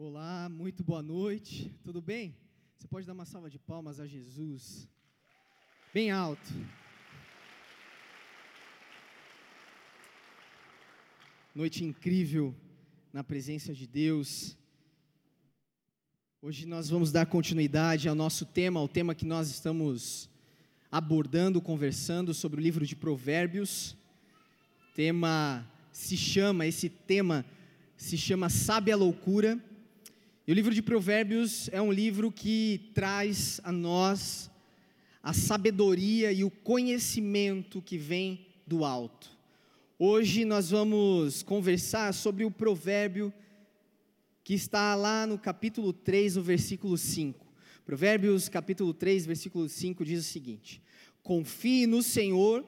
Olá, 0.00 0.48
muito 0.48 0.84
boa 0.84 1.02
noite, 1.02 1.74
tudo 1.82 2.00
bem? 2.00 2.32
Você 2.78 2.86
pode 2.86 3.04
dar 3.04 3.14
uma 3.14 3.24
salva 3.24 3.50
de 3.50 3.58
palmas 3.58 3.98
a 3.98 4.06
Jesus, 4.06 4.88
bem 5.92 6.12
alto. 6.12 6.54
Noite 11.52 11.82
incrível 11.82 12.54
na 13.12 13.24
presença 13.24 13.74
de 13.74 13.88
Deus. 13.88 14.56
Hoje 16.40 16.64
nós 16.64 16.88
vamos 16.88 17.10
dar 17.10 17.26
continuidade 17.26 18.08
ao 18.08 18.14
nosso 18.14 18.46
tema, 18.46 18.78
ao 18.78 18.86
tema 18.86 19.16
que 19.16 19.26
nós 19.26 19.50
estamos 19.50 20.30
abordando, 20.92 21.60
conversando 21.60 22.32
sobre 22.32 22.60
o 22.60 22.62
livro 22.62 22.86
de 22.86 22.94
Provérbios. 22.94 23.96
O 24.92 24.94
tema 24.94 25.68
se 25.90 26.16
chama, 26.16 26.68
esse 26.68 26.88
tema 26.88 27.44
se 27.96 28.16
chama 28.16 28.48
Sabe 28.48 28.92
a 28.92 28.96
Loucura. 28.96 29.60
E 30.48 30.50
o 30.50 30.54
livro 30.54 30.72
de 30.72 30.80
Provérbios 30.80 31.68
é 31.74 31.82
um 31.82 31.92
livro 31.92 32.32
que 32.32 32.90
traz 32.94 33.60
a 33.62 33.70
nós 33.70 34.50
a 35.22 35.34
sabedoria 35.34 36.32
e 36.32 36.42
o 36.42 36.50
conhecimento 36.50 37.82
que 37.82 37.98
vem 37.98 38.46
do 38.66 38.82
alto. 38.82 39.30
Hoje 39.98 40.46
nós 40.46 40.70
vamos 40.70 41.42
conversar 41.42 42.14
sobre 42.14 42.46
o 42.46 42.50
provérbio 42.50 43.30
que 44.42 44.54
está 44.54 44.94
lá 44.94 45.26
no 45.26 45.38
capítulo 45.38 45.92
3, 45.92 46.36
no 46.36 46.42
versículo 46.42 46.96
5. 46.96 47.46
Provérbios 47.84 48.48
capítulo 48.48 48.94
3, 48.94 49.26
versículo 49.26 49.68
5 49.68 50.02
diz 50.02 50.20
o 50.20 50.32
seguinte: 50.32 50.80
Confie 51.22 51.86
no 51.86 52.02
Senhor 52.02 52.64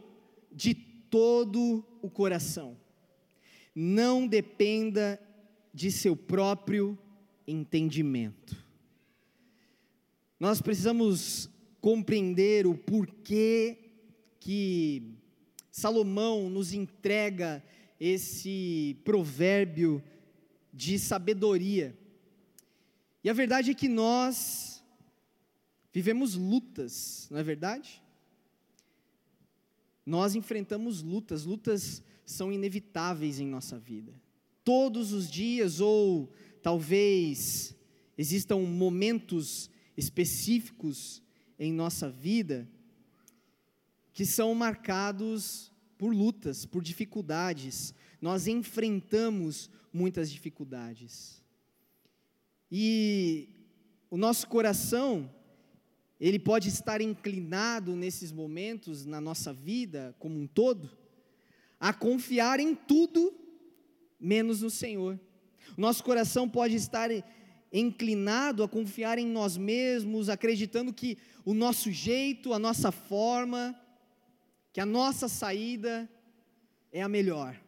de 0.52 0.74
todo 0.74 1.82
o 2.02 2.10
coração. 2.10 2.76
Não 3.74 4.26
dependa 4.26 5.18
de 5.72 5.90
seu 5.90 6.14
próprio 6.14 6.98
entendimento. 7.50 8.56
Nós 10.38 10.62
precisamos 10.62 11.50
compreender 11.80 12.66
o 12.66 12.74
porquê 12.74 13.78
que 14.38 15.14
Salomão 15.70 16.48
nos 16.48 16.72
entrega 16.72 17.62
esse 17.98 18.96
provérbio 19.04 20.02
de 20.72 20.98
sabedoria. 20.98 21.96
E 23.22 23.28
a 23.28 23.34
verdade 23.34 23.70
é 23.70 23.74
que 23.74 23.88
nós 23.88 24.82
vivemos 25.92 26.34
lutas, 26.34 27.28
não 27.30 27.38
é 27.38 27.42
verdade? 27.42 28.02
Nós 30.06 30.34
enfrentamos 30.34 31.02
lutas, 31.02 31.44
lutas 31.44 32.02
são 32.24 32.50
inevitáveis 32.50 33.38
em 33.38 33.46
nossa 33.46 33.78
vida. 33.78 34.12
Todos 34.64 35.12
os 35.12 35.30
dias 35.30 35.80
ou 35.80 36.32
talvez 36.62 37.74
existam 38.16 38.58
momentos 38.58 39.70
específicos 39.96 41.22
em 41.58 41.72
nossa 41.72 42.10
vida 42.10 42.68
que 44.12 44.26
são 44.26 44.54
marcados 44.54 45.72
por 45.96 46.14
lutas, 46.14 46.64
por 46.64 46.82
dificuldades. 46.82 47.94
Nós 48.20 48.46
enfrentamos 48.46 49.70
muitas 49.92 50.30
dificuldades. 50.30 51.42
E 52.70 53.48
o 54.10 54.16
nosso 54.16 54.46
coração, 54.48 55.30
ele 56.18 56.38
pode 56.38 56.68
estar 56.68 57.00
inclinado 57.00 57.94
nesses 57.96 58.32
momentos 58.32 59.04
na 59.04 59.20
nossa 59.20 59.52
vida 59.52 60.14
como 60.18 60.38
um 60.38 60.46
todo, 60.46 60.90
a 61.78 61.92
confiar 61.92 62.60
em 62.60 62.74
tudo 62.74 63.34
menos 64.18 64.62
no 64.62 64.70
Senhor. 64.70 65.18
Nosso 65.76 66.02
coração 66.04 66.48
pode 66.48 66.76
estar 66.76 67.10
inclinado 67.72 68.62
a 68.62 68.68
confiar 68.68 69.18
em 69.18 69.26
nós 69.26 69.56
mesmos, 69.56 70.28
acreditando 70.28 70.92
que 70.92 71.16
o 71.44 71.54
nosso 71.54 71.90
jeito, 71.90 72.52
a 72.52 72.58
nossa 72.58 72.90
forma, 72.90 73.74
que 74.72 74.80
a 74.80 74.86
nossa 74.86 75.28
saída 75.28 76.08
é 76.92 77.02
a 77.02 77.08
melhor. 77.08 77.60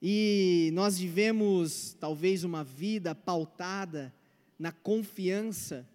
E 0.00 0.70
nós 0.74 0.98
vivemos 0.98 1.96
talvez 1.98 2.44
uma 2.44 2.62
vida 2.62 3.14
pautada 3.14 4.14
na 4.58 4.70
confiança 4.70 5.88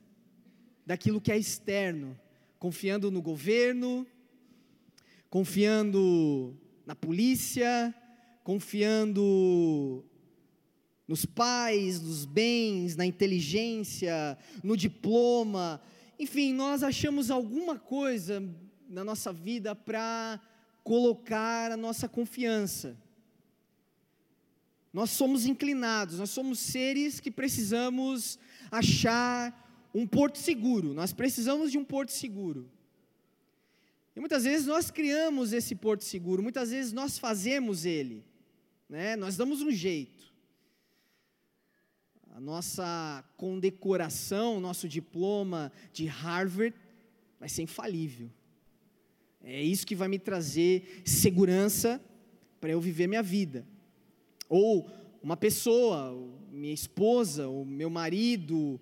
daquilo 0.85 1.21
que 1.21 1.31
é 1.31 1.37
externo, 1.37 2.19
confiando 2.59 3.09
no 3.09 3.21
governo, 3.21 4.05
confiando 5.29 6.57
na 6.85 6.93
polícia, 6.93 7.95
confiando 8.43 10.03
nos 11.07 11.25
pais, 11.25 12.01
nos 12.01 12.25
bens, 12.25 12.95
na 12.95 13.05
inteligência, 13.05 14.37
no 14.63 14.77
diploma. 14.77 15.81
Enfim, 16.17 16.53
nós 16.53 16.83
achamos 16.83 17.29
alguma 17.29 17.77
coisa 17.77 18.41
na 18.87 19.03
nossa 19.03 19.33
vida 19.33 19.75
para 19.75 20.39
colocar 20.83 21.71
a 21.71 21.77
nossa 21.77 22.07
confiança. 22.07 22.97
Nós 24.93 25.09
somos 25.09 25.45
inclinados, 25.45 26.19
nós 26.19 26.29
somos 26.29 26.59
seres 26.59 27.19
que 27.19 27.31
precisamos 27.31 28.37
achar 28.71 29.59
um 29.93 30.07
porto 30.07 30.37
seguro, 30.37 30.93
nós 30.93 31.11
precisamos 31.11 31.71
de 31.71 31.77
um 31.77 31.83
porto 31.83 32.11
seguro. 32.11 32.69
E 34.15 34.19
muitas 34.19 34.43
vezes 34.43 34.67
nós 34.67 34.91
criamos 34.91 35.51
esse 35.51 35.73
porto 35.73 36.03
seguro, 36.03 36.43
muitas 36.43 36.69
vezes 36.69 36.93
nós 36.93 37.17
fazemos 37.17 37.85
ele, 37.85 38.23
né? 38.87 39.15
nós 39.15 39.35
damos 39.35 39.61
um 39.61 39.71
jeito 39.71 40.32
a 42.35 42.39
nossa 42.39 43.23
condecoração, 43.37 44.59
nosso 44.59 44.89
diploma 44.89 45.71
de 45.91 46.07
Harvard 46.07 46.75
vai 47.39 47.47
ser 47.47 47.61
infalível. 47.61 48.27
É 49.43 49.61
isso 49.61 49.85
que 49.85 49.95
vai 49.95 50.07
me 50.07 50.17
trazer 50.17 51.03
segurança 51.05 52.03
para 52.59 52.71
eu 52.71 52.81
viver 52.81 53.05
minha 53.05 53.21
vida. 53.21 53.67
Ou 54.49 54.89
uma 55.21 55.37
pessoa, 55.37 56.17
minha 56.51 56.73
esposa, 56.73 57.47
o 57.47 57.63
meu 57.63 57.89
marido, 57.89 58.81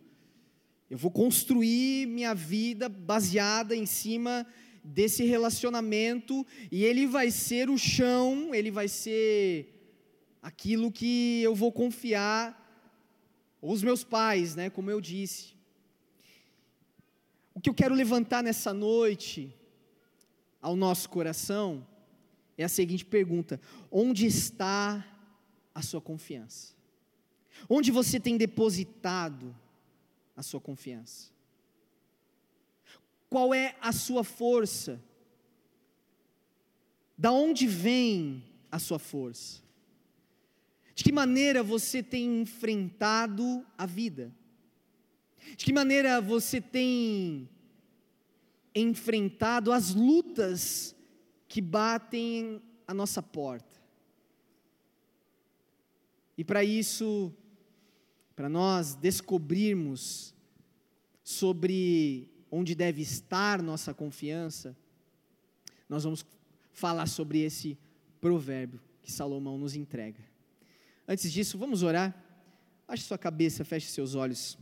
eu 0.90 0.98
vou 0.98 1.12
construir 1.12 2.08
minha 2.08 2.34
vida 2.34 2.88
baseada 2.88 3.76
em 3.76 3.86
cima 3.86 4.48
desse 4.82 5.26
relacionamento 5.26 6.48
e 6.72 6.86
ele 6.86 7.06
vai 7.06 7.30
ser 7.30 7.70
o 7.70 7.78
chão, 7.78 8.56
ele 8.56 8.72
vai 8.72 8.88
ser 8.88 9.68
aquilo 10.42 10.90
que 10.90 11.42
eu 11.44 11.54
vou 11.54 11.72
confiar 11.72 12.61
ou 13.62 13.72
os 13.72 13.84
meus 13.84 14.04
pais, 14.04 14.56
né, 14.56 14.70
como 14.70 14.90
eu 14.90 15.00
disse. 15.00 15.54
O 17.54 17.62
que 17.62 17.70
eu 17.70 17.74
quero 17.74 17.94
levantar 17.94 18.42
nessa 18.42 18.74
noite 18.74 19.56
ao 20.62 20.76
nosso 20.76 21.10
coração 21.10 21.86
é 22.58 22.64
a 22.64 22.70
seguinte 22.70 23.06
pergunta: 23.06 23.62
onde 23.92 24.26
está 24.26 25.06
a 25.74 25.82
sua 25.82 26.02
confiança? 26.02 26.74
Onde 27.70 27.92
você 27.92 28.20
tem 28.20 28.38
depositado 28.38 29.56
a 30.36 30.42
sua 30.42 30.60
confiança? 30.60 31.30
Qual 33.30 33.54
é 33.54 33.76
a 33.80 33.92
sua 33.92 34.24
força? 34.24 35.02
Da 37.18 37.32
onde 37.32 37.68
vem 37.68 38.44
a 38.72 38.80
sua 38.80 38.98
força? 38.98 39.62
De 40.94 41.04
que 41.04 41.12
maneira 41.12 41.64
você 41.64 42.04
tem 42.04 42.42
enfrentado 42.42 43.66
a 43.78 43.86
vida? 43.86 44.34
De 45.56 45.66
que 45.66 45.74
maneira 45.74 46.22
você 46.22 46.62
tem 46.62 47.50
enfrentado 48.74 49.72
as 49.72 49.94
lutas 49.94 50.96
que 51.48 51.62
batem 51.62 52.62
a 52.88 52.94
nossa 52.94 53.22
porta? 53.22 53.82
E 56.38 56.44
para 56.44 56.64
isso, 56.64 57.34
para 58.36 58.50
nós 58.50 58.96
descobrirmos 58.96 60.34
sobre 61.24 62.30
onde 62.50 62.76
deve 62.76 63.02
estar 63.02 63.62
nossa 63.62 63.94
confiança, 63.94 64.76
nós 65.88 66.04
vamos 66.04 66.26
falar 66.74 67.08
sobre 67.08 67.40
esse 67.40 67.78
provérbio 68.20 68.82
que 69.02 69.12
Salomão 69.12 69.58
nos 69.58 69.76
entrega. 69.76 70.31
Antes 71.12 71.30
disso, 71.30 71.58
vamos 71.58 71.84
orar. 71.84 72.16
Baixe 72.88 73.04
sua 73.04 73.18
cabeça, 73.18 73.66
feche 73.66 73.88
seus 73.88 74.16
olhos. 74.16 74.58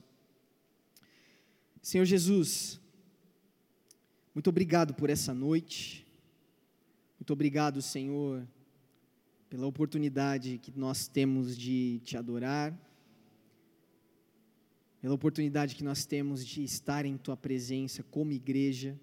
Senhor 1.79 2.05
Jesus, 2.05 2.81
muito 4.33 4.49
obrigado 4.49 4.95
por 4.95 5.11
essa 5.11 5.31
noite. 5.31 6.07
Muito 7.19 7.31
obrigado, 7.31 7.83
Senhor, 7.83 8.47
pela 9.47 9.67
oportunidade 9.67 10.57
que 10.57 10.71
nós 10.75 11.07
temos 11.07 11.55
de 11.55 12.01
te 12.03 12.17
adorar, 12.17 12.75
pela 14.99 15.13
oportunidade 15.13 15.75
que 15.75 15.83
nós 15.83 16.03
temos 16.03 16.43
de 16.43 16.63
estar 16.63 17.05
em 17.05 17.15
tua 17.15 17.37
presença 17.37 18.01
como 18.01 18.31
igreja. 18.31 18.99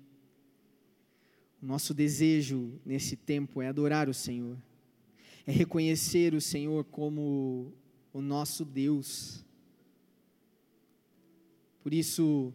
O 1.62 1.66
nosso 1.66 1.94
desejo 1.94 2.80
nesse 2.84 3.14
tempo 3.14 3.62
é 3.62 3.68
adorar 3.68 4.08
o 4.08 4.14
Senhor 4.14 4.58
é 5.46 5.52
reconhecer 5.52 6.34
o 6.34 6.40
Senhor 6.40 6.84
como 6.84 7.72
o 8.12 8.20
nosso 8.20 8.64
Deus, 8.64 9.44
Por 11.82 11.94
isso, 11.94 12.52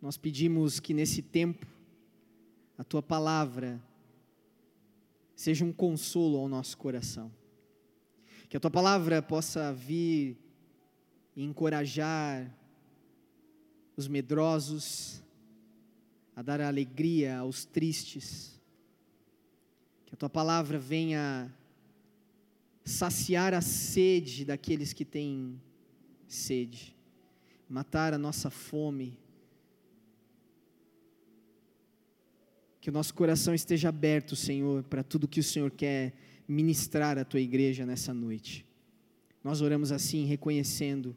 nós 0.00 0.16
pedimos 0.16 0.80
que 0.80 0.94
nesse 0.94 1.20
tempo, 1.20 1.66
a 2.78 2.82
tua 2.82 3.02
palavra 3.02 3.78
seja 5.34 5.64
um 5.64 5.72
consolo 5.72 6.38
ao 6.38 6.48
nosso 6.48 6.78
coração. 6.78 7.30
Que 8.48 8.56
a 8.56 8.60
tua 8.60 8.70
palavra 8.70 9.20
possa 9.20 9.74
vir 9.74 10.38
e 11.36 11.44
encorajar 11.44 12.50
os 13.96 14.08
medrosos, 14.08 15.22
a 16.34 16.42
dar 16.42 16.60
alegria 16.60 17.38
aos 17.38 17.66
tristes. 17.66 18.59
Que 20.10 20.14
a 20.14 20.16
tua 20.16 20.28
palavra 20.28 20.78
venha 20.78 21.50
saciar 22.84 23.54
a 23.54 23.60
sede 23.60 24.44
daqueles 24.44 24.92
que 24.92 25.04
têm 25.04 25.58
sede, 26.26 26.96
matar 27.68 28.12
a 28.12 28.18
nossa 28.18 28.50
fome. 28.50 29.16
Que 32.80 32.90
o 32.90 32.92
nosso 32.92 33.14
coração 33.14 33.54
esteja 33.54 33.88
aberto, 33.88 34.34
Senhor, 34.34 34.82
para 34.82 35.04
tudo 35.04 35.28
que 35.28 35.38
o 35.38 35.44
Senhor 35.44 35.70
quer 35.70 36.12
ministrar 36.48 37.16
à 37.16 37.24
tua 37.24 37.40
igreja 37.40 37.86
nessa 37.86 38.12
noite. 38.12 38.66
Nós 39.44 39.60
oramos 39.60 39.92
assim, 39.92 40.24
reconhecendo 40.24 41.16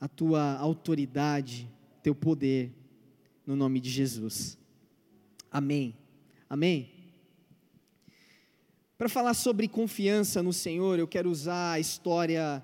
a 0.00 0.08
tua 0.08 0.56
autoridade, 0.56 1.68
teu 2.02 2.14
poder, 2.14 2.72
no 3.46 3.54
nome 3.54 3.80
de 3.80 3.90
Jesus. 3.90 4.56
Amém. 5.50 5.94
Amém. 6.48 6.99
Para 9.00 9.08
falar 9.08 9.32
sobre 9.32 9.66
confiança 9.66 10.42
no 10.42 10.52
Senhor, 10.52 10.98
eu 10.98 11.08
quero 11.08 11.30
usar 11.30 11.72
a 11.72 11.80
história 11.80 12.62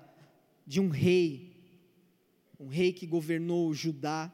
de 0.67 0.79
um 0.79 0.87
rei, 0.87 1.51
um 2.59 2.67
rei 2.67 2.93
que 2.93 3.07
governou 3.07 3.73
Judá, 3.73 4.31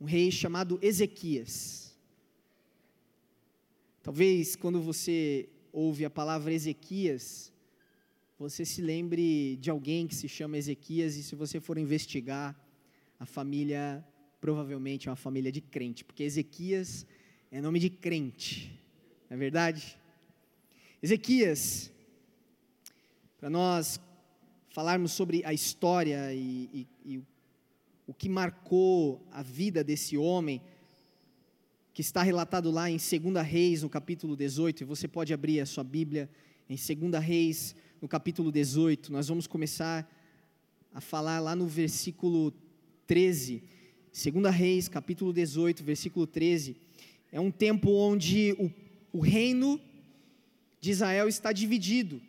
um 0.00 0.04
rei 0.04 0.32
chamado 0.32 0.80
Ezequias. 0.82 1.96
Talvez 4.02 4.56
quando 4.56 4.80
você 4.80 5.48
ouve 5.72 6.04
a 6.04 6.10
palavra 6.10 6.52
Ezequias, 6.52 7.52
você 8.36 8.64
se 8.64 8.82
lembre 8.82 9.56
de 9.60 9.70
alguém 9.70 10.08
que 10.08 10.16
se 10.16 10.28
chama 10.28 10.58
Ezequias, 10.58 11.14
e 11.14 11.22
se 11.22 11.36
você 11.36 11.60
for 11.60 11.78
investigar, 11.78 12.60
a 13.20 13.24
família 13.24 14.04
provavelmente 14.40 15.06
é 15.06 15.10
uma 15.12 15.16
família 15.16 15.52
de 15.52 15.60
crente, 15.60 16.04
porque 16.04 16.24
Ezequias 16.24 17.06
é 17.48 17.60
nome 17.60 17.78
de 17.78 17.90
crente, 17.90 18.76
não 19.30 19.36
é 19.36 19.38
verdade? 19.38 20.01
Ezequias, 21.02 21.90
para 23.36 23.50
nós 23.50 24.00
falarmos 24.68 25.10
sobre 25.10 25.44
a 25.44 25.52
história 25.52 26.32
e, 26.32 26.70
e, 26.72 26.88
e 27.04 27.22
o 28.06 28.14
que 28.14 28.28
marcou 28.28 29.20
a 29.32 29.42
vida 29.42 29.82
desse 29.82 30.16
homem, 30.16 30.62
que 31.92 32.02
está 32.02 32.22
relatado 32.22 32.70
lá 32.70 32.88
em 32.88 32.98
2 32.98 33.44
Reis, 33.44 33.82
no 33.82 33.90
capítulo 33.90 34.36
18, 34.36 34.82
e 34.82 34.86
você 34.86 35.08
pode 35.08 35.34
abrir 35.34 35.58
a 35.58 35.66
sua 35.66 35.82
Bíblia 35.82 36.30
em 36.70 36.76
2 36.76 37.20
Reis, 37.20 37.74
no 38.00 38.06
capítulo 38.06 38.52
18, 38.52 39.12
nós 39.12 39.26
vamos 39.26 39.48
começar 39.48 40.08
a 40.94 41.00
falar 41.00 41.40
lá 41.40 41.56
no 41.56 41.66
versículo 41.66 42.54
13. 43.08 43.60
2 44.12 44.54
Reis, 44.54 44.86
capítulo 44.86 45.32
18, 45.32 45.82
versículo 45.82 46.28
13. 46.28 46.76
É 47.32 47.40
um 47.40 47.50
tempo 47.50 47.90
onde 47.90 48.52
o, 48.52 49.18
o 49.18 49.20
reino 49.20 49.80
de 50.82 50.90
Israel 50.90 51.28
está 51.28 51.52
dividido 51.52 52.20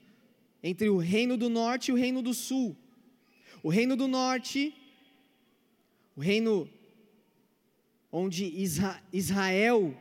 entre 0.62 0.88
o 0.88 0.98
reino 0.98 1.36
do 1.36 1.50
norte 1.50 1.90
e 1.90 1.92
o 1.92 1.98
reino 1.98 2.22
do 2.22 2.36
sul. 2.36 2.78
O 3.64 3.70
reino 3.70 3.96
do 3.96 4.08
norte, 4.08 4.72
o 6.16 6.22
reino 6.22 6.70
onde 8.12 8.46
Israel 9.12 9.98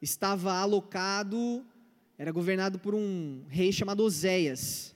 estava 0.00 0.54
alocado 0.54 1.62
era 2.16 2.32
governado 2.32 2.78
por 2.78 2.94
um 2.94 3.44
rei 3.50 3.70
chamado 3.70 4.02
Oséias. 4.02 4.94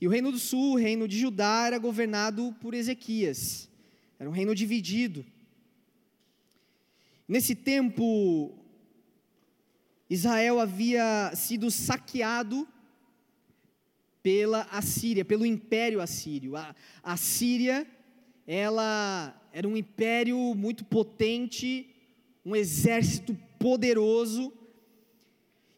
E 0.00 0.06
o 0.06 0.10
reino 0.10 0.30
do 0.30 0.38
sul, 0.38 0.74
o 0.74 0.78
reino 0.78 1.08
de 1.08 1.18
Judá, 1.18 1.64
era 1.66 1.78
governado 1.78 2.54
por 2.60 2.72
Ezequias. 2.72 3.68
Era 4.16 4.30
um 4.30 4.32
reino 4.32 4.54
dividido. 4.54 5.26
Nesse 7.26 7.56
tempo, 7.56 8.56
Israel 10.08 10.60
havia 10.60 11.32
sido 11.34 11.70
saqueado 11.70 12.66
pela 14.22 14.62
Assíria, 14.70 15.24
pelo 15.24 15.46
Império 15.46 16.00
Assírio. 16.00 16.56
A, 16.56 16.74
a 17.02 17.16
Síria, 17.16 17.86
ela 18.46 19.40
era 19.52 19.66
um 19.66 19.76
império 19.76 20.54
muito 20.54 20.84
potente, 20.84 21.88
um 22.44 22.54
exército 22.54 23.36
poderoso, 23.58 24.52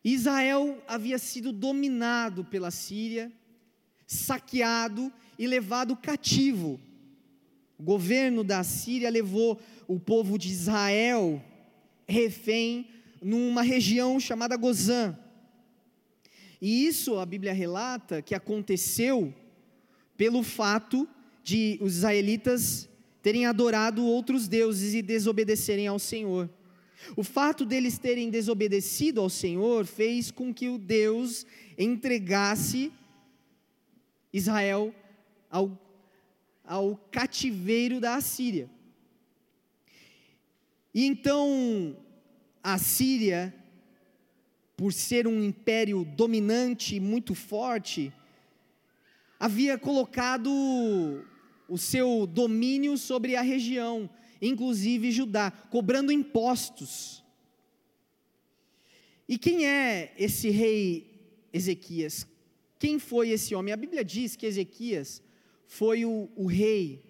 Israel 0.05 0.83
havia 0.87 1.19
sido 1.19 1.53
dominado 1.53 2.45
pela 2.45 2.71
Síria, 2.71 3.31
saqueado 4.07 5.13
e 5.39 5.47
levado 5.47 5.97
cativo. 5.97 6.81
O 7.79 7.83
governo 7.83 8.43
da 8.43 8.65
Síria 8.65 9.11
levou 9.11 9.61
o 9.87 9.99
povo 9.99 10.39
de 10.39 10.49
Israel 10.49 11.43
refém 12.07 12.89
numa 13.23 13.63
região 13.63 14.19
chamada 14.19 14.57
Gozã. 14.57 15.17
E 16.61 16.87
isso 16.87 17.19
a 17.19 17.27
Bíblia 17.27 17.53
relata 17.53 18.21
que 18.21 18.35
aconteceu 18.35 19.33
pelo 20.17 20.43
fato 20.43 21.09
de 21.43 21.79
os 21.81 21.97
israelitas 21.97 22.89
terem 23.23 23.47
adorado 23.47 24.05
outros 24.05 24.49
deuses 24.49 24.95
e 24.95 25.03
desobedecerem 25.03 25.87
ao 25.87 25.99
Senhor. 25.99 26.51
O 27.17 27.23
fato 27.23 27.65
deles 27.65 27.99
terem 27.99 28.29
desobedecido 28.29 29.21
ao 29.21 29.31
Senhor 29.31 29.87
fez 29.87 30.31
com 30.31 30.53
que 30.53 30.69
o 30.69 30.79
Deus 30.79 31.47
entregasse 31.77 32.93
Israel 34.33 34.93
ao, 35.49 35.79
ao 36.65 36.97
cativeiro 37.11 38.01
da 38.01 38.17
Assíria. 38.17 38.69
E 40.93 41.07
então 41.07 41.97
a 42.73 42.77
Síria, 42.77 43.55
por 44.77 44.93
ser 44.93 45.27
um 45.27 45.43
império 45.43 46.05
dominante 46.05 47.01
muito 47.01 47.35
forte, 47.35 48.13
havia 49.41 49.79
colocado 49.79 50.51
o 51.67 51.79
seu 51.79 52.27
domínio 52.27 52.99
sobre 52.99 53.37
a 53.37 53.41
região, 53.41 54.09
inclusive 54.41 55.11
Judá, 55.11 55.51
cobrando 55.51 56.13
impostos. 56.13 57.25
E 59.27 59.39
quem 59.39 59.67
é 59.67 60.13
esse 60.19 60.51
rei 60.51 61.47
Ezequias? 61.53 62.27
Quem 62.79 62.99
foi 62.99 63.31
esse 63.31 63.55
homem? 63.55 63.73
A 63.73 63.79
Bíblia 63.79 64.05
diz 64.05 64.37
que 64.37 64.45
Ezequias 64.45 65.23
foi 65.67 66.05
o, 66.05 66.29
o 66.37 66.47
rei 66.47 67.03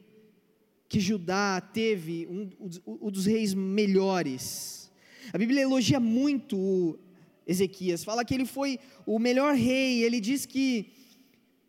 que 0.89 1.01
Judá 1.01 1.61
teve, 1.61 2.27
um, 2.27 3.11
dos 3.11 3.27
reis 3.27 3.53
melhores. 3.55 4.88
A 5.33 5.39
Bíblia 5.39 5.63
elogia 5.63 6.01
muito 6.01 6.99
Ezequias, 7.47 8.05
fala 8.05 8.25
que 8.25 8.35
ele 8.35 8.45
foi 8.45 8.79
o 9.07 9.19
melhor 9.19 9.55
rei, 9.55 10.03
ele 10.05 10.21
diz 10.21 10.45
que, 10.45 10.91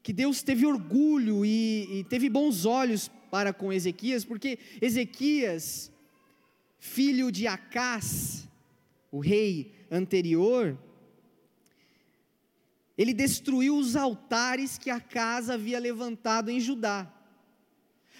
que 0.04 0.12
Deus 0.12 0.42
teve 0.42 0.66
orgulho 0.66 1.46
e, 1.46 2.00
e 2.00 2.04
teve 2.04 2.30
bons 2.30 2.66
olhos 2.66 3.10
para 3.32 3.54
com 3.54 3.72
Ezequias, 3.72 4.26
porque 4.26 4.60
Ezequias, 4.82 5.92
filho 6.78 7.32
de 7.32 7.48
Acás, 7.48 8.48
o 9.12 9.20
rei 9.20 9.72
anterior, 9.90 10.78
ele 12.98 13.14
destruiu 13.14 13.78
os 13.78 13.96
altares 13.96 14.78
que 14.78 14.90
Acás 14.90 15.50
havia 15.50 15.80
levantado 15.80 16.52
em 16.52 16.60
Judá. 16.60 17.10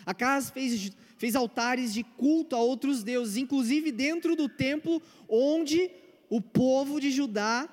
Acás 0.06 0.50
fez, 0.50 0.92
fez 1.20 1.36
altares 1.36 1.94
de 1.94 2.04
culto 2.04 2.56
a 2.56 2.60
outros 2.60 3.04
deuses, 3.04 3.38
inclusive 3.38 3.92
dentro 3.92 4.36
do 4.36 4.50
templo 4.50 5.00
onde 5.28 5.92
o 6.30 6.42
povo 6.42 7.00
de 7.00 7.12
Judá 7.12 7.70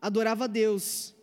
adorava 0.00 0.44
a 0.44 0.46
Deus. 0.46 1.14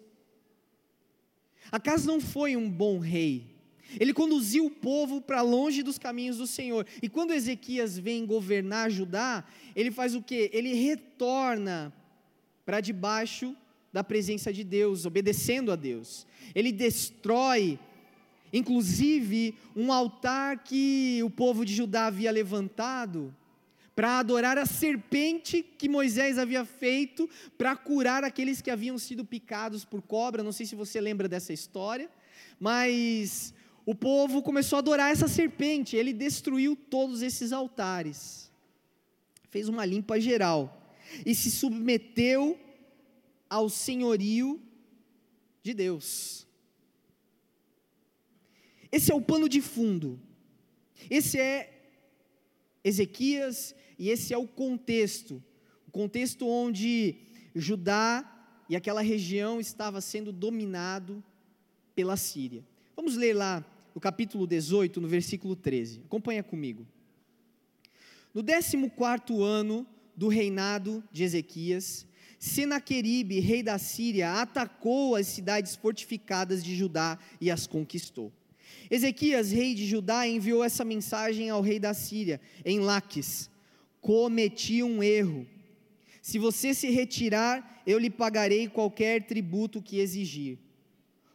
Acás 1.71 2.05
não 2.05 2.19
foi 2.19 2.57
um 2.57 2.69
bom 2.69 2.99
rei, 2.99 3.55
ele 3.99 4.13
conduziu 4.13 4.65
o 4.65 4.71
povo 4.71 5.21
para 5.21 5.41
longe 5.41 5.83
dos 5.83 5.97
caminhos 5.97 6.37
do 6.37 6.47
Senhor. 6.47 6.85
E 7.01 7.07
quando 7.07 7.31
Ezequias 7.31 7.97
vem 7.97 8.25
governar 8.25 8.89
Judá, 8.89 9.45
ele 9.75 9.91
faz 9.91 10.15
o 10.15 10.21
que? 10.21 10.49
Ele 10.51 10.73
retorna 10.73 11.93
para 12.65 12.81
debaixo 12.81 13.55
da 13.93 14.03
presença 14.03 14.51
de 14.51 14.63
Deus, 14.63 15.05
obedecendo 15.05 15.71
a 15.71 15.75
Deus. 15.75 16.27
Ele 16.53 16.71
destrói, 16.71 17.79
inclusive, 18.51 19.55
um 19.75 19.91
altar 19.91 20.63
que 20.63 21.21
o 21.23 21.29
povo 21.29 21.65
de 21.65 21.73
Judá 21.73 22.07
havia 22.07 22.31
levantado 22.31 23.33
para 23.95 24.19
adorar 24.19 24.57
a 24.57 24.65
serpente 24.65 25.63
que 25.63 25.87
Moisés 25.87 26.37
havia 26.37 26.65
feito 26.65 27.29
para 27.57 27.75
curar 27.75 28.23
aqueles 28.23 28.61
que 28.61 28.69
haviam 28.69 28.97
sido 28.97 29.23
picados 29.23 29.85
por 29.85 30.01
cobra. 30.01 30.43
Não 30.43 30.51
sei 30.51 30.65
se 30.65 30.75
você 30.75 30.99
lembra 30.99 31.29
dessa 31.29 31.53
história, 31.53 32.09
mas 32.59 33.53
o 33.85 33.95
povo 33.95 34.41
começou 34.41 34.77
a 34.77 34.79
adorar 34.79 35.11
essa 35.11 35.27
serpente, 35.27 35.95
ele 35.95 36.11
destruiu 36.11 36.75
todos 36.75 37.21
esses 37.21 37.53
altares, 37.53 38.51
fez 39.49 39.69
uma 39.69 39.85
limpa 39.85 40.19
geral 40.19 40.91
e 41.25 41.33
se 41.33 41.49
submeteu 41.49 42.59
ao 43.49 43.69
senhorio 43.69 44.59
de 45.63 45.73
Deus. 45.73 46.44
Esse 48.95 49.11
é 49.11 49.13
o 49.13 49.19
pano 49.19 49.49
de 49.49 49.59
fundo, 49.59 50.17
esse 51.09 51.37
é 51.37 51.69
Ezequias 52.81 53.75
e 53.99 54.09
esse 54.09 54.33
é 54.33 54.37
o 54.37 54.47
contexto, 54.47 55.43
o 55.85 55.91
contexto 55.91 56.47
onde 56.47 57.17
Judá 57.53 58.23
e 58.69 58.73
aquela 58.73 59.01
região 59.01 59.59
estava 59.59 59.99
sendo 59.99 60.31
dominado 60.31 61.21
pela 61.93 62.15
Síria. 62.15 62.63
Vamos 62.95 63.17
ler 63.17 63.33
lá 63.33 63.65
no 63.93 63.99
capítulo 63.99 64.47
18, 64.47 65.01
no 65.01 65.09
versículo 65.09 65.57
13. 65.57 66.03
Acompanha 66.05 66.41
comigo. 66.41 66.87
No 68.33 68.41
14 68.45 69.43
ano 69.43 69.85
do 70.15 70.29
reinado 70.29 71.03
de 71.11 71.25
Ezequias, 71.25 72.07
Senaqueribe, 72.39 73.41
rei 73.41 73.61
da 73.61 73.77
Síria, 73.77 74.35
atacou 74.41 75.17
as 75.17 75.27
cidades 75.27 75.75
fortificadas 75.75 76.63
de 76.63 76.73
Judá 76.77 77.19
e 77.41 77.51
as 77.51 77.67
conquistou. 77.67 78.31
Ezequias, 78.89 79.51
rei 79.51 79.73
de 79.73 79.85
Judá, 79.85 80.27
enviou 80.27 80.63
essa 80.63 80.85
mensagem 80.85 81.49
ao 81.49 81.61
rei 81.61 81.79
da 81.79 81.93
Síria, 81.93 82.39
em 82.63 82.79
Laques: 82.79 83.49
Cometi 84.01 84.83
um 84.83 85.01
erro. 85.01 85.47
Se 86.21 86.39
você 86.39 86.73
se 86.73 86.89
retirar, 86.89 87.83
eu 87.85 87.99
lhe 87.99 88.09
pagarei 88.09 88.67
qualquer 88.67 89.25
tributo 89.25 89.81
que 89.81 89.99
exigir. 89.99 90.57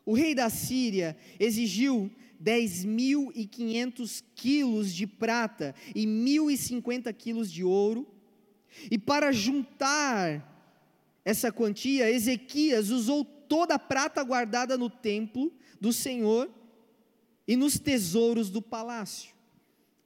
O 0.04 0.14
rei 0.14 0.34
da 0.34 0.50
Síria 0.50 1.16
exigiu 1.38 2.10
10.500 2.42 4.22
quilos 4.34 4.92
de 4.94 5.06
prata 5.06 5.74
e 5.94 6.06
1.050 6.06 7.12
quilos 7.14 7.52
de 7.52 7.62
ouro, 7.62 8.06
e 8.90 8.98
para 8.98 9.32
juntar 9.32 10.46
essa 11.24 11.52
quantia, 11.52 12.10
Ezequias 12.10 12.90
usou 12.90 13.24
toda 13.24 13.74
a 13.74 13.78
prata 13.78 14.22
guardada 14.22 14.78
no 14.78 14.88
templo 14.88 15.52
do 15.80 15.92
Senhor 15.92 16.50
e 17.50 17.56
nos 17.56 17.80
tesouros 17.80 18.48
do 18.48 18.62
palácio. 18.62 19.34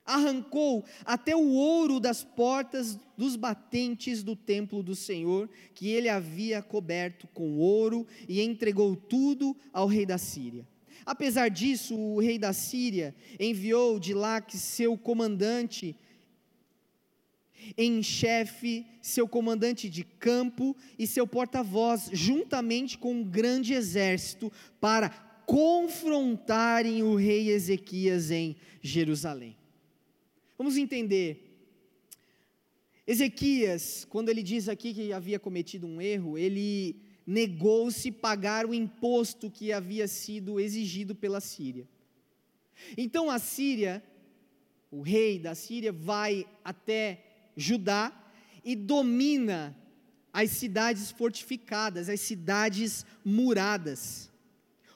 Arrancou 0.03 0.83
até 1.05 1.37
o 1.37 1.51
ouro 1.51 2.01
das 2.01 2.25
portas 2.25 2.99
dos 3.19 3.37
batentes 3.37 4.23
do 4.23 4.35
templo 4.35 4.83
do 4.83 4.97
Senhor, 4.97 5.51
que 5.75 5.91
ele 5.91 6.09
havia 6.09 6.63
coberto 6.63 7.29
com 7.35 7.59
ouro, 7.59 8.07
e 8.27 8.41
entregou 8.41 8.97
tudo 8.97 9.55
ao 9.75 9.87
rei 9.87 10.07
da 10.07 10.17
Síria. 10.17 10.67
Apesar 11.05 11.51
disso, 11.51 11.95
o 11.95 12.19
rei 12.19 12.39
da 12.39 12.55
Síria 12.55 13.15
enviou 13.39 14.01
de 14.01 14.15
Laque 14.15 14.57
seu 14.57 14.97
comandante 14.97 15.95
em 17.77 18.03
chefe, 18.03 18.87
seu 19.03 19.29
comandante 19.29 19.91
de 19.91 20.03
campo 20.03 20.75
e 20.99 21.07
seu 21.07 21.27
porta-voz, 21.27 22.09
juntamente 22.11 22.97
com 22.97 23.13
um 23.13 23.23
grande 23.23 23.75
exército, 23.75 24.51
para 24.81 25.34
confrontarem 25.47 27.03
o 27.03 27.15
rei 27.15 27.51
Ezequias 27.51 28.31
em 28.31 28.57
Jerusalém. 28.81 29.57
Vamos 30.57 30.77
entender. 30.77 31.51
Ezequias, 33.07 34.07
quando 34.09 34.31
ele 34.31 34.43
diz 34.43 34.69
aqui 34.69 34.95
que 34.95 35.13
havia 35.13 35.39
cometido 35.39 35.87
um 35.87 36.01
erro, 36.01 36.39
ele 36.39 36.97
negou-se 37.27 38.11
pagar 38.11 38.67
o 38.67 38.75
imposto 38.75 39.51
que 39.51 39.73
havia 39.73 40.09
sido 40.09 40.59
exigido 40.61 41.15
pela 41.15 41.41
Síria. 41.41 41.89
Então 42.97 43.31
a 43.31 43.39
Síria, 43.39 44.03
o 44.91 45.03
rei 45.03 45.39
da 45.39 45.55
Síria, 45.55 45.93
vai 45.93 46.47
até 46.65 47.25
Judá 47.57 48.13
e 48.65 48.75
domina 48.75 49.77
as 50.33 50.51
cidades 50.51 51.11
fortificadas, 51.11 52.09
as 52.09 52.21
cidades 52.21 53.07
muradas. 53.25 54.31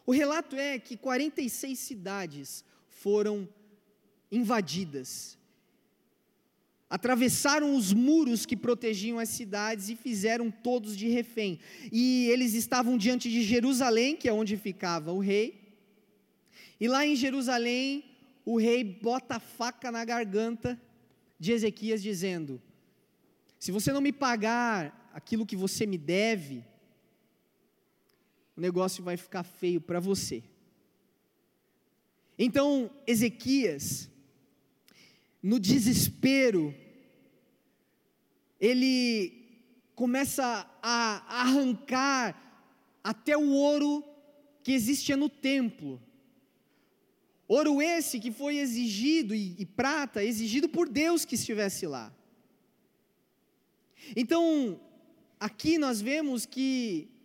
O 0.08 0.10
relato 0.10 0.56
é 0.56 0.78
que 0.78 0.96
46 0.96 1.78
cidades 1.78 2.64
foram 2.88 3.46
invadidas. 4.32 5.36
Atravessaram 6.88 7.76
os 7.76 7.92
muros 7.92 8.46
que 8.46 8.56
protegiam 8.56 9.18
as 9.18 9.28
cidades 9.28 9.90
e 9.90 9.96
fizeram 9.96 10.50
todos 10.50 10.96
de 10.96 11.08
refém. 11.08 11.60
E 11.92 12.26
eles 12.30 12.54
estavam 12.54 12.96
diante 12.96 13.28
de 13.28 13.42
Jerusalém, 13.42 14.16
que 14.16 14.26
é 14.26 14.32
onde 14.32 14.56
ficava 14.56 15.12
o 15.12 15.18
rei. 15.18 15.76
E 16.80 16.88
lá 16.88 17.06
em 17.06 17.14
Jerusalém, 17.14 18.02
o 18.46 18.56
rei 18.56 18.82
bota 18.82 19.36
a 19.36 19.40
faca 19.40 19.92
na 19.92 20.06
garganta 20.06 20.80
de 21.38 21.52
Ezequias, 21.52 22.02
dizendo: 22.02 22.62
Se 23.58 23.70
você 23.70 23.92
não 23.92 24.00
me 24.00 24.14
pagar 24.14 25.10
aquilo 25.12 25.44
que 25.44 25.54
você 25.54 25.84
me 25.84 25.98
deve, 25.98 26.64
o 28.58 28.60
negócio 28.60 29.04
vai 29.04 29.16
ficar 29.16 29.44
feio 29.44 29.80
para 29.80 30.00
você. 30.00 30.42
Então, 32.36 32.90
Ezequias, 33.06 34.10
no 35.40 35.60
desespero, 35.60 36.74
ele 38.58 39.62
começa 39.94 40.68
a 40.82 41.42
arrancar 41.42 42.68
até 43.04 43.36
o 43.36 43.48
ouro 43.48 44.02
que 44.64 44.72
existia 44.72 45.16
no 45.16 45.28
templo. 45.28 46.02
Ouro 47.46 47.80
esse 47.80 48.18
que 48.18 48.32
foi 48.32 48.58
exigido, 48.58 49.36
e, 49.36 49.54
e 49.56 49.64
prata, 49.64 50.24
exigido 50.24 50.68
por 50.68 50.88
Deus 50.88 51.24
que 51.24 51.36
estivesse 51.36 51.86
lá. 51.86 52.12
Então, 54.16 54.80
aqui 55.38 55.78
nós 55.78 56.00
vemos 56.00 56.44
que 56.44 57.17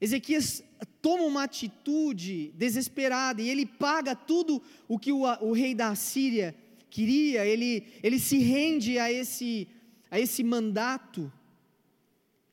Ezequias 0.00 0.62
toma 1.00 1.24
uma 1.24 1.44
atitude 1.44 2.52
desesperada 2.54 3.40
e 3.40 3.48
ele 3.48 3.64
paga 3.64 4.14
tudo 4.14 4.62
o 4.86 4.98
que 4.98 5.12
o, 5.12 5.22
o 5.40 5.52
rei 5.52 5.74
da 5.74 5.94
Síria 5.94 6.54
queria, 6.90 7.44
ele, 7.44 7.84
ele 8.02 8.18
se 8.18 8.38
rende 8.38 8.98
a 8.98 9.10
esse, 9.10 9.68
a 10.10 10.18
esse 10.18 10.42
mandato, 10.42 11.32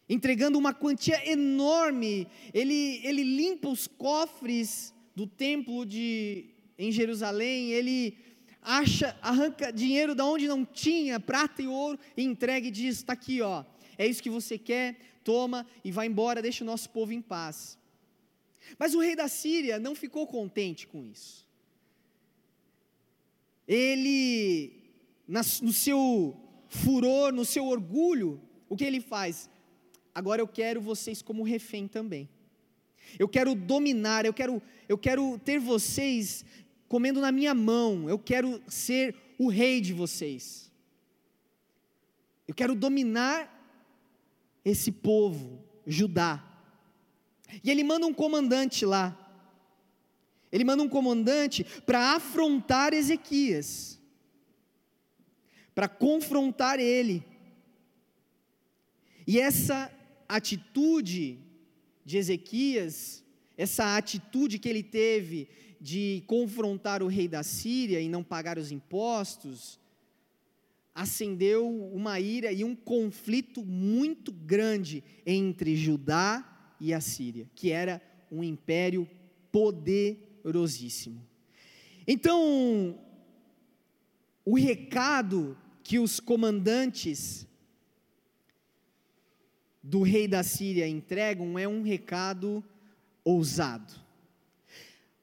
entregando 0.08 0.58
uma 0.58 0.74
quantia 0.74 1.30
enorme, 1.30 2.28
ele, 2.54 3.02
ele 3.04 3.24
limpa 3.24 3.70
os 3.70 3.88
cofres 3.88 4.94
do 5.16 5.26
templo 5.28 5.86
de, 5.86 6.46
em 6.78 6.92
Jerusalém, 6.92 7.72
ele 7.72 8.18
acha, 8.62 9.18
arranca 9.22 9.72
dinheiro 9.72 10.16
da 10.16 10.26
onde 10.26 10.48
não 10.48 10.66
tinha, 10.66 11.20
prata 11.20 11.62
e 11.62 11.68
ouro, 11.68 12.00
e 12.16 12.24
entrega 12.24 12.68
e 12.68 12.72
diz: 12.72 12.98
está 12.98 13.14
aqui, 13.14 13.42
ó, 13.42 13.64
é 13.98 14.08
isso 14.08 14.24
que 14.24 14.30
você 14.30 14.58
quer, 14.58 14.98
toma 15.24 15.66
e 15.84 15.92
vai 15.92 16.08
embora, 16.08 16.42
deixa 16.42 16.64
o 16.64 16.68
nosso 16.68 16.90
povo 16.90 17.12
em 17.12 17.22
paz. 17.22 17.78
Mas 18.78 18.94
o 18.94 19.00
rei 19.00 19.16
da 19.16 19.28
Síria 19.28 19.80
não 19.80 19.96
ficou 19.96 20.26
contente 20.28 20.88
com 20.88 21.04
isso. 21.04 21.48
Ele, 23.68 24.74
no 25.28 25.74
seu 25.74 26.36
furor, 26.68 27.32
no 27.32 27.46
seu 27.46 27.66
orgulho, 27.66 28.42
o 28.70 28.76
que 28.76 28.84
ele 28.84 29.00
faz? 29.00 29.50
Agora 30.14 30.42
eu 30.42 30.48
quero 30.48 30.82
vocês 30.82 31.22
como 31.22 31.44
refém 31.44 31.88
também. 31.88 32.30
Eu 33.18 33.28
quero 33.28 33.54
dominar, 33.56 34.26
eu 34.26 34.34
quero, 34.34 34.62
eu 34.88 34.98
quero 34.98 35.40
ter 35.40 35.60
vocês 35.60 36.46
comendo 36.88 37.20
na 37.20 37.32
minha 37.32 37.54
mão, 37.54 38.10
eu 38.10 38.20
quero 38.20 38.62
ser 38.68 39.16
o 39.38 39.48
rei 39.50 39.82
de 39.82 39.94
vocês. 39.94 40.72
Eu 42.48 42.54
quero 42.54 42.76
dominar 42.76 43.50
esse 44.64 44.92
povo, 44.92 45.64
Judá. 45.86 46.44
E 47.64 47.70
ele 47.70 47.84
manda 47.84 48.06
um 48.06 48.14
comandante 48.14 48.86
lá. 48.86 49.20
Ele 50.52 50.64
manda 50.64 50.84
um 50.84 50.90
comandante 50.90 51.64
para 51.86 52.16
afrontar 52.16 52.94
Ezequias, 52.94 54.00
para 55.74 55.88
confrontar 55.88 56.80
ele. 56.80 57.24
E 59.26 59.40
essa 59.40 59.92
atitude 60.30 61.40
de 62.06 62.18
Ezequias, 62.18 63.24
essa 63.58 63.98
atitude 63.98 64.60
que 64.60 64.70
ele 64.70 64.84
teve 64.84 65.50
de 65.82 66.24
confrontar 66.28 67.02
o 67.02 67.08
rei 67.08 67.28
da 67.28 67.44
Síria 67.44 68.00
e 68.00 68.08
não 68.08 68.24
pagar 68.24 68.58
os 68.58 68.72
impostos, 68.72 69.80
acendeu 70.94 71.68
uma 71.94 72.20
ira 72.20 72.52
e 72.52 72.64
um 72.64 72.76
conflito 72.76 73.64
muito 73.66 74.32
grande 74.32 75.04
entre 75.26 75.76
Judá 75.76 76.76
e 76.80 76.94
a 76.94 77.02
Síria, 77.02 77.50
que 77.56 77.72
era 77.72 78.02
um 78.32 78.44
império 78.44 79.08
poderosíssimo. 79.52 81.26
Então, 82.08 83.00
o 84.46 84.56
recado 84.56 85.58
que 85.84 86.00
os 86.00 86.20
comandantes 86.20 87.48
do 89.82 90.02
rei 90.02 90.28
da 90.28 90.44
Síria 90.44 90.88
entregam 90.88 91.58
é 91.58 91.68
um 91.68 91.82
recado 91.82 92.64
ousado. 93.24 93.94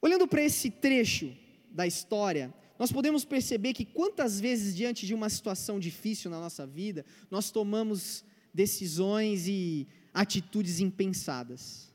Olhando 0.03 0.27
para 0.27 0.43
esse 0.43 0.71
trecho 0.71 1.35
da 1.71 1.87
história, 1.87 2.53
nós 2.81 2.91
podemos 2.91 3.27
perceber 3.27 3.75
que 3.75 3.85
quantas 3.85 4.41
vezes, 4.41 4.75
diante 4.75 5.07
de 5.07 5.13
uma 5.13 5.29
situação 5.29 5.79
difícil 5.79 6.31
na 6.31 6.41
nossa 6.41 6.67
vida, 6.67 7.05
nós 7.31 7.51
tomamos 7.51 8.25
decisões 8.55 9.47
e 9.47 9.87
atitudes 10.15 10.81
impensadas. 10.81 11.93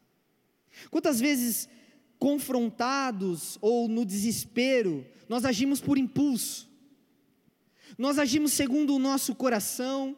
Quantas 0.91 1.19
vezes, 1.19 1.67
confrontados 2.19 3.57
ou 3.61 3.87
no 3.87 4.05
desespero, 4.05 5.03
nós 5.27 5.43
agimos 5.43 5.81
por 5.81 5.97
impulso, 5.97 6.69
nós 7.97 8.19
agimos 8.19 8.53
segundo 8.53 8.93
o 8.93 8.99
nosso 8.99 9.33
coração, 9.33 10.15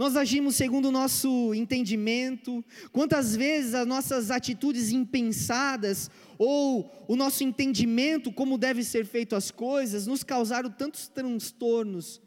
nós 0.00 0.16
agimos 0.16 0.56
segundo 0.56 0.86
o 0.88 0.90
nosso 0.90 1.52
entendimento. 1.52 2.64
Quantas 2.90 3.36
vezes 3.36 3.74
as 3.74 3.86
nossas 3.86 4.30
atitudes 4.30 4.90
impensadas 4.90 6.10
ou 6.38 6.90
o 7.06 7.14
nosso 7.14 7.44
entendimento 7.44 8.32
como 8.32 8.56
deve 8.56 8.82
ser 8.82 9.04
feito 9.04 9.36
as 9.36 9.50
coisas 9.50 10.06
nos 10.06 10.24
causaram 10.24 10.70
tantos 10.70 11.06
transtornos, 11.06 12.18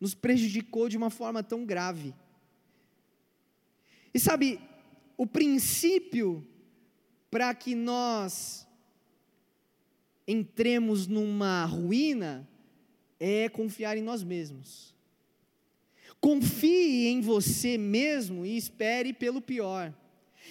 nos 0.00 0.14
prejudicou 0.14 0.88
de 0.88 0.96
uma 0.96 1.10
forma 1.10 1.42
tão 1.42 1.66
grave. 1.66 2.14
E 4.14 4.18
sabe, 4.18 4.58
o 5.14 5.26
princípio 5.26 6.42
para 7.30 7.54
que 7.54 7.74
nós 7.74 8.66
entremos 10.26 11.06
numa 11.06 11.66
ruína 11.66 12.48
é 13.20 13.50
confiar 13.50 13.98
em 13.98 14.02
nós 14.02 14.22
mesmos. 14.22 14.91
Confie 16.22 17.08
em 17.08 17.20
você 17.20 17.76
mesmo 17.76 18.46
e 18.46 18.56
espere 18.56 19.12
pelo 19.12 19.40
pior. 19.40 19.92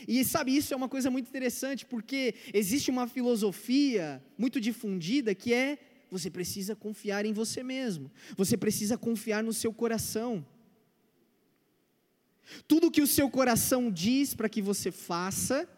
E 0.05 0.21
sabe, 0.25 0.53
isso 0.53 0.73
é 0.73 0.77
uma 0.77 0.89
coisa 0.89 1.09
muito 1.09 1.29
interessante, 1.29 1.85
porque 1.85 2.35
existe 2.53 2.91
uma 2.91 3.07
filosofia 3.07 4.21
muito 4.37 4.59
difundida 4.59 5.33
que 5.33 5.53
é: 5.53 5.79
você 6.09 6.29
precisa 6.29 6.75
confiar 6.75 7.25
em 7.25 7.31
você 7.31 7.63
mesmo, 7.63 8.11
você 8.35 8.57
precisa 8.57 8.97
confiar 8.97 9.41
no 9.41 9.53
seu 9.53 9.71
coração. 9.71 10.45
Tudo 12.67 12.91
que 12.91 13.01
o 13.01 13.07
seu 13.07 13.29
coração 13.29 13.89
diz 13.89 14.33
para 14.33 14.49
que 14.49 14.61
você 14.61 14.91
faça, 14.91 15.69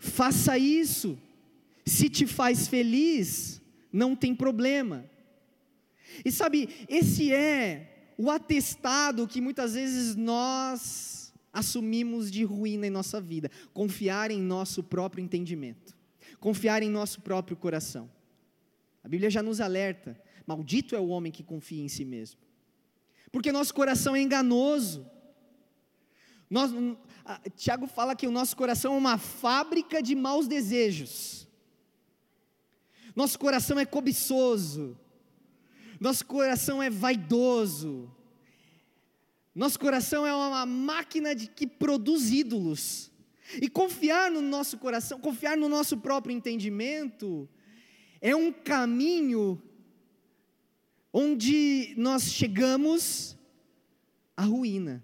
faça 0.00 0.58
isso. 0.58 1.16
Se 1.86 2.10
te 2.10 2.26
faz 2.26 2.66
feliz, 2.66 3.62
não 3.92 4.16
tem 4.16 4.34
problema. 4.34 5.08
E 6.24 6.32
sabe, 6.32 6.68
esse 6.88 7.32
é 7.32 7.97
o 8.18 8.32
atestado 8.32 9.28
que 9.28 9.40
muitas 9.40 9.74
vezes 9.74 10.16
nós 10.16 11.32
assumimos 11.52 12.32
de 12.32 12.42
ruína 12.42 12.88
em 12.88 12.90
nossa 12.90 13.20
vida, 13.20 13.48
confiar 13.72 14.32
em 14.32 14.42
nosso 14.42 14.82
próprio 14.82 15.22
entendimento, 15.22 15.96
confiar 16.40 16.82
em 16.82 16.90
nosso 16.90 17.20
próprio 17.20 17.56
coração. 17.56 18.10
A 19.04 19.08
Bíblia 19.08 19.30
já 19.30 19.40
nos 19.40 19.60
alerta: 19.60 20.20
maldito 20.44 20.96
é 20.96 21.00
o 21.00 21.06
homem 21.06 21.30
que 21.30 21.44
confia 21.44 21.82
em 21.82 21.88
si 21.88 22.04
mesmo, 22.04 22.40
porque 23.30 23.52
nosso 23.52 23.72
coração 23.72 24.16
é 24.16 24.20
enganoso. 24.20 25.08
Nós, 26.50 26.72
Tiago 27.54 27.86
fala 27.86 28.16
que 28.16 28.26
o 28.26 28.32
nosso 28.32 28.56
coração 28.56 28.94
é 28.94 28.98
uma 28.98 29.16
fábrica 29.16 30.02
de 30.02 30.16
maus 30.16 30.48
desejos. 30.48 31.46
Nosso 33.14 33.38
coração 33.38 33.78
é 33.78 33.84
cobiçoso, 33.84 34.98
nosso 36.00 36.24
coração 36.26 36.82
é 36.82 36.90
vaidoso, 36.90 38.10
nosso 39.54 39.78
coração 39.80 40.24
é 40.24 40.32
uma 40.32 40.64
máquina 40.64 41.34
de 41.34 41.48
que 41.48 41.66
produz 41.66 42.30
ídolos. 42.30 43.10
E 43.60 43.68
confiar 43.68 44.30
no 44.30 44.42
nosso 44.42 44.78
coração, 44.78 45.18
confiar 45.18 45.56
no 45.56 45.68
nosso 45.68 45.96
próprio 45.96 46.32
entendimento, 46.32 47.48
é 48.20 48.36
um 48.36 48.52
caminho 48.52 49.60
onde 51.12 51.94
nós 51.96 52.24
chegamos 52.24 53.36
à 54.36 54.44
ruína. 54.44 55.02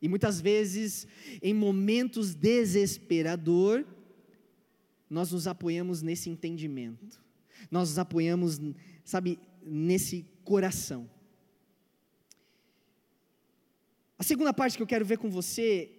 E 0.00 0.08
muitas 0.08 0.40
vezes, 0.40 1.08
em 1.42 1.54
momentos 1.54 2.34
desesperador, 2.34 3.84
nós 5.08 5.32
nos 5.32 5.46
apoiamos 5.46 6.02
nesse 6.02 6.28
entendimento. 6.28 7.20
Nós 7.70 7.88
nos 7.88 7.98
apoiamos, 7.98 8.60
sabe, 9.04 9.38
nesse 9.64 10.26
coração. 10.44 11.08
A 14.18 14.22
segunda 14.22 14.52
parte 14.52 14.76
que 14.76 14.82
eu 14.82 14.86
quero 14.86 15.04
ver 15.04 15.18
com 15.18 15.30
você 15.30 15.90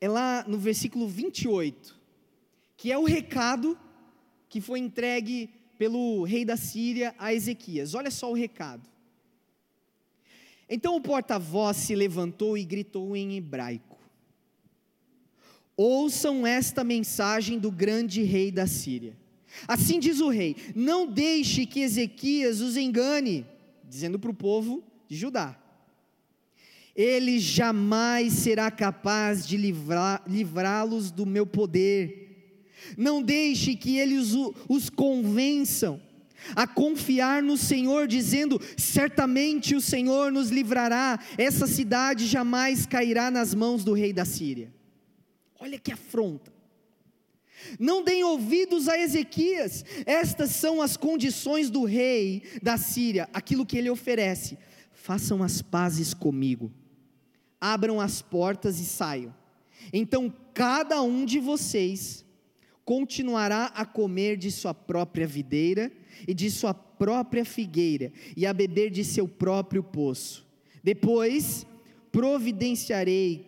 é 0.00 0.08
lá 0.08 0.44
no 0.46 0.58
versículo 0.58 1.08
28, 1.08 1.98
que 2.76 2.90
é 2.90 2.98
o 2.98 3.04
recado 3.04 3.78
que 4.48 4.60
foi 4.60 4.78
entregue 4.78 5.50
pelo 5.78 6.24
rei 6.24 6.44
da 6.44 6.56
Síria 6.56 7.14
a 7.18 7.32
Ezequias. 7.32 7.94
Olha 7.94 8.10
só 8.10 8.30
o 8.30 8.34
recado. 8.34 8.88
Então 10.68 10.96
o 10.96 11.00
porta-voz 11.00 11.76
se 11.76 11.94
levantou 11.94 12.58
e 12.58 12.64
gritou 12.64 13.16
em 13.16 13.36
hebraico: 13.36 13.98
Ouçam 15.76 16.46
esta 16.46 16.82
mensagem 16.82 17.58
do 17.58 17.70
grande 17.70 18.22
rei 18.22 18.50
da 18.50 18.66
Síria. 18.66 19.16
Assim 19.66 19.98
diz 19.98 20.20
o 20.20 20.28
rei: 20.28 20.56
Não 20.74 21.06
deixe 21.06 21.66
que 21.66 21.80
Ezequias 21.80 22.60
os 22.60 22.76
engane, 22.76 23.46
dizendo 23.88 24.18
para 24.18 24.30
o 24.30 24.34
povo 24.34 24.82
de 25.08 25.16
Judá. 25.16 25.58
Ele 26.94 27.38
jamais 27.38 28.32
será 28.32 28.70
capaz 28.70 29.46
de 29.46 29.56
livrá-los 29.56 31.10
do 31.10 31.26
meu 31.26 31.46
poder. 31.46 32.24
Não 32.96 33.22
deixe 33.22 33.74
que 33.74 33.98
eles 33.98 34.32
os 34.68 34.88
convençam 34.88 36.00
a 36.54 36.66
confiar 36.66 37.42
no 37.42 37.56
Senhor, 37.56 38.06
dizendo: 38.06 38.60
certamente 38.76 39.74
o 39.74 39.80
Senhor 39.80 40.32
nos 40.32 40.50
livrará, 40.50 41.18
essa 41.36 41.66
cidade 41.66 42.26
jamais 42.26 42.86
cairá 42.86 43.30
nas 43.30 43.54
mãos 43.54 43.84
do 43.84 43.92
rei 43.92 44.12
da 44.12 44.24
Síria. 44.24 44.72
Olha 45.58 45.78
que 45.78 45.92
afronta. 45.92 46.55
Não 47.78 48.02
deem 48.02 48.24
ouvidos 48.24 48.88
a 48.88 48.98
Ezequias, 48.98 49.84
estas 50.04 50.50
são 50.50 50.80
as 50.80 50.96
condições 50.96 51.70
do 51.70 51.84
rei 51.84 52.42
da 52.62 52.76
Síria, 52.76 53.28
aquilo 53.32 53.66
que 53.66 53.76
ele 53.76 53.90
oferece. 53.90 54.58
Façam 54.92 55.42
as 55.42 55.62
pazes 55.62 56.12
comigo, 56.12 56.72
abram 57.60 58.00
as 58.00 58.20
portas 58.22 58.80
e 58.80 58.84
saiam. 58.84 59.34
Então 59.92 60.32
cada 60.52 61.02
um 61.02 61.24
de 61.24 61.38
vocês 61.38 62.24
continuará 62.84 63.66
a 63.66 63.84
comer 63.84 64.36
de 64.36 64.50
sua 64.50 64.72
própria 64.72 65.26
videira 65.26 65.92
e 66.26 66.32
de 66.32 66.50
sua 66.50 66.72
própria 66.72 67.44
figueira, 67.44 68.10
e 68.36 68.46
a 68.46 68.52
beber 68.54 68.90
de 68.90 69.04
seu 69.04 69.28
próprio 69.28 69.82
poço. 69.82 70.46
Depois 70.82 71.66
providenciarei 72.10 73.45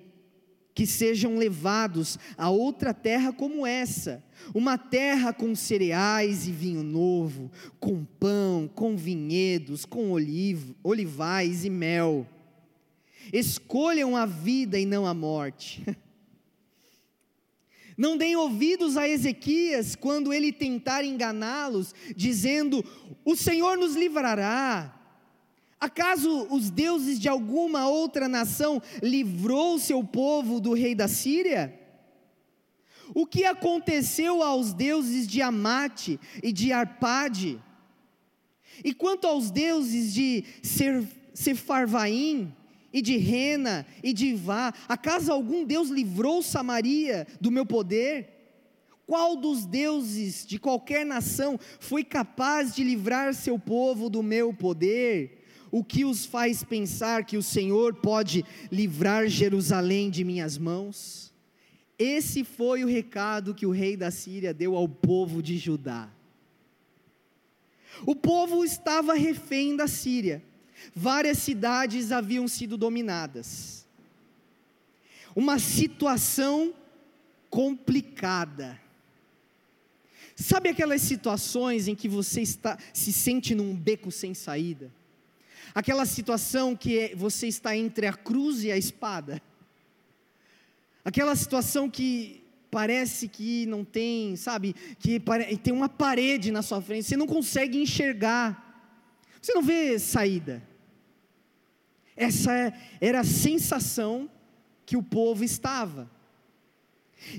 que 0.78 0.86
sejam 0.86 1.36
levados 1.36 2.20
a 2.36 2.50
outra 2.50 2.94
terra 2.94 3.32
como 3.32 3.66
essa, 3.66 4.22
uma 4.54 4.78
terra 4.78 5.32
com 5.32 5.52
cereais 5.52 6.46
e 6.46 6.52
vinho 6.52 6.84
novo, 6.84 7.50
com 7.80 8.04
pão, 8.04 8.70
com 8.72 8.96
vinhedos, 8.96 9.84
com 9.84 10.12
olivo, 10.12 10.76
olivais 10.80 11.64
e 11.64 11.68
mel. 11.68 12.24
Escolham 13.32 14.16
a 14.16 14.24
vida 14.24 14.78
e 14.78 14.86
não 14.86 15.04
a 15.04 15.12
morte. 15.12 15.84
Não 17.96 18.16
deem 18.16 18.36
ouvidos 18.36 18.96
a 18.96 19.08
Ezequias 19.08 19.96
quando 19.96 20.32
ele 20.32 20.52
tentar 20.52 21.04
enganá-los, 21.04 21.92
dizendo: 22.14 22.84
O 23.24 23.34
Senhor 23.34 23.76
nos 23.76 23.96
livrará, 23.96 24.97
Acaso 25.80 26.48
os 26.50 26.70
deuses 26.70 27.20
de 27.20 27.28
alguma 27.28 27.88
outra 27.88 28.28
nação 28.28 28.82
livrou 29.02 29.78
seu 29.78 30.02
povo 30.02 30.60
do 30.60 30.72
rei 30.72 30.94
da 30.94 31.06
Síria? 31.06 31.78
O 33.14 33.26
que 33.26 33.44
aconteceu 33.44 34.42
aos 34.42 34.74
deuses 34.74 35.26
de 35.26 35.40
Amate 35.40 36.18
e 36.42 36.52
de 36.52 36.72
Arpade? 36.72 37.60
E 38.84 38.92
quanto 38.92 39.26
aos 39.26 39.50
deuses 39.50 40.12
de 40.12 40.44
Sefarvaim 41.32 42.54
e 42.92 43.00
de 43.00 43.16
Rena 43.16 43.86
e 44.02 44.12
de 44.12 44.34
Vá, 44.34 44.74
acaso 44.88 45.32
algum 45.32 45.64
deus 45.64 45.90
livrou 45.90 46.42
Samaria 46.42 47.26
do 47.40 47.50
meu 47.50 47.64
poder? 47.64 48.34
Qual 49.06 49.36
dos 49.36 49.64
deuses 49.64 50.44
de 50.44 50.58
qualquer 50.58 51.06
nação 51.06 51.58
foi 51.80 52.04
capaz 52.04 52.74
de 52.74 52.84
livrar 52.84 53.32
seu 53.32 53.58
povo 53.58 54.10
do 54.10 54.22
meu 54.22 54.52
poder? 54.52 55.37
O 55.70 55.84
que 55.84 56.04
os 56.04 56.24
faz 56.24 56.62
pensar 56.62 57.24
que 57.24 57.36
o 57.36 57.42
Senhor 57.42 57.94
pode 57.94 58.44
livrar 58.70 59.28
Jerusalém 59.28 60.10
de 60.10 60.24
minhas 60.24 60.56
mãos? 60.56 61.32
Esse 61.98 62.44
foi 62.44 62.84
o 62.84 62.88
recado 62.88 63.54
que 63.54 63.66
o 63.66 63.70
rei 63.70 63.96
da 63.96 64.10
Síria 64.10 64.54
deu 64.54 64.76
ao 64.76 64.88
povo 64.88 65.42
de 65.42 65.58
Judá. 65.58 66.08
O 68.06 68.14
povo 68.14 68.64
estava 68.64 69.14
refém 69.14 69.74
da 69.74 69.88
Síria, 69.88 70.42
várias 70.94 71.38
cidades 71.38 72.12
haviam 72.12 72.46
sido 72.46 72.76
dominadas. 72.76 73.86
Uma 75.34 75.58
situação 75.58 76.72
complicada. 77.50 78.80
Sabe 80.36 80.68
aquelas 80.68 81.02
situações 81.02 81.88
em 81.88 81.94
que 81.96 82.08
você 82.08 82.42
está 82.42 82.78
se 82.92 83.12
sente 83.12 83.54
num 83.54 83.74
beco 83.74 84.12
sem 84.12 84.34
saída? 84.34 84.92
Aquela 85.74 86.06
situação 86.06 86.74
que 86.74 86.98
é, 86.98 87.14
você 87.14 87.46
está 87.46 87.76
entre 87.76 88.06
a 88.06 88.12
cruz 88.12 88.64
e 88.64 88.72
a 88.72 88.76
espada? 88.76 89.42
Aquela 91.04 91.34
situação 91.36 91.88
que 91.88 92.44
parece 92.70 93.28
que 93.28 93.66
não 93.66 93.84
tem, 93.84 94.36
sabe, 94.36 94.74
que 94.98 95.20
tem 95.62 95.72
uma 95.72 95.88
parede 95.88 96.50
na 96.50 96.62
sua 96.62 96.80
frente, 96.80 97.06
você 97.06 97.16
não 97.16 97.26
consegue 97.26 97.80
enxergar. 97.80 98.64
Você 99.40 99.54
não 99.54 99.62
vê 99.62 99.98
saída. 99.98 100.62
Essa 102.16 102.52
é, 102.52 102.72
era 103.00 103.20
a 103.20 103.24
sensação 103.24 104.28
que 104.84 104.96
o 104.96 105.02
povo 105.02 105.44
estava. 105.44 106.10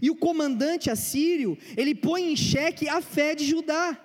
E 0.02 0.10
o 0.10 0.16
comandante 0.16 0.90
assírio, 0.90 1.58
ele 1.76 1.96
põe 1.96 2.32
em 2.32 2.36
xeque 2.36 2.88
a 2.88 3.02
fé 3.02 3.36
de 3.36 3.46
Judá. 3.46 3.98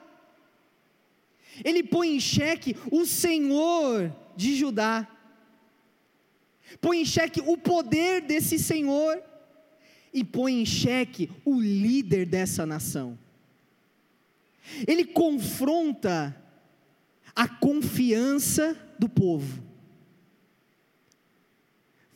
Ele 1.62 1.83
põe 1.83 2.17
em 2.17 2.21
xeque 2.21 2.77
o 2.90 3.05
Senhor 3.05 4.14
de 4.37 4.57
Judá. 4.57 5.09
Põe 6.81 7.03
em 7.03 7.05
xeque 7.05 7.40
o 7.40 7.57
poder 7.57 8.23
desse 8.23 8.59
Senhor. 8.59 9.23
E 10.12 10.25
põe 10.25 10.61
em 10.61 10.67
xeque 10.67 11.31
o 11.45 11.61
líder 11.61 12.27
dessa 12.27 12.64
nação. 12.64 13.19
Ele 14.87 15.05
confronta 15.05 16.35
a 17.35 17.49
confiança 17.49 18.77
do 18.99 19.09
povo. 19.09 19.62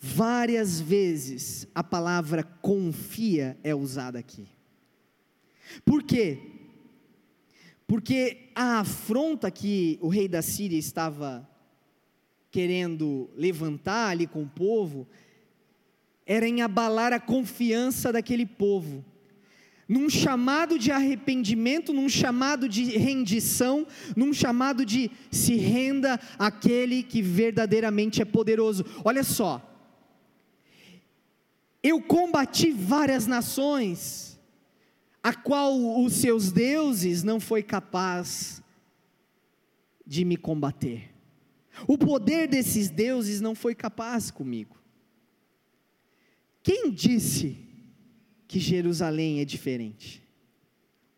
Várias 0.01 0.81
vezes 0.81 1.67
a 1.75 1.83
palavra 1.83 2.45
confia 2.45 3.59
é 3.65 3.75
usada 3.75 4.19
aqui. 4.19 4.47
Por 5.85 6.03
quê? 6.03 6.58
Porque 7.89 8.51
a 8.55 8.81
afronta 8.81 9.51
que 9.51 9.99
o 10.03 10.09
rei 10.09 10.29
da 10.29 10.43
Síria 10.43 10.79
estava 10.79 11.49
querendo 12.51 13.31
levantar 13.35 14.11
ali 14.11 14.27
com 14.27 14.43
o 14.43 14.49
povo 14.49 15.09
era 16.27 16.47
em 16.47 16.61
abalar 16.61 17.15
a 17.15 17.19
confiança 17.19 18.13
daquele 18.13 18.45
povo. 18.45 19.03
Num 19.89 20.11
chamado 20.11 20.79
de 20.79 20.93
arrependimento, 20.93 21.95
num 21.95 22.11
chamado 22.11 22.69
de 22.69 22.85
rendição, 22.99 23.87
num 24.15 24.35
chamado 24.35 24.85
de 24.85 25.11
se 25.31 25.57
renda 25.57 26.21
àquele 26.39 27.03
que 27.03 27.23
verdadeiramente 27.23 28.21
é 28.21 28.27
poderoso. 28.27 28.85
Olha 29.03 29.25
só, 29.25 29.67
eu 31.83 32.03
combati 32.03 32.71
várias 32.71 33.27
nações, 33.27 34.28
a 35.29 35.35
qual 35.35 36.03
os 36.03 36.15
seus 36.15 36.51
deuses 36.51 37.23
não 37.23 37.39
foi 37.39 37.63
capaz 37.63 38.63
de 40.07 40.25
me 40.25 40.39
combater. 40.39 41.11
O 41.87 41.99
poder 41.99 42.49
desses 42.49 42.89
deuses 42.89 43.39
não 43.39 43.55
foi 43.55 43.75
capaz 43.75 44.31
comigo. 44.31 44.81
Quem 46.63 46.91
disse 46.91 47.59
que 48.47 48.59
Jerusalém 48.59 49.41
é 49.41 49.45
diferente? 49.45 50.23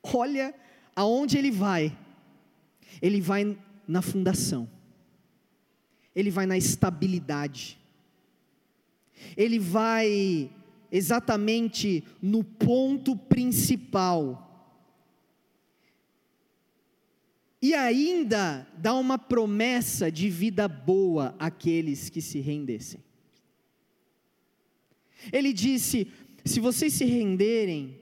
Olha 0.02 0.52
aonde 0.96 1.38
ele 1.38 1.52
vai. 1.52 1.96
Ele 3.00 3.20
vai 3.20 3.56
na 3.86 4.02
fundação. 4.02 4.68
Ele 6.16 6.32
vai 6.32 6.46
na 6.46 6.58
estabilidade 6.58 7.80
ele 9.36 9.58
vai 9.58 10.50
exatamente 10.90 12.04
no 12.20 12.42
ponto 12.42 13.16
principal. 13.16 14.46
E 17.62 17.74
ainda 17.74 18.66
dá 18.78 18.94
uma 18.94 19.18
promessa 19.18 20.10
de 20.10 20.30
vida 20.30 20.66
boa 20.66 21.34
àqueles 21.38 22.08
que 22.08 22.20
se 22.20 22.40
rendessem. 22.40 23.02
Ele 25.32 25.52
disse: 25.52 26.10
se 26.44 26.58
vocês 26.58 26.94
se 26.94 27.04
renderem, 27.04 28.00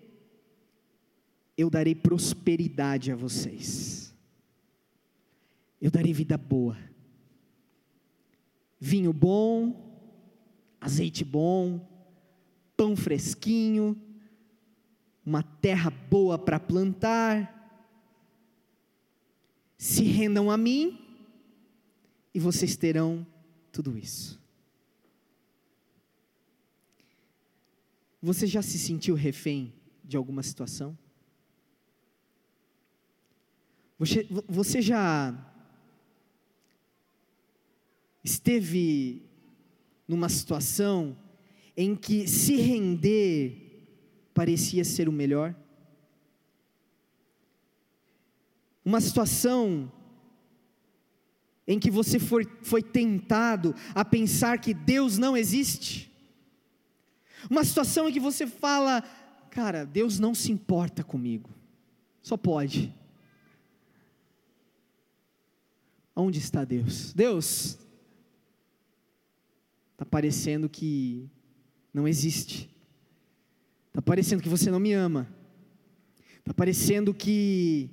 eu 1.56 1.68
darei 1.68 1.94
prosperidade 1.94 3.10
a 3.10 3.16
vocês, 3.16 4.14
eu 5.80 5.90
darei 5.90 6.12
vida 6.12 6.38
boa, 6.38 6.78
vinho 8.78 9.12
bom, 9.12 10.00
azeite 10.80 11.24
bom, 11.24 11.84
pão 12.78 12.94
fresquinho, 12.94 14.00
uma 15.26 15.42
terra 15.42 15.90
boa 15.90 16.38
para 16.38 16.60
plantar. 16.60 17.56
Se 19.76 20.04
rendam 20.04 20.48
a 20.48 20.56
mim 20.56 20.96
e 22.32 22.38
vocês 22.38 22.76
terão 22.76 23.26
tudo 23.72 23.98
isso. 23.98 24.40
Você 28.22 28.46
já 28.46 28.62
se 28.62 28.78
sentiu 28.78 29.16
refém 29.16 29.74
de 30.04 30.16
alguma 30.16 30.42
situação? 30.44 30.96
Você, 33.98 34.24
você 34.48 34.80
já 34.80 35.34
esteve 38.22 39.22
numa 40.06 40.28
situação 40.28 41.16
em 41.78 41.94
que 41.94 42.26
se 42.26 42.56
render 42.56 43.86
parecia 44.34 44.84
ser 44.84 45.08
o 45.08 45.12
melhor? 45.12 45.54
Uma 48.84 49.00
situação 49.00 49.92
em 51.64 51.78
que 51.78 51.88
você 51.88 52.18
foi, 52.18 52.44
foi 52.62 52.82
tentado 52.82 53.76
a 53.94 54.04
pensar 54.04 54.58
que 54.58 54.74
Deus 54.74 55.18
não 55.18 55.36
existe? 55.36 56.10
Uma 57.48 57.62
situação 57.62 58.08
em 58.08 58.12
que 58.12 58.18
você 58.18 58.44
fala, 58.44 59.02
cara, 59.48 59.86
Deus 59.86 60.18
não 60.18 60.34
se 60.34 60.50
importa 60.50 61.04
comigo, 61.04 61.48
só 62.20 62.36
pode. 62.36 62.92
Onde 66.16 66.40
está 66.40 66.64
Deus? 66.64 67.12
Deus, 67.12 67.78
Está 69.98 70.06
parecendo 70.06 70.68
que 70.68 71.28
não 71.98 72.08
existe. 72.08 72.70
Está 73.88 74.00
parecendo 74.00 74.42
que 74.42 74.48
você 74.48 74.70
não 74.70 74.80
me 74.80 74.92
ama. 74.92 75.28
Está 76.38 76.54
parecendo 76.54 77.12
que 77.12 77.90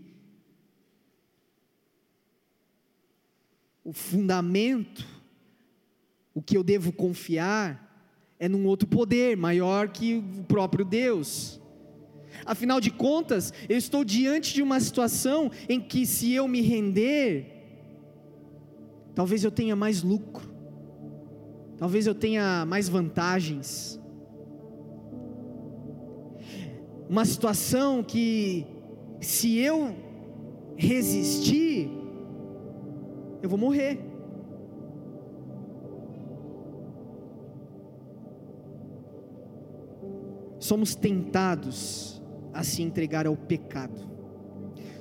o 3.83 3.91
fundamento, 3.91 5.05
o 6.33 6.41
que 6.41 6.55
eu 6.55 6.63
devo 6.63 6.93
confiar, 6.93 7.81
é 8.39 8.47
num 8.47 8.65
outro 8.65 8.87
poder 8.87 9.35
maior 9.35 9.89
que 9.89 10.15
o 10.15 10.43
próprio 10.43 10.85
Deus. 10.85 11.59
Afinal 12.45 12.79
de 12.79 12.91
contas, 12.91 13.51
eu 13.67 13.77
estou 13.77 14.05
diante 14.05 14.53
de 14.53 14.61
uma 14.61 14.79
situação 14.79 15.51
em 15.67 15.81
que, 15.81 16.05
se 16.05 16.31
eu 16.31 16.47
me 16.47 16.61
render, 16.61 17.51
talvez 19.13 19.43
eu 19.43 19.51
tenha 19.51 19.75
mais 19.75 20.03
lucro. 20.03 20.54
Talvez 21.77 22.07
eu 22.07 22.15
tenha 22.15 22.65
mais 22.65 22.87
vantagens. 22.87 23.99
Uma 27.09 27.25
situação 27.25 28.01
que, 28.01 28.65
se 29.19 29.59
eu 29.59 29.93
resistir, 30.77 31.89
eu 33.41 33.49
vou 33.49 33.59
morrer. 33.59 33.99
Somos 40.59 40.95
tentados 40.95 42.23
a 42.51 42.63
se 42.63 42.81
entregar 42.81 43.27
ao 43.27 43.35
pecado, 43.35 44.01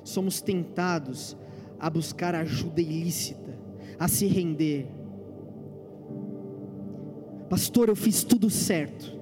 somos 0.03 0.43
tentados 0.43 1.35
a 1.79 1.89
buscar 1.89 2.35
ajuda 2.35 2.83
ilícita, 2.83 3.57
a 3.99 4.09
se 4.09 4.27
render 4.27 5.04
Pastor, 7.55 7.89
eu 7.89 7.95
fiz 7.95 8.25
tudo 8.25 8.51
certo. 8.51 9.17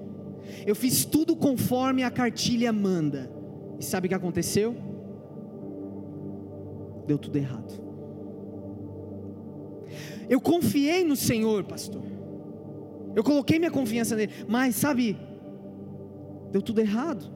Eu 0.67 0.75
fiz 0.75 1.05
tudo 1.05 1.37
conforme 1.37 2.03
a 2.03 2.11
cartilha 2.11 2.73
manda. 2.73 3.31
E 3.79 3.85
sabe 3.85 4.07
o 4.07 4.09
que 4.09 4.15
aconteceu? 4.15 4.75
Deu 7.07 7.19
tudo 7.19 7.37
errado. 7.37 7.75
Eu 10.31 10.41
confiei 10.41 11.05
no 11.05 11.15
Senhor, 11.15 11.63
pastor. 11.65 12.01
Eu 13.15 13.23
coloquei 13.23 13.59
minha 13.59 13.71
confiança 13.71 14.17
nele, 14.17 14.33
mas 14.49 14.77
sabe, 14.77 15.15
deu 16.51 16.63
tudo 16.63 16.81
errado. 16.81 17.31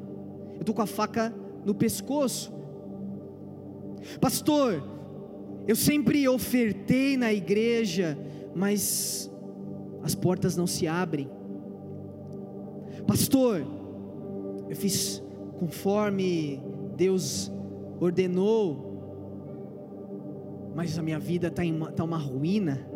Eu 0.55 0.61
estou 0.61 0.75
com 0.75 0.81
a 0.81 0.87
faca 0.87 1.31
no 1.63 1.75
pescoço. 1.75 2.51
Pastor, 4.19 4.83
eu 5.69 5.77
sempre 5.77 6.27
ofertei 6.27 7.19
na 7.19 7.35
igreja, 7.35 8.17
mas 8.55 9.31
as 10.07 10.15
portas 10.15 10.57
não 10.57 10.69
se 10.69 10.87
abrem. 10.87 11.29
Pastor, 13.09 13.67
eu 14.69 14.77
fiz 14.77 15.21
conforme 15.59 16.63
Deus 16.97 17.51
ordenou, 17.99 18.87
mas 20.77 20.97
a 20.97 21.03
minha 21.03 21.19
vida 21.19 21.49
está 21.49 21.65
uma, 21.65 21.91
tá 21.91 22.05
uma 22.05 22.19
ruína. 22.19 22.89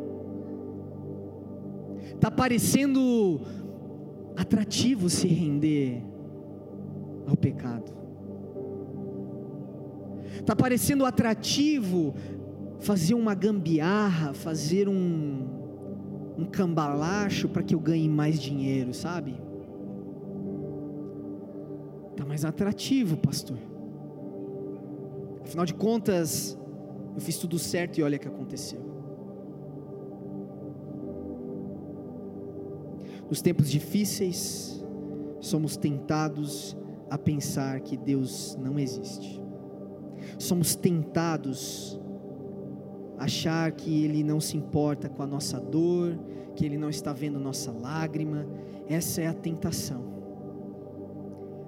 Está 2.15 2.31
parecendo 2.31 3.41
atrativo 4.37 5.11
se 5.11 5.27
render 5.27 6.05
ao 7.27 7.37
pecado. 7.37 7.93
Está 10.39 10.55
parecendo 10.55 11.05
atrativo 11.05 12.15
fazer 12.79 13.15
uma 13.15 13.35
gambiarra, 13.35 14.33
fazer 14.33 14.89
um, 14.89 15.50
um 16.41 16.47
cambalacho 16.47 17.49
para 17.49 17.63
que 17.63 17.75
eu 17.75 17.81
ganhe 17.81 18.09
mais 18.09 18.41
dinheiro, 18.41 18.95
sabe? 18.95 19.39
Está 22.13 22.25
mais 22.25 22.45
atrativo, 22.45 23.17
pastor. 23.19 23.59
Afinal 25.43 25.67
de 25.67 25.75
contas, 25.75 26.59
eu 27.15 27.21
fiz 27.21 27.37
tudo 27.37 27.59
certo 27.59 27.99
e 27.99 28.03
olha 28.03 28.17
o 28.17 28.21
que 28.21 28.29
aconteceu. 28.29 28.81
Nos 33.29 33.43
tempos 33.43 33.71
difíceis, 33.71 34.83
somos 35.41 35.77
tentados 35.77 36.77
a 37.11 37.19
pensar 37.19 37.81
que 37.81 37.97
Deus 37.97 38.57
não 38.61 38.79
existe. 38.79 39.41
Somos 40.39 40.75
tentados 40.75 42.01
a 42.07 42.10
achar 43.21 43.71
que 43.73 44.03
Ele 44.03 44.25
não 44.25 44.41
se 44.41 44.57
importa 44.57 45.09
com 45.09 45.23
a 45.23 45.27
nossa 45.27 45.61
dor, 45.61 46.19
que 46.57 46.65
Ele 46.65 46.79
não 46.79 46.89
está 46.89 47.13
vendo 47.13 47.39
nossa 47.39 47.71
lágrima. 47.71 48.47
Essa 48.89 49.21
é 49.21 49.27
a 49.27 49.35
tentação. 49.35 50.03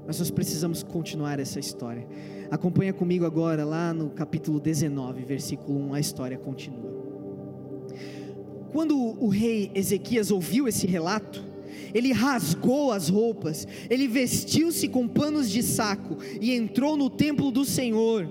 Mas 0.07 0.19
nós 0.19 0.31
precisamos 0.31 0.83
continuar 0.83 1.39
essa 1.39 1.61
história. 1.61 2.09
Acompanha 2.51 2.93
comigo 2.93 3.27
agora 3.27 3.65
lá 3.65 3.93
no 3.93 4.09
capítulo 4.11 4.59
19, 4.59 5.23
versículo 5.25 5.79
1, 5.91 5.95
a 5.95 6.01
história 6.01 6.39
continua. 6.39 6.91
Quando 8.73 8.97
o 8.97 9.29
rei 9.29 9.71
Ezequias 9.75 10.31
ouviu 10.31 10.67
esse 10.67 10.87
relato, 10.87 11.45
ele 11.93 12.13
rasgou 12.13 12.91
as 12.91 13.11
roupas, 13.11 13.69
ele 13.91 14.09
vestiu-se 14.09 14.89
com 14.89 15.07
panos 15.07 15.51
de 15.51 15.63
saco 15.63 16.17
e 16.41 16.55
entrou 16.55 16.97
no 16.97 17.11
templo 17.11 17.51
do 17.51 17.65
Senhor. 17.67 18.27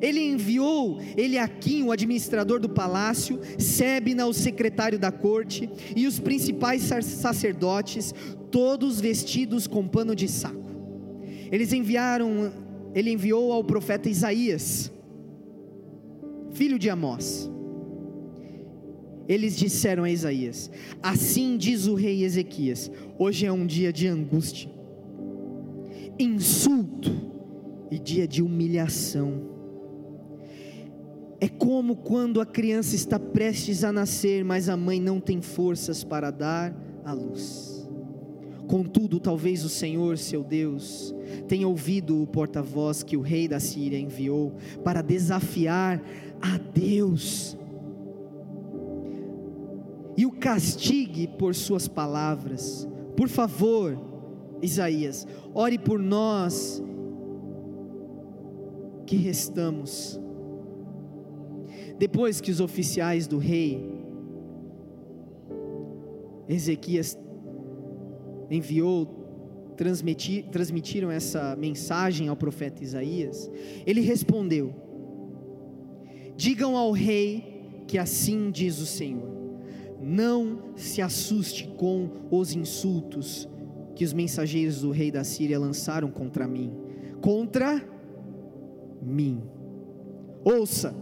Ele 0.00 0.20
enviou 0.20 1.00
Eliaquim, 1.16 1.82
o 1.82 1.92
administrador 1.92 2.58
do 2.58 2.68
palácio, 2.68 3.40
Sebna, 3.58 4.26
o 4.26 4.32
secretário 4.32 4.98
da 4.98 5.12
corte, 5.12 5.68
e 5.94 6.06
os 6.06 6.18
principais 6.18 6.82
sacerdotes, 6.82 8.14
todos 8.50 9.00
vestidos 9.00 9.66
com 9.66 9.86
pano 9.86 10.14
de 10.14 10.28
saco. 10.28 10.70
Eles 11.52 11.72
enviaram, 11.72 12.52
ele 12.94 13.10
enviou 13.10 13.52
ao 13.52 13.62
profeta 13.62 14.08
Isaías, 14.08 14.90
filho 16.52 16.78
de 16.78 16.88
Amós 16.88 17.50
eles 19.30 19.56
disseram 19.56 20.02
a 20.02 20.10
Isaías: 20.10 20.68
Assim 21.00 21.56
diz 21.56 21.86
o 21.86 21.94
rei 21.94 22.24
Ezequias: 22.24 22.90
Hoje 23.16 23.46
é 23.46 23.52
um 23.52 23.64
dia 23.64 23.92
de 23.92 24.08
angústia, 24.08 24.68
insulto 26.18 27.12
e 27.92 27.98
dia 28.00 28.26
de 28.26 28.42
humilhação. 28.42 29.49
É 31.40 31.48
como 31.48 31.96
quando 31.96 32.40
a 32.40 32.46
criança 32.46 32.94
está 32.94 33.18
prestes 33.18 33.82
a 33.82 33.90
nascer, 33.90 34.44
mas 34.44 34.68
a 34.68 34.76
mãe 34.76 35.00
não 35.00 35.18
tem 35.18 35.40
forças 35.40 36.04
para 36.04 36.30
dar 36.30 36.74
a 37.02 37.12
luz. 37.14 37.88
Contudo, 38.68 39.18
talvez 39.18 39.64
o 39.64 39.68
Senhor, 39.68 40.18
seu 40.18 40.44
Deus, 40.44 41.14
tenha 41.48 41.66
ouvido 41.66 42.22
o 42.22 42.26
porta-voz 42.26 43.02
que 43.02 43.16
o 43.16 43.20
rei 43.20 43.48
da 43.48 43.58
Síria 43.58 43.98
enviou 43.98 44.52
para 44.84 45.02
desafiar 45.02 46.00
a 46.40 46.58
Deus 46.58 47.56
e 50.16 50.26
o 50.26 50.30
castigue 50.30 51.26
por 51.26 51.54
suas 51.54 51.88
palavras. 51.88 52.86
Por 53.16 53.28
favor, 53.28 53.98
Isaías, 54.60 55.26
ore 55.54 55.78
por 55.78 55.98
nós 55.98 56.82
que 59.06 59.16
restamos. 59.16 60.20
Depois 62.00 62.40
que 62.40 62.50
os 62.50 62.60
oficiais 62.60 63.26
do 63.26 63.36
rei 63.36 63.78
Ezequias 66.48 67.18
enviou, 68.50 69.04
transmitir, 69.76 70.46
transmitiram 70.46 71.10
essa 71.10 71.54
mensagem 71.56 72.28
ao 72.28 72.34
profeta 72.34 72.82
Isaías, 72.82 73.50
ele 73.86 74.00
respondeu: 74.00 74.74
Digam 76.34 76.74
ao 76.74 76.90
rei 76.90 77.84
que 77.86 77.98
assim 77.98 78.50
diz 78.50 78.78
o 78.78 78.86
Senhor 78.86 79.28
não 80.00 80.72
se 80.76 81.02
assuste 81.02 81.68
com 81.76 82.08
os 82.30 82.54
insultos 82.54 83.46
que 83.94 84.06
os 84.06 84.14
mensageiros 84.14 84.80
do 84.80 84.90
rei 84.90 85.10
da 85.10 85.22
Síria 85.22 85.58
lançaram 85.58 86.10
contra 86.10 86.48
mim. 86.48 86.72
Contra 87.20 87.86
mim. 89.02 89.42
Ouça, 90.42 90.94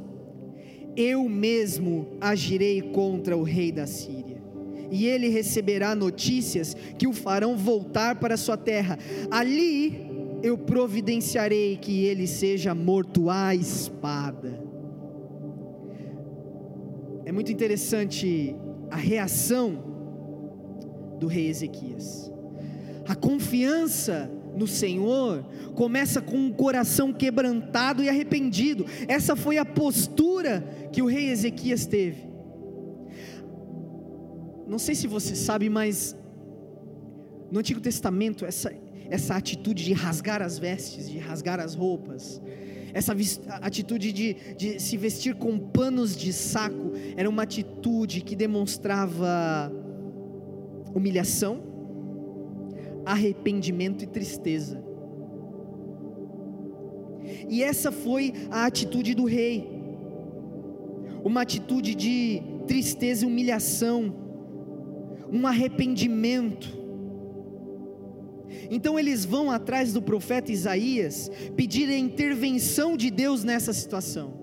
eu 0.98 1.28
mesmo 1.28 2.08
agirei 2.20 2.82
contra 2.82 3.36
o 3.36 3.44
rei 3.44 3.70
da 3.70 3.86
Síria, 3.86 4.42
e 4.90 5.06
ele 5.06 5.28
receberá 5.28 5.94
notícias 5.94 6.74
que 6.98 7.06
o 7.06 7.12
farão 7.12 7.56
voltar 7.56 8.16
para 8.16 8.36
sua 8.36 8.56
terra. 8.56 8.98
Ali 9.30 10.08
eu 10.42 10.58
providenciarei 10.58 11.76
que 11.76 12.04
ele 12.04 12.26
seja 12.26 12.74
morto 12.74 13.30
à 13.30 13.54
espada. 13.54 14.60
É 17.24 17.30
muito 17.30 17.52
interessante 17.52 18.56
a 18.90 18.96
reação 18.96 19.84
do 21.20 21.26
rei 21.26 21.48
Ezequias. 21.48 22.32
A 23.06 23.14
confiança 23.14 24.30
no 24.58 24.66
Senhor 24.66 25.44
começa 25.74 26.20
com 26.20 26.36
um 26.36 26.52
coração 26.52 27.12
quebrantado 27.12 28.02
e 28.02 28.08
arrependido. 28.08 28.84
Essa 29.06 29.36
foi 29.36 29.56
a 29.56 29.64
postura 29.64 30.90
que 30.92 31.00
o 31.00 31.06
rei 31.06 31.30
Ezequias 31.30 31.86
teve. 31.86 32.26
Não 34.66 34.78
sei 34.78 34.94
se 34.94 35.06
você 35.06 35.34
sabe, 35.34 35.70
mas 35.70 36.16
no 37.50 37.60
Antigo 37.60 37.80
Testamento, 37.80 38.44
essa, 38.44 38.72
essa 39.08 39.36
atitude 39.36 39.84
de 39.84 39.92
rasgar 39.92 40.42
as 40.42 40.58
vestes, 40.58 41.08
de 41.08 41.18
rasgar 41.18 41.60
as 41.60 41.74
roupas, 41.74 42.42
essa 42.92 43.14
atitude 43.62 44.12
de, 44.12 44.34
de 44.56 44.80
se 44.80 44.96
vestir 44.96 45.34
com 45.36 45.58
panos 45.58 46.16
de 46.16 46.32
saco 46.32 46.92
era 47.16 47.28
uma 47.28 47.44
atitude 47.44 48.22
que 48.22 48.34
demonstrava 48.34 49.72
humilhação, 50.94 51.77
arrependimento 53.08 54.04
e 54.04 54.06
tristeza. 54.06 54.84
E 57.48 57.62
essa 57.62 57.90
foi 57.90 58.34
a 58.50 58.66
atitude 58.66 59.14
do 59.14 59.24
rei, 59.24 59.66
uma 61.24 61.40
atitude 61.40 61.94
de 61.94 62.42
tristeza 62.66 63.24
e 63.24 63.26
humilhação, 63.26 64.14
um 65.32 65.46
arrependimento. 65.46 66.76
Então 68.70 68.98
eles 68.98 69.24
vão 69.24 69.50
atrás 69.50 69.90
do 69.90 70.02
profeta 70.02 70.52
Isaías 70.52 71.30
pedir 71.56 71.88
a 71.88 71.96
intervenção 71.96 72.94
de 72.94 73.10
Deus 73.10 73.42
nessa 73.42 73.72
situação. 73.72 74.34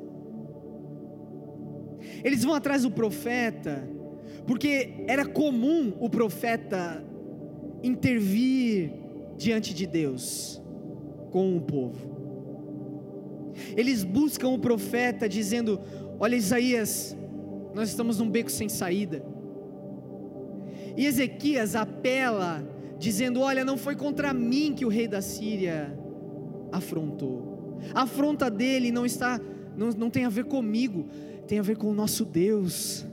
Eles 2.23 2.43
vão 2.43 2.55
atrás 2.55 2.81
do 2.81 2.89
profeta, 2.89 3.87
porque 4.47 5.05
era 5.07 5.23
comum 5.23 5.93
o 5.99 6.09
profeta 6.09 7.03
intervir 7.85 8.91
diante 9.37 9.73
de 9.73 9.85
Deus 9.85 10.61
com 11.31 11.55
o 11.55 11.61
povo. 11.61 12.15
Eles 13.75 14.03
buscam 14.03 14.49
o 14.49 14.59
profeta 14.59 15.29
dizendo: 15.29 15.79
Olha, 16.19 16.35
Isaías, 16.35 17.15
nós 17.73 17.89
estamos 17.89 18.19
num 18.19 18.29
beco 18.29 18.51
sem 18.51 18.67
saída. 18.67 19.23
E 20.97 21.05
Ezequias 21.05 21.75
apela 21.75 22.67
dizendo: 22.97 23.41
Olha, 23.41 23.63
não 23.63 23.77
foi 23.77 23.95
contra 23.95 24.33
mim 24.33 24.73
que 24.73 24.85
o 24.85 24.89
rei 24.89 25.07
da 25.07 25.21
Síria 25.21 25.97
afrontou. 26.71 27.79
A 27.93 28.03
afronta 28.03 28.49
dele 28.49 28.91
não 28.91 29.05
está, 29.05 29.39
não, 29.77 29.89
não 29.91 30.09
tem 30.09 30.25
a 30.25 30.29
ver 30.29 30.45
comigo, 30.45 31.07
tem 31.47 31.59
a 31.59 31.61
ver 31.61 31.77
com 31.77 31.87
o 31.87 31.93
nosso 31.93 32.25
Deus. 32.25 33.05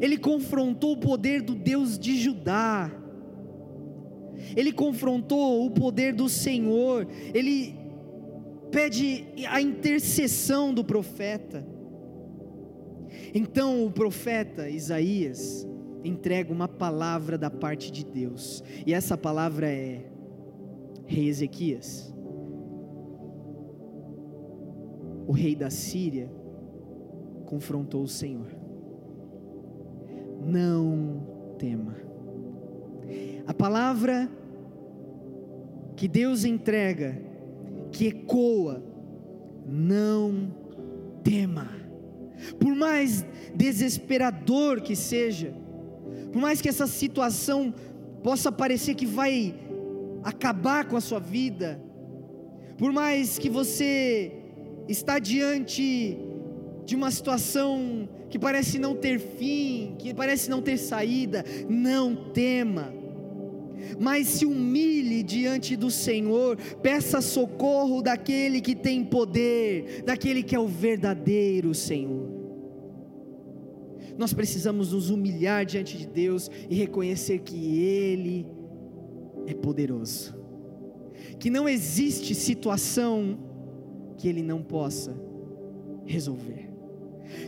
Ele 0.00 0.16
confrontou 0.16 0.92
o 0.92 0.96
poder 0.96 1.42
do 1.42 1.54
Deus 1.54 1.98
de 1.98 2.16
Judá. 2.16 2.90
Ele 4.56 4.72
confrontou 4.72 5.64
o 5.64 5.70
poder 5.70 6.12
do 6.14 6.28
Senhor. 6.28 7.06
Ele 7.34 7.74
pede 8.70 9.26
a 9.48 9.60
intercessão 9.60 10.72
do 10.72 10.84
profeta. 10.84 11.66
Então 13.34 13.84
o 13.84 13.90
profeta 13.90 14.68
Isaías 14.68 15.66
entrega 16.04 16.52
uma 16.52 16.68
palavra 16.68 17.36
da 17.36 17.50
parte 17.50 17.90
de 17.90 18.04
Deus, 18.04 18.62
e 18.86 18.94
essa 18.94 19.16
palavra 19.16 19.68
é: 19.68 20.04
Rei 21.06 21.28
Ezequias, 21.28 22.14
o 25.26 25.32
rei 25.32 25.54
da 25.54 25.70
Síria, 25.70 26.30
confrontou 27.46 28.02
o 28.02 28.08
Senhor. 28.08 28.48
Não 30.42 31.54
tema. 31.58 32.09
A 33.50 33.52
palavra 33.52 34.30
que 35.96 36.06
Deus 36.06 36.44
entrega, 36.44 37.20
que 37.90 38.06
ecoa, 38.06 38.80
não 39.66 40.54
tema. 41.24 41.68
Por 42.60 42.76
mais 42.76 43.26
desesperador 43.52 44.80
que 44.80 44.94
seja, 44.94 45.52
por 46.32 46.40
mais 46.40 46.60
que 46.60 46.68
essa 46.68 46.86
situação 46.86 47.74
possa 48.22 48.52
parecer 48.52 48.94
que 48.94 49.04
vai 49.04 49.52
acabar 50.22 50.84
com 50.84 50.96
a 50.96 51.00
sua 51.00 51.18
vida, 51.18 51.82
por 52.78 52.92
mais 52.92 53.36
que 53.36 53.50
você 53.50 54.32
está 54.88 55.18
diante 55.18 56.16
de 56.84 56.94
uma 56.94 57.10
situação 57.10 58.08
que 58.28 58.38
parece 58.38 58.78
não 58.78 58.94
ter 58.94 59.18
fim, 59.18 59.96
que 59.98 60.14
parece 60.14 60.48
não 60.48 60.62
ter 60.62 60.78
saída, 60.78 61.44
não 61.68 62.14
tema. 62.14 62.99
Mas 63.98 64.26
se 64.26 64.46
humilhe 64.46 65.22
diante 65.22 65.76
do 65.76 65.90
Senhor, 65.90 66.56
peça 66.82 67.20
socorro 67.20 68.02
daquele 68.02 68.60
que 68.60 68.74
tem 68.74 69.04
poder, 69.04 70.02
daquele 70.04 70.42
que 70.42 70.54
é 70.54 70.60
o 70.60 70.66
verdadeiro 70.66 71.74
Senhor. 71.74 72.40
Nós 74.18 74.34
precisamos 74.34 74.92
nos 74.92 75.08
humilhar 75.08 75.64
diante 75.64 75.96
de 75.96 76.06
Deus 76.06 76.50
e 76.68 76.74
reconhecer 76.74 77.38
que 77.38 77.78
Ele 77.78 78.46
é 79.46 79.54
poderoso, 79.54 80.34
que 81.38 81.48
não 81.48 81.68
existe 81.68 82.34
situação 82.34 83.38
que 84.18 84.28
Ele 84.28 84.42
não 84.42 84.62
possa 84.62 85.16
resolver, 86.04 86.68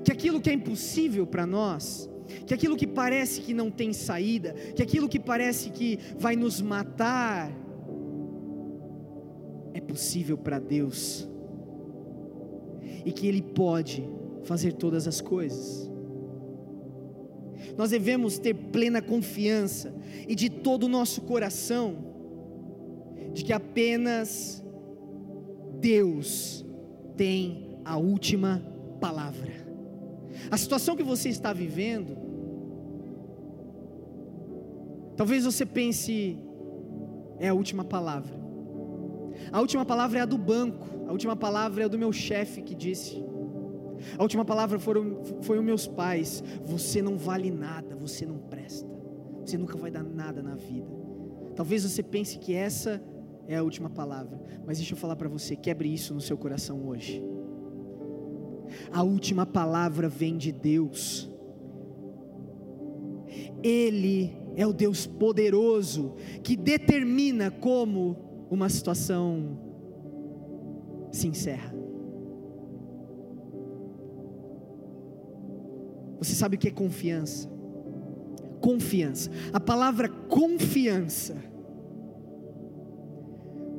que 0.03 0.11
aquilo 0.11 0.41
que 0.41 0.49
é 0.49 0.55
impossível 0.55 1.27
para 1.27 1.47
nós, 1.47 2.09
que 2.47 2.55
aquilo 2.55 2.77
que 2.77 2.87
parece 2.87 3.41
que 3.41 3.55
não 3.55 3.71
tem 3.71 3.93
saída, 3.93 4.53
que 4.53 4.83
aquilo 4.83 5.09
que 5.09 5.21
parece 5.21 5.71
que 5.71 5.99
vai 6.19 6.37
nos 6.37 6.61
matar, 6.61 7.51
é 9.75 9.81
possível 9.81 10.37
para 10.37 10.59
Deus, 10.59 11.29
e 13.05 13.13
que 13.13 13.27
Ele 13.27 13.43
pode 13.43 14.05
fazer 14.45 14.73
todas 14.73 15.09
as 15.09 15.21
coisas. 15.21 15.91
Nós 17.77 17.91
devemos 17.91 18.39
ter 18.39 18.55
plena 18.55 19.01
confiança 19.01 19.95
e 20.29 20.35
de 20.35 20.51
todo 20.51 20.85
o 20.85 20.89
nosso 20.89 21.23
coração 21.23 22.13
de 23.33 23.45
que 23.45 23.53
apenas 23.53 24.63
Deus 25.81 26.65
tem 27.17 27.79
a 27.85 27.97
última 27.97 28.63
palavra. 29.01 29.53
A 30.51 30.57
situação 30.57 30.97
que 30.97 31.03
você 31.03 31.29
está 31.29 31.53
vivendo, 31.53 32.17
talvez 35.17 35.45
você 35.45 35.65
pense, 35.65 36.39
é 37.39 37.49
a 37.49 37.55
última 37.55 37.85
palavra. 37.85 38.41
A 39.51 39.61
última 39.61 39.85
palavra 39.85 40.19
é 40.19 40.23
a 40.23 40.27
do 40.27 40.39
banco, 40.39 40.87
a 41.07 41.13
última 41.13 41.37
palavra 41.37 41.83
é 41.83 41.85
a 41.87 41.89
do 41.89 41.99
meu 41.99 42.13
chefe 42.13 42.63
que 42.63 42.75
disse. 42.75 43.23
A 44.19 44.23
última 44.23 44.45
palavra 44.45 44.79
foram, 44.79 45.23
foi 45.43 45.59
os 45.59 45.65
meus 45.65 45.87
pais: 45.87 46.43
você 46.65 47.01
não 47.01 47.17
vale 47.17 47.51
nada, 47.51 47.97
você 47.97 48.27
não 48.27 48.39
presta, 48.39 48.89
você 49.45 49.57
nunca 49.57 49.77
vai 49.77 49.91
dar 49.91 50.03
nada 50.03 50.43
na 50.43 50.55
vida. 50.55 50.91
Talvez 51.55 51.85
você 51.85 52.03
pense 52.03 52.39
que 52.39 52.55
essa 52.55 53.03
é 53.47 53.57
a 53.57 53.63
última 53.63 53.91
palavra, 53.91 54.41
mas 54.67 54.79
deixa 54.79 54.95
eu 54.95 54.99
falar 54.99 55.17
para 55.17 55.29
você: 55.29 55.57
quebre 55.57 55.93
isso 55.93 56.15
no 56.15 56.21
seu 56.21 56.37
coração 56.37 56.87
hoje. 56.87 57.23
A 58.91 59.03
última 59.03 59.45
palavra 59.45 60.09
vem 60.09 60.37
de 60.37 60.51
Deus. 60.51 61.31
Ele 63.63 64.42
é 64.57 64.67
o 64.67 64.73
Deus 64.73 65.07
poderoso 65.07 66.15
que 66.43 66.57
determina 66.57 67.51
como 67.51 68.47
uma 68.51 68.69
situação 68.69 69.59
se 71.11 71.27
encerra. 71.27 71.75
Você 76.19 76.35
sabe 76.35 76.57
o 76.57 76.59
que 76.59 76.69
é 76.69 76.71
confiança? 76.71 77.51
Confiança. 78.61 79.31
A 79.53 79.59
palavra 79.59 80.09
confiança. 80.09 81.37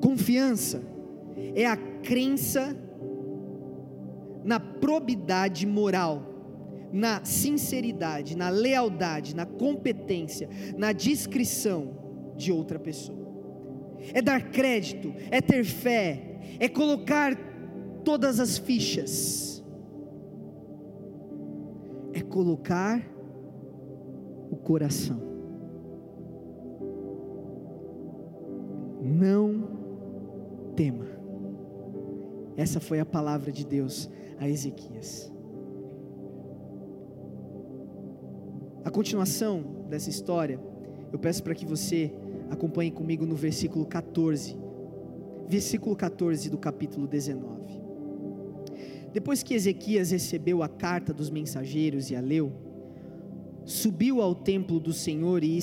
Confiança 0.01 0.83
é 1.55 1.65
a 1.65 1.77
crença 1.77 2.75
na 4.43 4.59
probidade 4.59 5.65
moral, 5.65 6.32
na 6.93 7.25
sinceridade, 7.25 8.37
na 8.37 8.49
lealdade, 8.49 9.35
na 9.35 9.45
competência, 9.45 10.47
na 10.77 10.93
discrição 10.93 12.33
de 12.37 12.51
outra 12.51 12.79
pessoa. 12.79 13.23
É 14.13 14.21
dar 14.21 14.51
crédito, 14.51 15.13
é 15.31 15.41
ter 15.41 15.65
fé, 15.65 16.39
é 16.59 16.69
colocar 16.69 17.35
todas 18.03 18.39
as 18.39 18.57
fichas 18.57 19.53
é 22.13 22.21
colocar 22.21 23.01
o 24.51 24.55
coração. 24.55 25.19
Não 29.01 29.67
tema. 30.75 31.05
Essa 32.55 32.79
foi 32.79 32.99
a 32.99 33.05
palavra 33.05 33.51
de 33.51 33.65
Deus 33.65 34.09
a 34.39 34.47
Ezequias. 34.47 35.32
A 38.85 38.91
continuação 38.91 39.85
dessa 39.89 40.09
história, 40.09 40.59
eu 41.11 41.17
peço 41.17 41.41
para 41.41 41.55
que 41.55 41.65
você 41.65 42.11
acompanhe 42.49 42.91
comigo 42.91 43.25
no 43.25 43.35
versículo 43.35 43.85
14. 43.85 44.57
Versículo 45.47 45.95
14 45.95 46.49
do 46.49 46.57
capítulo 46.57 47.07
19. 47.07 47.81
Depois 49.13 49.41
que 49.41 49.53
Ezequias 49.53 50.11
recebeu 50.11 50.61
a 50.61 50.67
carta 50.67 51.13
dos 51.13 51.29
mensageiros 51.29 52.09
e 52.09 52.15
a 52.15 52.19
leu, 52.19 52.51
subiu 53.63 54.21
ao 54.21 54.35
templo 54.35 54.79
do 54.79 54.91
Senhor 54.91 55.43
e 55.43 55.57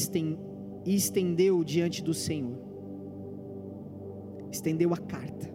estendeu 0.86 1.62
diante 1.62 2.02
do 2.02 2.14
Senhor. 2.14 2.58
Estendeu 4.50 4.94
a 4.94 4.96
carta. 4.96 5.52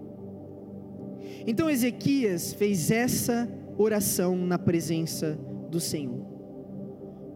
Então 1.47 1.69
Ezequias 1.69 2.53
fez 2.53 2.91
essa 2.91 3.49
oração 3.77 4.35
na 4.35 4.59
presença 4.59 5.39
do 5.71 5.79
Senhor. 5.79 6.34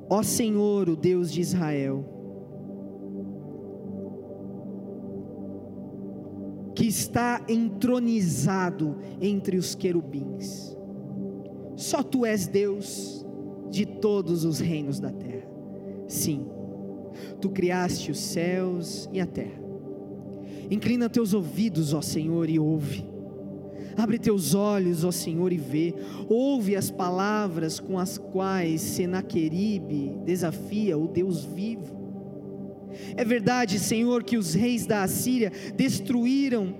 Ó 0.10 0.24
Senhor, 0.24 0.90
o 0.90 0.96
Deus 0.96 1.32
de 1.32 1.40
Israel, 1.40 2.04
que 6.74 6.88
está 6.88 7.44
entronizado 7.48 8.98
entre 9.22 9.58
os 9.58 9.76
querubins. 9.76 10.76
Só 11.76 12.02
tu 12.02 12.26
és 12.26 12.48
Deus 12.48 13.26
de 13.70 13.86
todos 13.86 14.44
os 14.46 14.60
reinos 14.60 15.00
da 15.00 15.12
terra. 15.12 15.48
Sim, 16.08 16.48
tu 17.40 17.50
criaste 17.50 18.10
os 18.12 18.20
céus 18.20 19.08
e 19.14 19.20
a 19.20 19.28
terra. 19.28 19.62
Inclina 20.72 21.10
teus 21.10 21.34
ouvidos, 21.34 21.94
ó 21.94 22.02
Senhor, 22.02 22.50
e 22.50 22.58
ouve. 22.58 23.06
Abre 23.98 24.18
teus 24.18 24.54
olhos, 24.54 25.04
ó 25.04 25.12
Senhor, 25.12 25.52
e 25.52 25.58
vê. 25.58 25.94
Ouve 26.28 26.76
as 26.76 26.90
palavras 26.90 27.80
com 27.80 27.98
as 27.98 28.18
quais 28.18 28.82
Senaqueribe 28.82 30.18
desafia 30.26 30.98
o 30.98 31.08
Deus 31.08 31.44
vivo 31.44 32.00
é 33.16 33.24
verdade, 33.24 33.80
Senhor, 33.80 34.24
que 34.24 34.38
os 34.38 34.54
reis 34.54 34.86
da 34.86 35.04
Assíria 35.04 35.52
destruíram 35.76 36.76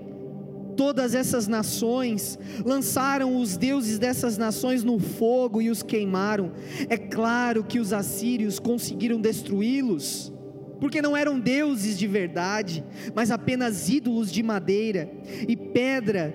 todas 0.76 1.14
essas 1.14 1.46
nações, 1.46 2.38
lançaram 2.64 3.36
os 3.36 3.56
deuses 3.56 3.98
dessas 3.98 4.38
nações 4.38 4.82
no 4.82 4.98
fogo 4.98 5.60
e 5.60 5.68
os 5.68 5.82
queimaram. 5.82 6.52
É 6.88 6.96
claro 6.96 7.62
que 7.62 7.78
os 7.78 7.92
assírios 7.92 8.58
conseguiram 8.58 9.20
destruí-los, 9.20 10.32
porque 10.80 11.02
não 11.02 11.16
eram 11.16 11.38
deuses 11.38 11.98
de 11.98 12.06
verdade, 12.06 12.82
mas 13.14 13.30
apenas 13.30 13.88
ídolos 13.90 14.32
de 14.32 14.42
madeira 14.42 15.10
e 15.46 15.54
pedra, 15.54 16.34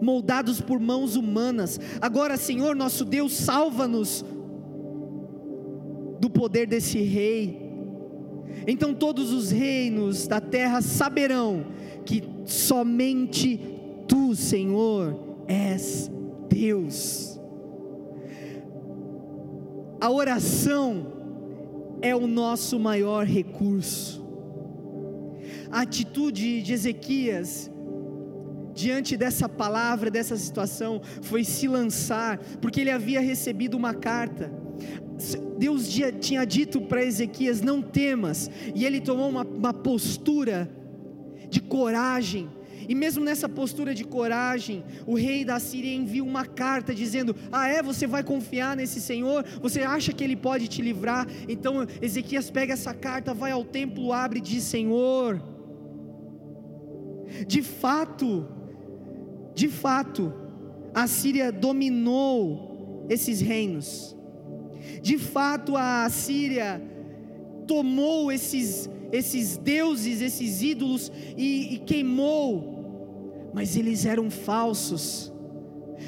moldados 0.00 0.60
por 0.60 0.78
mãos 0.78 1.16
humanas. 1.16 1.80
Agora, 2.00 2.36
Senhor, 2.36 2.76
nosso 2.76 3.04
Deus, 3.04 3.32
salva-nos 3.32 4.24
do 6.20 6.28
poder 6.28 6.66
desse 6.66 6.98
rei 6.98 7.70
então 8.66 8.94
todos 8.94 9.32
os 9.32 9.50
reinos 9.50 10.26
da 10.26 10.40
terra 10.40 10.82
saberão 10.82 11.66
que 12.04 12.22
somente 12.44 13.60
tu, 14.06 14.34
Senhor, 14.34 15.18
és 15.46 16.10
Deus. 16.48 17.38
A 20.00 20.10
oração 20.10 21.06
é 22.00 22.14
o 22.14 22.26
nosso 22.26 22.78
maior 22.78 23.24
recurso. 23.26 24.20
A 25.70 25.82
atitude 25.82 26.62
de 26.62 26.72
Ezequias 26.72 27.69
diante 28.74 29.16
dessa 29.16 29.48
palavra, 29.48 30.10
dessa 30.10 30.36
situação, 30.36 31.00
foi 31.22 31.44
se 31.44 31.68
lançar, 31.68 32.38
porque 32.60 32.80
ele 32.80 32.90
havia 32.90 33.20
recebido 33.20 33.76
uma 33.76 33.94
carta. 33.94 34.52
Deus 35.58 35.88
tinha 36.20 36.44
dito 36.44 36.80
para 36.80 37.04
Ezequias: 37.04 37.60
não 37.60 37.82
temas, 37.82 38.50
e 38.74 38.84
ele 38.84 39.00
tomou 39.00 39.28
uma, 39.28 39.44
uma 39.44 39.74
postura 39.74 40.70
de 41.48 41.60
coragem, 41.60 42.48
e 42.90 42.94
mesmo 42.94 43.24
nessa 43.24 43.48
postura 43.48 43.94
de 43.94 44.02
coragem, 44.02 44.82
o 45.06 45.14
rei 45.14 45.44
da 45.44 45.60
Síria 45.60 45.94
envia 45.94 46.24
uma 46.24 46.44
carta 46.44 46.94
dizendo: 46.94 47.36
Ah, 47.52 47.68
é? 47.68 47.80
Você 47.82 48.04
vai 48.04 48.24
confiar 48.24 48.76
nesse 48.76 49.00
Senhor? 49.00 49.44
Você 49.62 49.82
acha 49.82 50.12
que 50.12 50.24
ele 50.24 50.34
pode 50.34 50.66
te 50.66 50.82
livrar? 50.82 51.24
Então 51.48 51.86
Ezequias 52.02 52.50
pega 52.50 52.72
essa 52.72 52.92
carta, 52.92 53.32
vai 53.32 53.52
ao 53.52 53.64
templo, 53.64 54.12
abre 54.12 54.40
e 54.40 54.42
diz: 54.42 54.64
Senhor, 54.64 55.40
de 57.46 57.62
fato, 57.62 58.48
de 59.60 59.68
fato, 59.68 60.32
a 60.94 61.06
Síria 61.06 61.52
dominou 61.52 63.04
esses 63.10 63.42
reinos. 63.42 64.16
De 65.02 65.18
fato, 65.18 65.76
a 65.76 66.08
Síria 66.08 66.80
tomou 67.66 68.32
esses, 68.32 68.88
esses 69.12 69.58
deuses, 69.58 70.22
esses 70.22 70.62
ídolos 70.62 71.12
e, 71.36 71.74
e 71.74 71.78
queimou, 71.80 73.50
mas 73.52 73.76
eles 73.76 74.06
eram 74.06 74.30
falsos. 74.30 75.30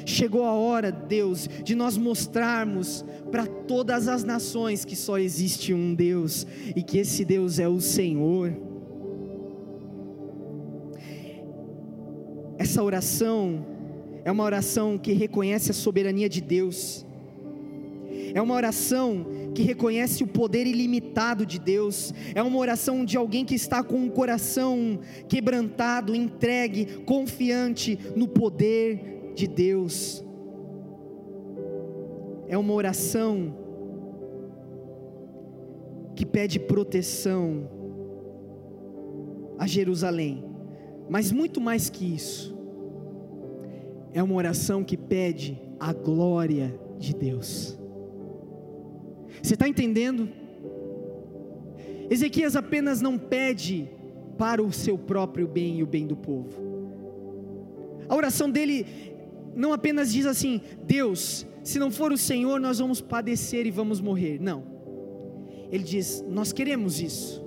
Chegou 0.03 0.45
a 0.45 0.53
hora, 0.53 0.91
Deus, 0.91 1.47
de 1.63 1.75
nós 1.75 1.95
mostrarmos 1.95 3.05
para 3.29 3.45
todas 3.45 4.07
as 4.07 4.23
nações 4.23 4.83
que 4.83 4.95
só 4.95 5.19
existe 5.19 5.75
um 5.75 5.93
Deus 5.93 6.47
e 6.75 6.81
que 6.81 6.97
esse 6.97 7.23
Deus 7.23 7.59
é 7.59 7.67
o 7.67 7.79
Senhor. 7.79 8.72
Essa 12.73 12.81
oração 12.81 13.63
é 14.25 14.31
uma 14.31 14.43
oração 14.43 14.97
que 14.97 15.13
reconhece 15.13 15.69
a 15.69 15.75
soberania 15.75 16.27
de 16.27 16.41
Deus, 16.41 17.05
é 18.33 18.41
uma 18.41 18.55
oração 18.55 19.27
que 19.53 19.61
reconhece 19.61 20.23
o 20.23 20.27
poder 20.27 20.65
ilimitado 20.65 21.45
de 21.45 21.59
Deus, 21.59 22.11
é 22.33 22.41
uma 22.41 22.57
oração 22.57 23.05
de 23.05 23.15
alguém 23.15 23.45
que 23.45 23.53
está 23.53 23.83
com 23.83 24.07
o 24.07 24.09
coração 24.09 24.99
quebrantado, 25.29 26.15
entregue, 26.15 27.03
confiante 27.05 27.95
no 28.15 28.27
poder 28.27 29.33
de 29.35 29.45
Deus. 29.45 30.25
É 32.47 32.57
uma 32.57 32.73
oração 32.73 33.55
que 36.15 36.25
pede 36.25 36.59
proteção 36.59 37.69
a 39.59 39.67
Jerusalém, 39.67 40.43
mas 41.07 41.31
muito 41.31 41.61
mais 41.61 41.87
que 41.87 42.15
isso, 42.15 42.52
é 44.13 44.21
uma 44.21 44.35
oração 44.35 44.83
que 44.83 44.95
pede 44.95 45.59
a 45.79 45.91
glória 45.91 46.79
de 46.97 47.13
Deus. 47.13 47.77
Você 49.41 49.55
está 49.55 49.67
entendendo? 49.67 50.29
Ezequias 52.09 52.55
apenas 52.55 53.01
não 53.01 53.17
pede 53.17 53.89
para 54.37 54.61
o 54.61 54.71
seu 54.71 54.97
próprio 54.97 55.47
bem 55.47 55.79
e 55.79 55.83
o 55.83 55.87
bem 55.87 56.05
do 56.05 56.15
povo. 56.15 56.73
A 58.07 58.15
oração 58.15 58.49
dele 58.49 58.85
não 59.55 59.73
apenas 59.73 60.11
diz 60.11 60.25
assim: 60.25 60.61
Deus, 60.85 61.45
se 61.63 61.79
não 61.79 61.91
for 61.91 62.11
o 62.11 62.17
Senhor, 62.17 62.59
nós 62.59 62.79
vamos 62.79 63.01
padecer 63.01 63.65
e 63.65 63.71
vamos 63.71 63.99
morrer. 63.99 64.39
Não. 64.39 64.63
Ele 65.71 65.83
diz: 65.83 66.23
Nós 66.29 66.53
queremos 66.53 67.01
isso. 67.01 67.42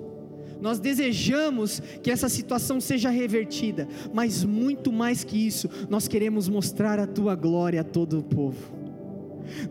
Nós 0.61 0.79
desejamos 0.79 1.81
que 2.01 2.11
essa 2.11 2.29
situação 2.29 2.81
seja 2.81 3.09
revertida, 3.09 3.87
mas 4.13 4.43
muito 4.43 4.91
mais 4.91 5.23
que 5.23 5.45
isso, 5.45 5.69
nós 5.89 6.07
queremos 6.07 6.49
mostrar 6.49 6.99
a 6.99 7.07
tua 7.07 7.35
glória 7.35 7.81
a 7.81 7.83
todo 7.83 8.19
o 8.19 8.23
povo. 8.23 8.77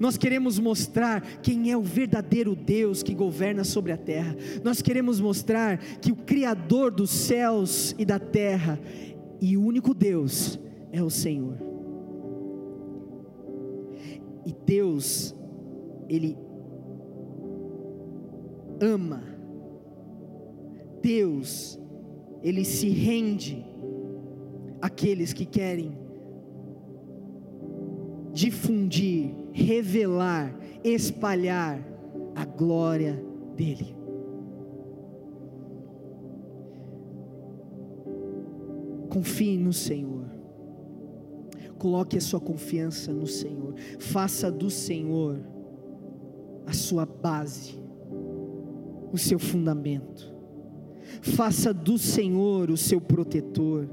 Nós 0.01 0.17
queremos 0.17 0.59
mostrar 0.59 1.21
quem 1.43 1.71
é 1.71 1.77
o 1.77 1.83
verdadeiro 1.83 2.57
Deus 2.57 3.03
que 3.03 3.15
governa 3.15 3.63
sobre 3.63 3.93
a 3.93 3.97
terra. 3.97 4.35
Nós 4.65 4.81
queremos 4.81 5.21
mostrar 5.21 5.79
que 5.79 6.11
o 6.11 6.17
Criador 6.17 6.91
dos 6.91 7.11
céus 7.11 7.95
e 7.99 8.05
da 8.05 8.19
terra 8.19 8.81
e 9.41 9.57
o 9.57 9.63
único 9.63 9.93
Deus 9.93 10.59
é 10.91 11.03
o 11.03 11.11
Senhor. 11.11 11.59
E 14.47 14.55
Deus, 14.65 15.35
Ele 16.09 16.39
ama 18.81 19.36
Deus, 21.03 21.79
Ele 22.43 22.65
se 22.65 22.89
rende 22.89 23.65
àqueles 24.81 25.33
que 25.33 25.45
querem 25.45 25.99
difundir, 28.33 29.35
revelar, 29.53 30.55
espalhar 30.85 31.83
a 32.35 32.45
glória 32.45 33.23
dEle. 33.57 33.97
Confie 39.09 39.57
no 39.57 39.73
Senhor, 39.73 40.27
coloque 41.79 42.19
a 42.19 42.21
sua 42.21 42.39
confiança 42.39 43.11
no 43.15 43.27
Senhor, 43.27 43.75
faça 43.99 44.51
do 44.51 44.69
Senhor 44.69 45.41
a 46.67 46.75
sua 46.75 47.07
base, 47.07 47.81
o 49.11 49.17
seu 49.17 49.39
fundamento 49.39 50.36
faça 51.35 51.73
do 51.73 51.99
Senhor 51.99 52.71
o 52.71 52.77
seu 52.77 53.01
protetor, 53.01 53.89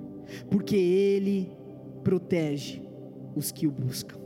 porque 0.49 0.75
Ele 0.75 1.49
protege 2.03 2.81
os 3.35 3.51
que 3.51 3.65
o 3.65 3.71
buscam. 3.71 4.17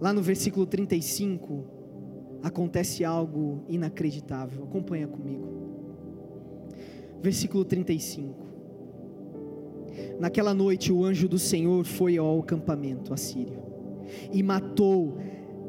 Lá 0.00 0.12
no 0.12 0.22
versículo 0.22 0.64
35, 0.64 1.64
acontece 2.42 3.04
algo 3.04 3.64
inacreditável. 3.68 4.64
Acompanha 4.64 5.06
comigo. 5.06 5.46
Versículo 7.22 7.66
35. 7.66 8.34
Naquela 10.18 10.54
noite, 10.54 10.90
o 10.90 11.04
anjo 11.04 11.28
do 11.28 11.38
Senhor 11.38 11.84
foi 11.84 12.16
ao 12.16 12.40
acampamento 12.40 13.12
assírio 13.12 13.62
e 14.32 14.42
matou 14.42 15.18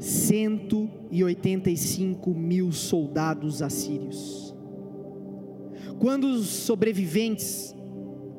185 0.01 2.33
mil 2.33 2.71
soldados 2.71 3.61
assírios. 3.61 4.55
Quando 5.99 6.23
os 6.25 6.47
sobreviventes 6.47 7.75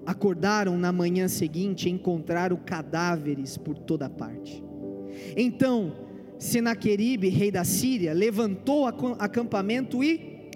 acordaram 0.05 0.77
na 0.77 0.91
manhã 0.91 1.29
seguinte, 1.29 1.89
encontraram 1.89 2.57
cadáveres 2.57 3.57
por 3.57 3.79
toda 3.79 4.11
parte. 4.11 4.61
Então, 5.37 5.95
Senaqueribe, 6.39 7.29
rei 7.29 7.53
da 7.53 7.63
Síria, 7.63 8.13
levantou 8.13 8.87
acampamento 8.87 10.03
e 10.03 10.51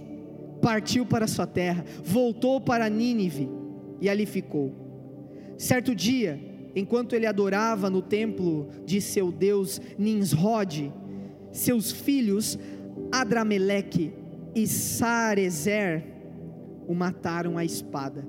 partiu 0.60 1.06
para 1.06 1.28
sua 1.28 1.46
terra, 1.46 1.84
voltou 2.02 2.60
para 2.60 2.88
Nínive 2.88 3.48
e 4.00 4.08
ali 4.08 4.26
ficou. 4.26 4.74
Certo 5.56 5.94
dia, 5.94 6.55
enquanto 6.76 7.14
ele 7.14 7.24
adorava 7.24 7.88
no 7.88 8.02
templo 8.02 8.68
de 8.84 9.00
seu 9.00 9.32
deus 9.32 9.80
Ninsrod, 9.98 10.92
seus 11.50 11.90
filhos 11.90 12.58
Adrameleque 13.10 14.12
e 14.54 14.66
Sarezer 14.66 16.04
o 16.86 16.94
mataram 16.94 17.56
à 17.56 17.64
espada. 17.64 18.28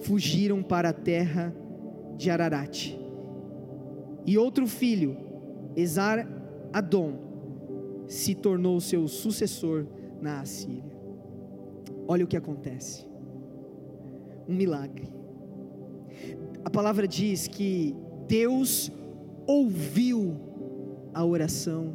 Fugiram 0.00 0.62
para 0.62 0.88
a 0.88 0.92
terra 0.94 1.54
de 2.16 2.30
Ararat. 2.30 2.98
E 4.26 4.38
outro 4.38 4.66
filho, 4.66 5.16
Esar 5.76 6.26
Adom, 6.72 7.18
se 8.06 8.34
tornou 8.34 8.80
seu 8.80 9.06
sucessor 9.06 9.86
na 10.20 10.40
Assíria. 10.40 10.96
Olha 12.08 12.24
o 12.24 12.28
que 12.28 12.36
acontece. 12.36 13.06
Um 14.48 14.54
milagre 14.54 15.21
a 16.64 16.70
palavra 16.70 17.06
diz 17.08 17.48
que 17.48 17.94
Deus 18.26 18.90
ouviu 19.46 20.36
a 21.12 21.24
oração 21.24 21.94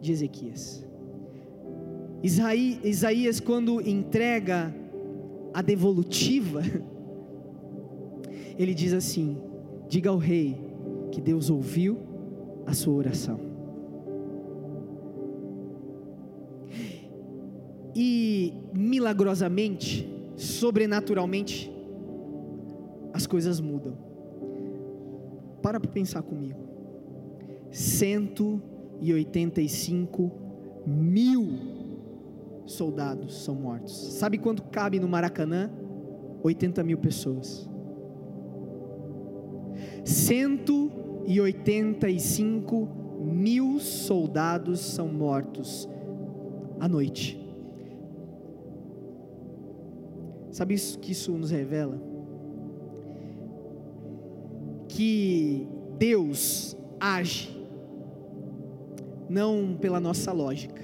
de 0.00 0.12
Ezequias. 0.12 0.86
Isaías, 2.22 3.40
quando 3.40 3.80
entrega 3.80 4.74
a 5.52 5.60
devolutiva, 5.62 6.62
ele 8.58 8.74
diz 8.74 8.92
assim: 8.92 9.36
diga 9.88 10.10
ao 10.10 10.18
rei 10.18 10.56
que 11.10 11.20
Deus 11.20 11.50
ouviu 11.50 11.98
a 12.66 12.74
sua 12.74 12.94
oração. 12.94 13.40
E 17.94 18.54
milagrosamente, 18.72 20.08
sobrenaturalmente, 20.36 21.71
as 23.12 23.26
coisas 23.26 23.60
mudam. 23.60 23.92
Para 25.62 25.78
para 25.78 25.90
pensar 25.90 26.22
comigo. 26.22 26.58
185 27.70 30.32
mil 30.86 31.48
soldados 32.66 33.44
são 33.44 33.54
mortos. 33.54 34.14
Sabe 34.14 34.38
quanto 34.38 34.62
cabe 34.64 34.98
no 34.98 35.06
Maracanã? 35.08 35.70
80 36.42 36.82
mil 36.82 36.98
pessoas. 36.98 37.70
185 40.04 42.88
mil 43.20 43.78
soldados 43.78 44.80
são 44.80 45.06
mortos 45.08 45.88
à 46.80 46.88
noite. 46.88 47.40
Sabe 50.50 50.74
isso 50.74 50.98
que 50.98 51.12
isso 51.12 51.30
nos 51.32 51.50
revela? 51.50 52.11
Que 54.94 55.66
Deus 55.98 56.76
age 57.00 57.50
não 59.26 59.74
pela 59.80 59.98
nossa 59.98 60.30
lógica. 60.32 60.82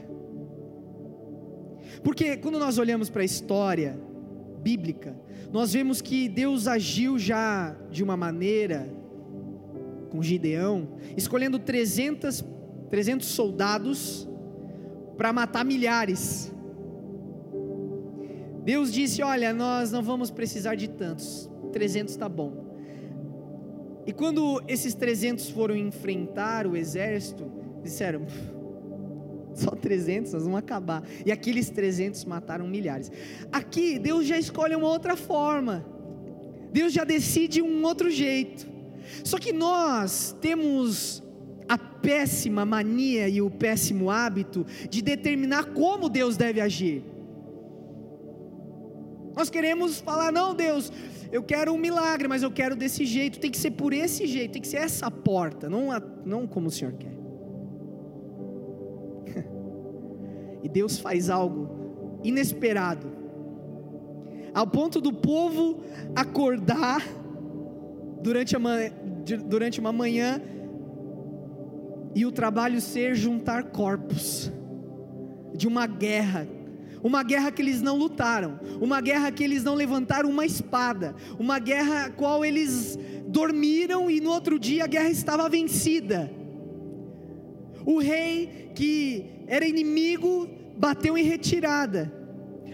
Porque 2.02 2.38
quando 2.38 2.58
nós 2.58 2.78
olhamos 2.78 3.10
para 3.10 3.20
a 3.20 3.24
história 3.24 4.00
bíblica, 4.62 5.14
nós 5.52 5.74
vemos 5.74 6.00
que 6.00 6.26
Deus 6.26 6.66
agiu 6.66 7.18
já 7.18 7.76
de 7.90 8.02
uma 8.02 8.16
maneira 8.16 8.88
com 10.08 10.22
Gideão, 10.22 10.88
escolhendo 11.14 11.58
300, 11.58 12.42
300 12.88 13.28
soldados 13.28 14.26
para 15.18 15.34
matar 15.34 15.66
milhares. 15.66 16.50
Deus 18.64 18.90
disse: 18.90 19.22
Olha, 19.22 19.52
nós 19.52 19.92
não 19.92 20.02
vamos 20.02 20.30
precisar 20.30 20.76
de 20.76 20.88
tantos, 20.88 21.50
300 21.72 22.14
está 22.14 22.26
bom. 22.26 22.67
E 24.08 24.12
quando 24.14 24.62
esses 24.66 24.94
300 24.94 25.50
foram 25.50 25.76
enfrentar 25.76 26.66
o 26.66 26.74
exército, 26.74 27.44
disseram: 27.82 28.26
só 29.54 29.72
300, 29.72 30.32
nós 30.32 30.44
vamos 30.44 30.58
acabar. 30.58 31.02
E 31.26 31.30
aqueles 31.30 31.68
300 31.68 32.24
mataram 32.24 32.66
milhares. 32.66 33.12
Aqui, 33.52 33.98
Deus 33.98 34.24
já 34.24 34.38
escolhe 34.38 34.74
uma 34.74 34.88
outra 34.88 35.14
forma. 35.14 35.84
Deus 36.72 36.90
já 36.90 37.04
decide 37.04 37.60
um 37.60 37.84
outro 37.84 38.10
jeito. 38.10 38.66
Só 39.22 39.36
que 39.36 39.52
nós 39.52 40.34
temos 40.40 41.22
a 41.68 41.76
péssima 41.76 42.64
mania 42.64 43.28
e 43.28 43.42
o 43.42 43.50
péssimo 43.50 44.10
hábito 44.10 44.64
de 44.88 45.02
determinar 45.02 45.66
como 45.74 46.08
Deus 46.08 46.34
deve 46.34 46.62
agir. 46.62 47.04
Nós 49.38 49.48
queremos 49.48 50.00
falar, 50.00 50.32
não, 50.32 50.52
Deus, 50.52 50.90
eu 51.30 51.44
quero 51.44 51.72
um 51.72 51.78
milagre, 51.78 52.26
mas 52.26 52.42
eu 52.42 52.50
quero 52.50 52.74
desse 52.74 53.06
jeito, 53.06 53.38
tem 53.38 53.52
que 53.52 53.56
ser 53.56 53.70
por 53.70 53.92
esse 53.92 54.26
jeito, 54.26 54.54
tem 54.54 54.62
que 54.62 54.66
ser 54.66 54.78
essa 54.78 55.08
porta, 55.08 55.70
não, 55.70 55.90
não 56.24 56.44
como 56.44 56.66
o 56.66 56.70
Senhor 56.72 56.92
quer. 56.94 57.16
e 60.60 60.68
Deus 60.68 60.98
faz 60.98 61.30
algo 61.30 62.18
inesperado, 62.24 63.12
ao 64.52 64.66
ponto 64.66 65.00
do 65.00 65.12
povo 65.12 65.84
acordar 66.16 67.06
durante, 68.20 68.56
a, 68.56 68.60
durante 69.46 69.78
uma 69.78 69.92
manhã 69.92 70.42
e 72.12 72.26
o 72.26 72.32
trabalho 72.32 72.80
ser 72.80 73.14
juntar 73.14 73.70
corpos 73.70 74.50
de 75.54 75.68
uma 75.68 75.86
guerra 75.86 76.57
uma 77.02 77.22
guerra 77.22 77.50
que 77.50 77.62
eles 77.62 77.80
não 77.80 77.96
lutaram, 77.96 78.58
uma 78.80 79.00
guerra 79.00 79.30
que 79.30 79.44
eles 79.44 79.64
não 79.64 79.74
levantaram 79.74 80.28
uma 80.28 80.44
espada, 80.44 81.14
uma 81.38 81.58
guerra 81.58 82.06
a 82.06 82.10
qual 82.10 82.44
eles 82.44 82.98
dormiram 83.26 84.10
e 84.10 84.20
no 84.20 84.30
outro 84.30 84.58
dia 84.58 84.84
a 84.84 84.86
guerra 84.86 85.10
estava 85.10 85.48
vencida. 85.48 86.30
O 87.84 87.98
rei 87.98 88.70
que 88.74 89.24
era 89.46 89.66
inimigo 89.66 90.48
bateu 90.76 91.16
em 91.16 91.24
retirada. 91.24 92.12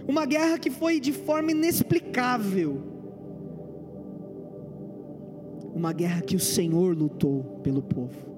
Uma 0.06 0.26
guerra 0.26 0.58
que 0.58 0.70
foi 0.70 1.00
de 1.00 1.12
forma 1.12 1.52
inexplicável. 1.52 2.82
Uma 5.74 5.92
guerra 5.92 6.20
que 6.20 6.36
o 6.36 6.40
Senhor 6.40 6.96
lutou 6.96 7.60
pelo 7.62 7.82
povo 7.82 8.33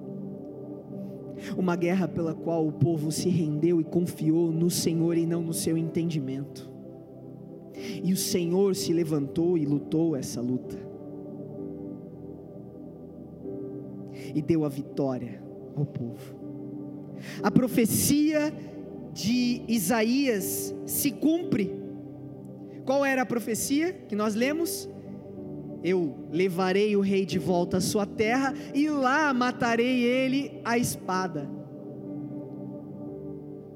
uma 1.57 1.75
guerra 1.75 2.07
pela 2.07 2.33
qual 2.33 2.67
o 2.67 2.71
povo 2.71 3.11
se 3.11 3.29
rendeu 3.29 3.79
e 3.79 3.83
confiou 3.83 4.51
no 4.51 4.69
Senhor 4.69 5.17
e 5.17 5.25
não 5.25 5.41
no 5.41 5.53
seu 5.53 5.77
entendimento. 5.77 6.69
E 8.03 8.11
o 8.11 8.17
Senhor 8.17 8.75
se 8.75 8.91
levantou 8.91 9.57
e 9.57 9.65
lutou 9.65 10.15
essa 10.15 10.41
luta. 10.41 10.77
E 14.33 14.41
deu 14.41 14.65
a 14.65 14.69
vitória 14.69 15.41
ao 15.75 15.85
povo. 15.85 16.35
A 17.41 17.51
profecia 17.51 18.53
de 19.13 19.61
Isaías 19.67 20.73
se 20.85 21.11
cumpre. 21.11 21.75
Qual 22.85 23.03
era 23.03 23.23
a 23.23 23.25
profecia 23.25 23.93
que 23.93 24.15
nós 24.15 24.35
lemos? 24.35 24.89
Eu 25.83 26.27
levarei 26.31 26.95
o 26.95 27.01
rei 27.01 27.25
de 27.25 27.37
volta 27.37 27.77
à 27.77 27.81
sua 27.81 28.05
terra 28.05 28.53
e 28.73 28.89
lá 28.89 29.33
matarei 29.33 30.03
ele 30.03 30.59
à 30.65 30.77
espada. 30.77 31.49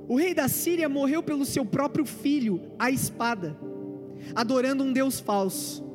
O 0.08 0.18
rei 0.18 0.34
da 0.34 0.50
Síria 0.50 0.90
morreu 0.90 1.24
pelo 1.24 1.46
seu 1.46 1.66
próprio 1.66 2.06
filho, 2.06 2.62
à 2.78 2.92
espada, 2.92 3.58
adorando 4.36 4.84
um 4.84 4.92
Deus 4.92 5.20
falso. 5.20 5.86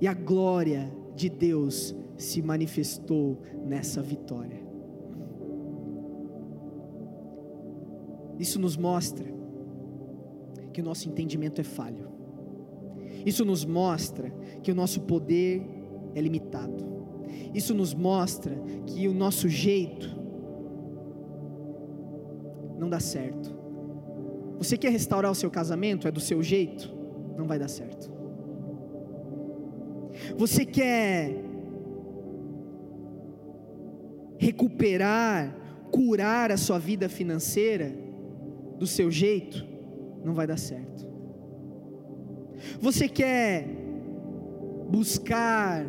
E 0.00 0.06
a 0.06 0.12
glória 0.12 0.92
de 1.14 1.30
Deus 1.30 1.94
se 2.18 2.42
manifestou 2.42 3.40
nessa 3.64 4.02
vitória. 4.02 4.60
Isso 8.38 8.58
nos 8.58 8.76
mostra 8.76 9.32
que 10.72 10.80
o 10.80 10.84
nosso 10.84 11.08
entendimento 11.08 11.60
é 11.60 11.64
falho. 11.64 12.11
Isso 13.24 13.44
nos 13.44 13.64
mostra 13.64 14.30
que 14.62 14.70
o 14.70 14.74
nosso 14.74 15.02
poder 15.02 15.62
é 16.14 16.20
limitado. 16.20 16.92
Isso 17.54 17.74
nos 17.74 17.94
mostra 17.94 18.54
que 18.86 19.06
o 19.08 19.14
nosso 19.14 19.48
jeito 19.48 20.08
não 22.78 22.88
dá 22.88 23.00
certo. 23.00 23.54
Você 24.58 24.76
quer 24.76 24.90
restaurar 24.90 25.30
o 25.30 25.34
seu 25.34 25.50
casamento? 25.50 26.06
É 26.06 26.10
do 26.10 26.20
seu 26.20 26.42
jeito? 26.42 26.92
Não 27.36 27.46
vai 27.46 27.58
dar 27.58 27.68
certo. 27.68 28.10
Você 30.36 30.64
quer 30.64 31.34
recuperar, 34.38 35.56
curar 35.90 36.50
a 36.50 36.56
sua 36.56 36.78
vida 36.78 37.08
financeira 37.08 37.92
do 38.78 38.86
seu 38.86 39.10
jeito? 39.10 39.64
Não 40.24 40.34
vai 40.34 40.46
dar 40.46 40.58
certo. 40.58 41.11
Você 42.80 43.08
quer 43.08 43.66
buscar 44.88 45.86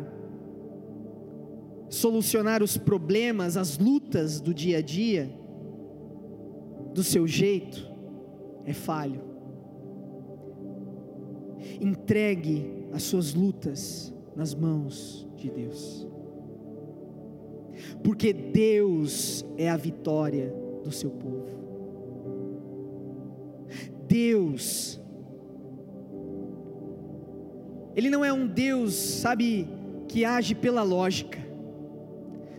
solucionar 1.88 2.62
os 2.62 2.76
problemas, 2.76 3.56
as 3.56 3.78
lutas 3.78 4.40
do 4.40 4.52
dia 4.52 4.78
a 4.78 4.82
dia, 4.82 5.30
do 6.92 7.02
seu 7.02 7.26
jeito, 7.26 7.90
é 8.64 8.72
falho. 8.72 9.20
Entregue 11.80 12.86
as 12.92 13.02
suas 13.04 13.34
lutas 13.34 14.14
nas 14.34 14.54
mãos 14.54 15.26
de 15.36 15.50
Deus, 15.50 16.06
porque 18.02 18.32
Deus 18.32 19.44
é 19.56 19.68
a 19.68 19.76
vitória 19.76 20.54
do 20.82 20.90
seu 20.90 21.10
povo. 21.10 21.54
Deus 24.06 25.00
ele 27.96 28.10
não 28.10 28.24
é 28.24 28.32
um 28.32 28.46
Deus, 28.46 28.94
sabe, 28.94 29.68
que 30.08 30.24
age 30.24 30.54
pela 30.54 30.82
lógica. 30.82 31.38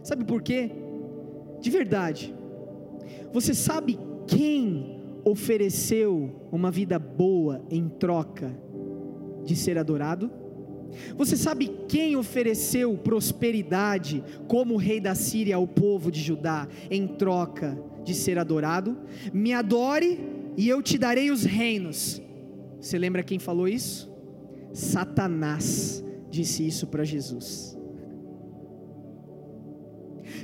Sabe 0.03 0.23
por 0.23 0.41
quê? 0.41 0.71
De 1.59 1.69
verdade. 1.69 2.33
Você 3.33 3.53
sabe 3.53 3.99
quem 4.27 5.01
ofereceu 5.23 6.47
uma 6.51 6.71
vida 6.71 6.97
boa 6.99 7.65
em 7.69 7.89
troca 7.89 8.55
de 9.43 9.55
ser 9.55 9.77
adorado? 9.77 10.31
Você 11.17 11.36
sabe 11.36 11.71
quem 11.88 12.15
ofereceu 12.15 12.95
prosperidade 12.97 14.23
como 14.47 14.77
rei 14.77 14.99
da 14.99 15.15
Síria 15.15 15.55
ao 15.55 15.67
povo 15.67 16.11
de 16.11 16.21
Judá 16.21 16.67
em 16.89 17.07
troca 17.07 17.77
de 18.03 18.13
ser 18.13 18.38
adorado? 18.38 18.97
Me 19.33 19.51
adore 19.51 20.19
e 20.55 20.69
eu 20.69 20.81
te 20.81 20.97
darei 20.97 21.31
os 21.31 21.43
reinos. 21.43 22.21
Você 22.79 22.97
lembra 22.97 23.23
quem 23.23 23.39
falou 23.39 23.67
isso? 23.67 24.14
Satanás 24.76 26.03
disse 26.30 26.67
isso 26.67 26.88
para 26.88 27.05
Jesus. 27.05 27.78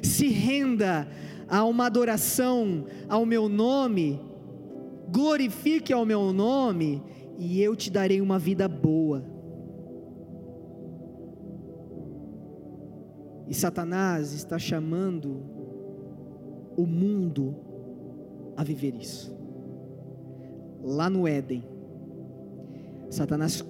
Se 0.02 0.30
renda 0.30 1.06
a 1.50 1.66
uma 1.66 1.88
adoração 1.88 2.86
ao 3.10 3.26
meu 3.26 3.50
nome, 3.50 4.22
glorifique 5.12 5.92
ao 5.92 6.06
meu 6.06 6.32
nome, 6.32 7.04
e 7.38 7.62
eu 7.62 7.76
te 7.76 7.92
darei 7.92 8.22
uma 8.22 8.40
vida 8.40 8.70
boa. 8.70 9.22
E 13.50 13.54
Satanás 13.54 14.32
está 14.32 14.58
chamando 14.58 15.44
o 16.78 16.86
mundo 16.86 17.54
a 18.56 18.64
viver 18.64 18.96
isso. 18.96 19.36
Lá 20.82 21.10
no 21.10 21.28
Éden, 21.28 21.66
Satanás 23.10 23.62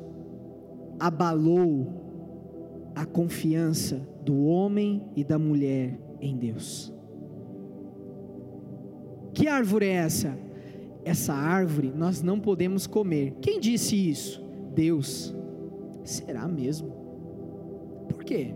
abalou 1.02 2.92
a 2.94 3.06
confiança 3.06 4.08
do 4.24 4.46
homem 4.46 5.10
e 5.16 5.24
da 5.24 5.40
mulher 5.40 6.00
em 6.22 6.38
Deus. 6.38 6.94
Que 9.34 9.48
árvore 9.48 9.88
é 9.88 9.94
essa? 9.94 10.38
Essa 11.04 11.34
árvore 11.34 11.92
nós 11.96 12.22
não 12.22 12.40
podemos 12.40 12.86
comer. 12.86 13.34
Quem 13.42 13.60
disse 13.60 13.96
isso? 13.96 14.44
Deus. 14.76 15.36
Será 16.04 16.48
mesmo? 16.48 16.92
Por 18.08 18.24
quê? 18.24 18.54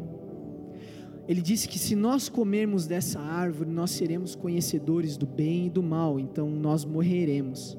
Ele 1.27 1.41
disse 1.41 1.67
que 1.67 1.79
se 1.79 1.95
nós 1.95 2.29
comermos 2.29 2.85
dessa 2.85 3.19
árvore, 3.19 3.71
nós 3.71 3.89
seremos 3.89 4.35
conhecedores 4.35 5.17
do 5.17 5.25
bem 5.25 5.65
e 5.65 5.69
do 5.71 5.81
mal, 5.81 6.19
então 6.19 6.47
nós 6.47 6.85
morreremos. 6.85 7.75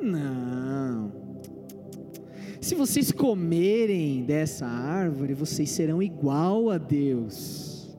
Não. 0.00 1.27
Se 2.60 2.74
vocês 2.74 3.12
comerem 3.12 4.24
dessa 4.24 4.66
árvore, 4.66 5.32
vocês 5.32 5.70
serão 5.70 6.02
igual 6.02 6.70
a 6.70 6.78
Deus. 6.78 7.96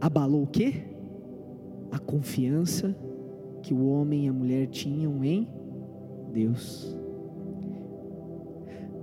Abalou 0.00 0.44
o 0.44 0.46
quê? 0.46 0.84
A 1.90 1.98
confiança 1.98 2.96
que 3.62 3.74
o 3.74 3.86
homem 3.86 4.26
e 4.26 4.28
a 4.28 4.32
mulher 4.32 4.68
tinham 4.68 5.24
em 5.24 5.48
Deus. 6.32 6.96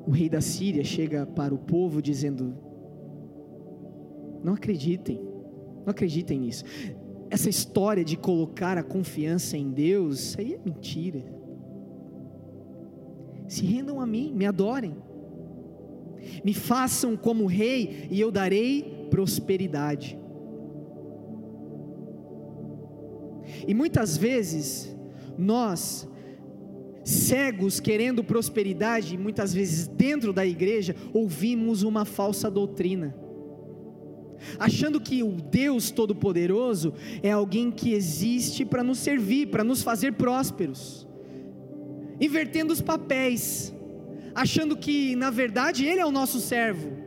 O 0.08 0.12
rei 0.12 0.30
da 0.30 0.42
Síria 0.42 0.84
chega 0.84 1.26
para 1.26 1.54
o 1.54 1.58
povo 1.58 2.02
dizendo: 2.02 2.56
Não 4.44 4.54
acreditem, 4.54 5.22
não 5.86 5.92
acreditem 5.92 6.40
nisso. 6.40 6.64
Essa 7.30 7.50
história 7.50 8.04
de 8.04 8.18
colocar 8.18 8.78
a 8.78 8.84
confiança 8.84 9.56
em 9.58 9.70
Deus, 9.70 10.20
isso 10.20 10.40
aí 10.40 10.54
é 10.54 10.60
mentira. 10.64 11.39
Se 13.50 13.66
rendam 13.66 14.00
a 14.00 14.06
mim, 14.06 14.32
me 14.32 14.46
adorem, 14.46 14.96
me 16.46 16.54
façam 16.54 17.18
como 17.18 17.48
rei 17.48 18.08
e 18.12 18.22
eu 18.22 18.32
darei 18.32 19.08
prosperidade. 19.10 20.18
E 23.68 23.74
muitas 23.74 24.16
vezes 24.16 24.96
nós 25.36 26.08
cegos 27.04 27.80
querendo 27.80 28.24
prosperidade, 28.24 29.18
muitas 29.18 29.52
vezes 29.52 29.88
dentro 29.88 30.32
da 30.32 30.46
igreja, 30.46 30.96
ouvimos 31.12 31.82
uma 31.82 32.06
falsa 32.06 32.52
doutrina. 32.52 33.16
Achando 34.60 35.02
que 35.02 35.24
o 35.24 35.32
Deus 35.32 35.90
Todo-Poderoso 35.90 36.94
é 37.24 37.32
alguém 37.32 37.72
que 37.72 37.94
existe 37.94 38.64
para 38.64 38.84
nos 38.84 39.00
servir, 39.00 39.48
para 39.48 39.64
nos 39.64 39.82
fazer 39.82 40.14
prósperos, 40.14 41.09
invertendo 42.20 42.74
os 42.74 42.82
papéis, 42.82 43.74
achando 44.36 44.76
que 44.78 45.16
na 45.16 45.30
verdade 45.30 45.86
Ele 45.86 46.00
é 46.00 46.06
o 46.06 46.12
nosso 46.12 46.40
servo, 46.40 47.00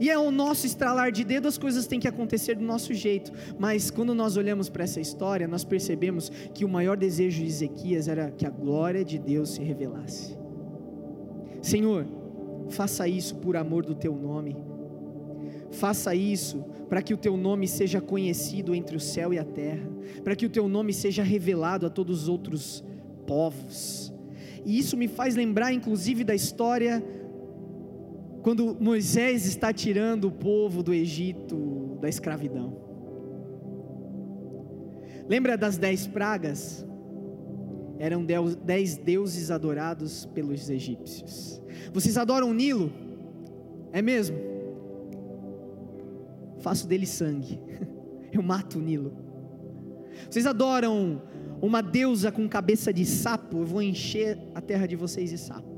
e 0.00 0.10
é 0.10 0.18
o 0.18 0.30
nosso 0.30 0.66
estralar 0.66 1.12
de 1.12 1.24
dedo, 1.24 1.46
as 1.46 1.58
coisas 1.58 1.86
têm 1.86 2.00
que 2.00 2.08
acontecer 2.08 2.56
do 2.56 2.64
nosso 2.64 2.92
jeito. 2.92 3.32
Mas 3.58 3.90
quando 3.90 4.14
nós 4.14 4.36
olhamos 4.36 4.68
para 4.68 4.84
essa 4.84 5.00
história, 5.00 5.46
nós 5.46 5.64
percebemos 5.64 6.30
que 6.52 6.64
o 6.64 6.68
maior 6.68 6.96
desejo 6.96 7.40
de 7.40 7.46
Ezequias 7.46 8.08
era 8.08 8.30
que 8.30 8.46
a 8.46 8.50
glória 8.50 9.04
de 9.04 9.18
Deus 9.18 9.50
se 9.50 9.62
revelasse. 9.62 10.36
Senhor, 11.62 12.06
faça 12.70 13.06
isso 13.06 13.36
por 13.36 13.56
amor 13.56 13.84
do 13.84 13.94
teu 13.94 14.14
nome. 14.14 14.56
Faça 15.70 16.14
isso 16.14 16.64
para 16.88 17.02
que 17.02 17.14
o 17.14 17.16
teu 17.16 17.36
nome 17.36 17.66
seja 17.66 18.00
conhecido 18.00 18.74
entre 18.74 18.96
o 18.96 19.00
céu 19.00 19.32
e 19.32 19.38
a 19.38 19.44
terra, 19.44 19.88
para 20.22 20.36
que 20.36 20.46
o 20.46 20.50
teu 20.50 20.68
nome 20.68 20.92
seja 20.92 21.22
revelado 21.22 21.86
a 21.86 21.90
todos 21.90 22.22
os 22.22 22.28
outros 22.28 22.84
povos. 23.26 24.13
E 24.64 24.78
isso 24.78 24.96
me 24.96 25.08
faz 25.08 25.36
lembrar, 25.36 25.72
inclusive, 25.72 26.24
da 26.24 26.34
história 26.34 27.02
quando 28.42 28.76
Moisés 28.78 29.46
está 29.46 29.72
tirando 29.72 30.26
o 30.26 30.30
povo 30.30 30.82
do 30.82 30.92
Egito 30.92 31.96
da 32.00 32.08
escravidão. 32.10 32.76
Lembra 35.26 35.56
das 35.56 35.78
dez 35.78 36.06
pragas? 36.06 36.86
Eram 37.98 38.22
dez 38.22 38.98
deuses 38.98 39.50
adorados 39.50 40.26
pelos 40.26 40.68
egípcios. 40.68 41.62
Vocês 41.92 42.18
adoram 42.18 42.50
o 42.50 42.54
Nilo? 42.54 42.92
É 43.92 44.02
mesmo? 44.02 44.36
Faço 46.58 46.86
dele 46.86 47.06
sangue. 47.06 47.58
Eu 48.30 48.42
mato 48.42 48.78
o 48.78 48.82
Nilo. 48.82 49.12
Vocês 50.28 50.46
adoram 50.46 51.22
uma 51.66 51.82
deusa 51.82 52.30
com 52.30 52.48
cabeça 52.48 52.92
de 52.92 53.04
sapo? 53.04 53.58
Eu 53.58 53.64
vou 53.64 53.82
encher 53.82 54.38
a 54.54 54.60
terra 54.60 54.86
de 54.86 54.96
vocês 54.96 55.30
de 55.30 55.38
sapo. 55.38 55.74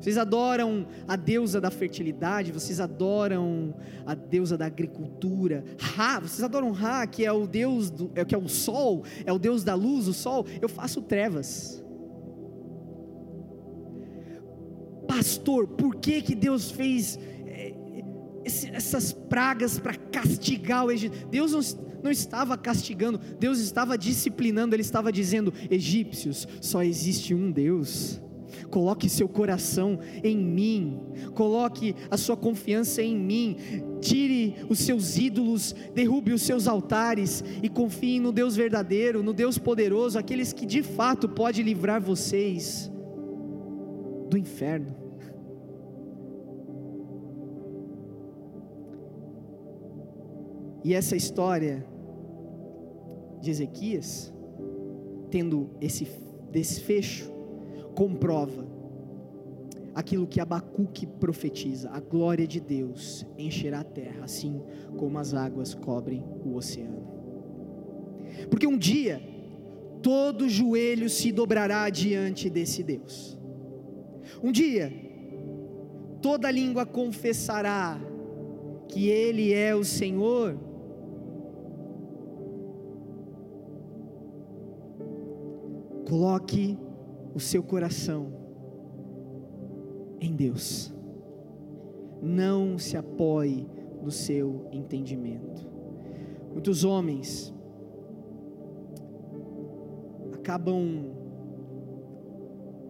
Vocês 0.00 0.16
adoram 0.16 0.86
a 1.06 1.14
deusa 1.14 1.60
da 1.60 1.70
fertilidade, 1.70 2.52
vocês 2.52 2.80
adoram 2.80 3.74
a 4.06 4.14
deusa 4.14 4.56
da 4.56 4.64
agricultura. 4.64 5.62
Ra, 5.78 6.20
vocês 6.20 6.42
adoram 6.42 6.70
Ra, 6.72 7.06
que 7.06 7.24
é 7.24 7.30
o 7.30 7.46
deus 7.46 7.90
do, 7.90 8.10
é, 8.14 8.24
que 8.24 8.34
é 8.34 8.38
o 8.38 8.48
sol, 8.48 9.04
é 9.26 9.32
o 9.32 9.38
deus 9.38 9.62
da 9.62 9.74
luz, 9.74 10.08
o 10.08 10.14
sol. 10.14 10.46
Eu 10.60 10.70
faço 10.70 11.02
trevas. 11.02 11.84
Pastor, 15.06 15.66
por 15.66 15.96
que 15.96 16.22
que 16.22 16.34
Deus 16.34 16.70
fez 16.70 17.18
é, 18.44 18.76
essas 18.76 19.12
pragas 19.12 19.78
para 19.78 19.94
castigar 19.94 20.86
o 20.86 20.90
Egito? 20.90 21.26
Deus 21.28 21.52
não, 21.52 21.60
não 22.04 22.10
estava 22.10 22.56
castigando, 22.56 23.18
Deus 23.38 23.58
estava 23.58 23.96
disciplinando, 23.96 24.74
Ele 24.74 24.82
estava 24.82 25.12
dizendo: 25.12 25.52
egípcios, 25.70 26.46
só 26.60 26.82
existe 26.82 27.34
um 27.34 27.50
Deus 27.50 28.20
Coloque 28.70 29.08
seu 29.08 29.28
coração 29.28 29.98
em 30.22 30.36
mim, 30.36 31.00
coloque 31.34 31.94
a 32.10 32.16
sua 32.16 32.36
confiança 32.36 33.02
em 33.02 33.16
mim, 33.16 33.56
tire 34.00 34.56
os 34.68 34.78
seus 34.78 35.16
ídolos, 35.16 35.74
derrube 35.94 36.32
os 36.32 36.42
seus 36.42 36.66
altares 36.66 37.42
e 37.62 37.68
confie 37.68 38.20
no 38.20 38.32
Deus 38.32 38.56
verdadeiro, 38.56 39.22
no 39.22 39.32
Deus 39.32 39.58
poderoso, 39.58 40.18
aqueles 40.18 40.52
que 40.52 40.66
de 40.66 40.82
fato 40.82 41.28
pode 41.28 41.62
livrar 41.62 42.00
vocês 42.00 42.90
do 44.28 44.36
inferno. 44.36 44.99
E 50.82 50.94
essa 50.94 51.16
história 51.16 51.84
de 53.40 53.50
Ezequias, 53.50 54.32
tendo 55.30 55.70
esse 55.80 56.08
desfecho, 56.50 57.30
comprova 57.94 58.66
aquilo 59.94 60.26
que 60.26 60.40
Abacuque 60.40 61.06
profetiza: 61.06 61.90
a 61.90 62.00
glória 62.00 62.46
de 62.46 62.60
Deus 62.60 63.26
encherá 63.38 63.80
a 63.80 63.84
terra, 63.84 64.24
assim 64.24 64.62
como 64.96 65.18
as 65.18 65.34
águas 65.34 65.74
cobrem 65.74 66.24
o 66.44 66.54
oceano. 66.54 67.08
Porque 68.48 68.66
um 68.66 68.78
dia 68.78 69.20
todo 70.02 70.48
joelho 70.48 71.08
se 71.10 71.30
dobrará 71.30 71.88
diante 71.90 72.48
desse 72.48 72.82
Deus. 72.82 73.38
Um 74.42 74.50
dia 74.50 74.92
toda 76.22 76.50
língua 76.50 76.86
confessará 76.86 78.00
que 78.88 79.08
Ele 79.08 79.52
é 79.52 79.74
o 79.74 79.84
Senhor. 79.84 80.69
Coloque 86.10 86.76
o 87.32 87.38
seu 87.38 87.62
coração 87.62 88.32
em 90.20 90.34
Deus. 90.34 90.92
Não 92.20 92.76
se 92.80 92.96
apoie 92.96 93.64
no 94.02 94.10
seu 94.10 94.66
entendimento. 94.72 95.70
Muitos 96.52 96.82
homens 96.82 97.54
acabam 100.34 101.12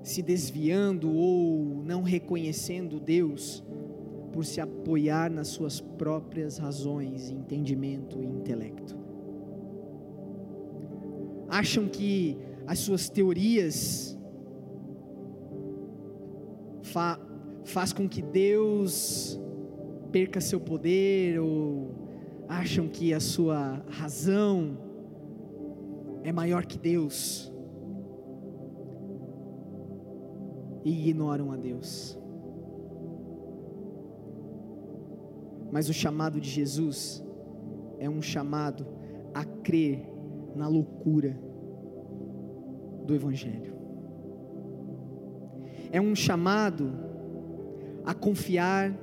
se 0.02 0.22
desviando 0.22 1.14
ou 1.14 1.82
não 1.84 2.00
reconhecendo 2.00 2.98
Deus 2.98 3.62
por 4.32 4.46
se 4.46 4.62
apoiar 4.62 5.30
nas 5.30 5.48
suas 5.48 5.78
próprias 5.78 6.56
razões, 6.56 7.30
entendimento 7.30 8.22
e 8.22 8.24
intelecto. 8.24 8.98
Acham 11.50 11.86
que 11.86 12.38
as 12.66 12.78
suas 12.78 13.08
teorias 13.08 14.18
fa 16.82 17.18
faz 17.64 17.92
com 17.92 18.08
que 18.08 18.22
Deus 18.22 19.38
perca 20.10 20.40
seu 20.40 20.58
poder 20.58 21.38
ou 21.40 21.94
acham 22.48 22.88
que 22.88 23.14
a 23.14 23.20
sua 23.20 23.84
razão 23.88 24.76
é 26.24 26.32
maior 26.32 26.66
que 26.66 26.78
Deus 26.78 27.52
e 30.84 30.90
ignoram 30.90 31.52
a 31.52 31.56
Deus. 31.56 32.18
Mas 35.70 35.88
o 35.88 35.92
chamado 35.92 36.40
de 36.40 36.50
Jesus 36.50 37.22
é 37.98 38.10
um 38.10 38.20
chamado 38.20 38.86
a 39.32 39.44
crer 39.44 40.04
na 40.56 40.66
loucura 40.66 41.38
do 43.06 43.14
Evangelho. 43.14 43.74
É 45.92 46.00
um 46.00 46.14
chamado 46.14 46.92
a 48.04 48.14
confiar 48.14 48.96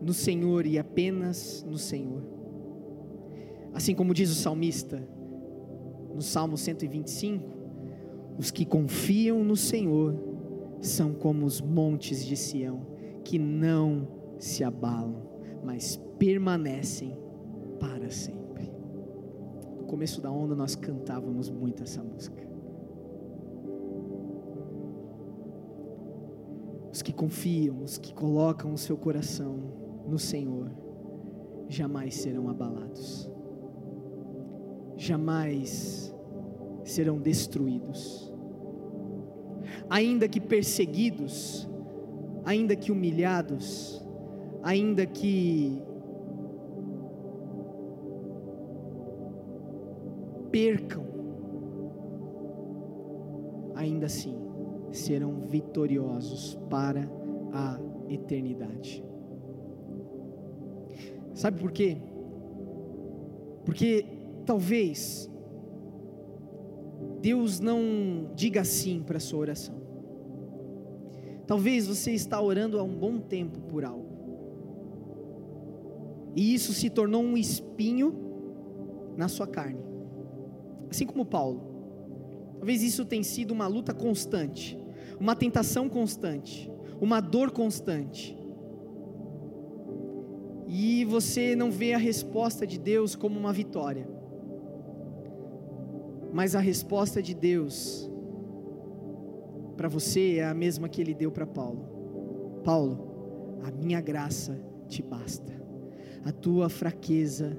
no 0.00 0.12
Senhor 0.12 0.66
e 0.66 0.78
apenas 0.78 1.64
no 1.68 1.78
Senhor. 1.78 2.22
Assim 3.72 3.94
como 3.94 4.14
diz 4.14 4.30
o 4.30 4.34
salmista 4.34 5.02
no 6.14 6.22
Salmo 6.22 6.56
125, 6.56 7.44
os 8.38 8.50
que 8.50 8.64
confiam 8.64 9.42
no 9.42 9.56
Senhor 9.56 10.14
são 10.80 11.12
como 11.14 11.46
os 11.46 11.60
montes 11.60 12.24
de 12.24 12.36
Sião, 12.36 12.86
que 13.24 13.38
não 13.38 14.06
se 14.38 14.62
abalam, 14.62 15.22
mas 15.64 15.96
permanecem 16.18 17.16
para 17.80 18.10
sempre. 18.10 18.70
No 19.76 19.84
começo 19.84 20.20
da 20.20 20.30
onda 20.30 20.54
nós 20.54 20.76
cantávamos 20.76 21.50
muito 21.50 21.82
essa 21.82 22.02
música. 22.02 22.53
Os 26.94 27.02
que 27.02 27.12
confiam, 27.12 27.82
os 27.82 27.98
que 27.98 28.14
colocam 28.14 28.72
o 28.72 28.78
seu 28.78 28.96
coração 28.96 29.56
no 30.06 30.16
Senhor, 30.16 30.70
jamais 31.68 32.14
serão 32.14 32.48
abalados, 32.48 33.28
jamais 34.96 36.14
serão 36.84 37.18
destruídos. 37.18 38.32
Ainda 39.90 40.28
que 40.28 40.40
perseguidos, 40.40 41.68
ainda 42.44 42.76
que 42.76 42.92
humilhados, 42.92 44.00
ainda 44.62 45.04
que 45.04 45.82
percam, 50.52 51.04
ainda 53.74 54.06
assim 54.06 54.43
serão 54.94 55.46
vitoriosos 55.46 56.58
para 56.70 57.08
a 57.52 57.78
eternidade. 58.08 59.04
Sabe 61.34 61.60
por 61.60 61.72
quê? 61.72 61.96
Porque 63.64 64.06
talvez 64.44 65.30
Deus 67.20 67.58
não 67.58 68.30
diga 68.34 68.64
sim 68.64 69.02
para 69.02 69.16
a 69.16 69.20
sua 69.20 69.40
oração. 69.40 69.74
Talvez 71.46 71.86
você 71.86 72.12
está 72.12 72.40
orando 72.40 72.78
há 72.78 72.82
um 72.82 72.94
bom 72.94 73.18
tempo 73.18 73.60
por 73.62 73.84
algo. 73.84 74.04
E 76.36 76.54
isso 76.54 76.72
se 76.72 76.90
tornou 76.90 77.22
um 77.22 77.36
espinho 77.36 78.14
na 79.16 79.28
sua 79.28 79.46
carne. 79.46 79.80
Assim 80.90 81.06
como 81.06 81.24
Paulo. 81.24 81.74
Talvez 82.58 82.82
isso 82.82 83.04
tenha 83.04 83.22
sido 83.22 83.50
uma 83.50 83.66
luta 83.66 83.92
constante, 83.92 84.78
uma 85.18 85.34
tentação 85.34 85.88
constante, 85.88 86.70
uma 87.00 87.20
dor 87.20 87.50
constante. 87.50 88.36
E 90.66 91.04
você 91.04 91.54
não 91.54 91.70
vê 91.70 91.92
a 91.92 91.98
resposta 91.98 92.66
de 92.66 92.78
Deus 92.78 93.14
como 93.14 93.38
uma 93.38 93.52
vitória. 93.52 94.08
Mas 96.32 96.54
a 96.54 96.60
resposta 96.60 97.22
de 97.22 97.34
Deus 97.34 98.10
para 99.76 99.88
você 99.88 100.36
é 100.36 100.44
a 100.44 100.54
mesma 100.54 100.88
que 100.88 101.00
ele 101.00 101.14
deu 101.14 101.30
para 101.30 101.46
Paulo. 101.46 102.60
Paulo, 102.64 103.58
a 103.62 103.70
minha 103.70 104.00
graça 104.00 104.58
te 104.88 105.02
basta. 105.02 105.52
A 106.24 106.32
tua 106.32 106.68
fraqueza 106.68 107.58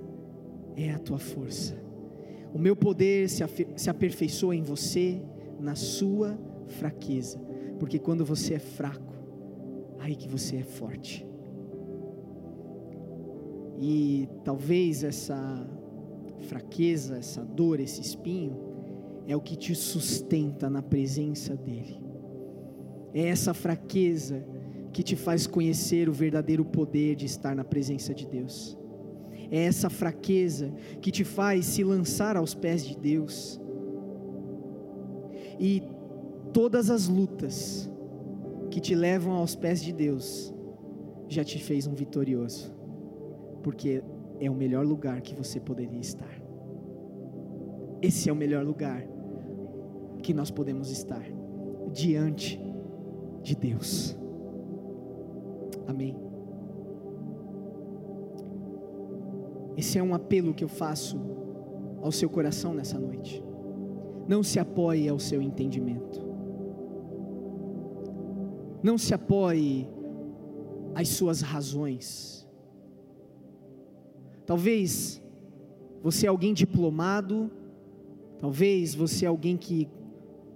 é 0.75 0.91
a 0.91 0.99
tua 0.99 1.19
força. 1.19 1.75
O 2.53 2.57
meu 2.57 2.75
poder 2.75 3.29
se, 3.29 3.89
aperfeiçoa 3.89 4.55
em 4.55 4.63
você, 4.63 5.21
na 5.59 5.75
sua 5.75 6.37
fraqueza. 6.67 7.44
Porque 7.79 7.99
quando 7.99 8.25
você 8.25 8.55
é 8.55 8.59
fraco, 8.59 9.13
aí 9.99 10.15
que 10.15 10.27
você 10.27 10.57
é 10.57 10.63
forte. 10.63 11.25
E 13.79 14.27
talvez 14.43 15.03
essa 15.03 15.67
fraqueza, 16.47 17.17
essa 17.17 17.43
dor, 17.43 17.79
esse 17.79 18.01
espinho, 18.01 18.57
é 19.27 19.35
o 19.35 19.41
que 19.41 19.55
te 19.55 19.73
sustenta 19.73 20.69
na 20.69 20.81
presença 20.81 21.55
dEle. 21.55 21.99
É 23.13 23.27
essa 23.27 23.53
fraqueza 23.53 24.45
que 24.93 25.03
te 25.03 25.15
faz 25.15 25.47
conhecer 25.47 26.07
o 26.07 26.13
verdadeiro 26.13 26.63
poder 26.63 27.15
de 27.15 27.25
estar 27.25 27.55
na 27.55 27.63
presença 27.63 28.13
de 28.13 28.25
Deus. 28.25 28.77
É 29.51 29.65
essa 29.65 29.89
fraqueza 29.89 30.73
que 31.01 31.11
te 31.11 31.23
faz 31.23 31.65
se 31.65 31.83
lançar 31.83 32.37
aos 32.37 32.53
pés 32.53 32.85
de 32.85 32.97
Deus. 32.97 33.59
E 35.59 35.81
todas 36.55 36.89
as 36.89 37.09
lutas 37.09 37.91
que 38.71 38.79
te 38.79 38.95
levam 38.95 39.33
aos 39.33 39.57
pés 39.57 39.83
de 39.83 39.91
Deus 39.91 40.55
já 41.27 41.43
te 41.43 41.61
fez 41.61 41.85
um 41.85 41.93
vitorioso, 41.93 42.73
porque 43.61 44.01
é 44.39 44.49
o 44.49 44.55
melhor 44.55 44.85
lugar 44.85 45.19
que 45.19 45.35
você 45.35 45.59
poderia 45.59 45.99
estar. 45.99 46.41
Esse 48.01 48.29
é 48.29 48.31
o 48.31 48.35
melhor 48.37 48.63
lugar 48.63 49.05
que 50.23 50.33
nós 50.33 50.49
podemos 50.49 50.89
estar 50.91 51.25
diante 51.91 52.57
de 53.43 53.53
Deus. 53.53 54.17
Amém. 55.85 56.15
Esse 59.75 59.99
é 59.99 60.03
um 60.03 60.13
apelo 60.13 60.53
que 60.53 60.63
eu 60.63 60.69
faço 60.69 61.19
ao 62.01 62.13
seu 62.13 62.29
coração 62.29 62.73
nessa 62.73 62.97
noite. 62.97 63.43
Não 64.25 64.41
se 64.41 64.57
apoie 64.57 65.09
ao 65.09 65.19
seu 65.19 65.41
entendimento. 65.41 66.24
Não 68.87 68.97
se 68.97 69.13
apoie 69.13 69.87
às 70.93 71.09
suas 71.09 71.41
razões. 71.41 72.47
Talvez 74.45 75.21
você 76.01 76.27
é 76.27 76.29
alguém 76.29 76.53
diplomado, 76.53 77.51
talvez 78.39 78.93
você 78.93 79.25
é 79.25 79.27
alguém 79.27 79.57
que 79.57 79.89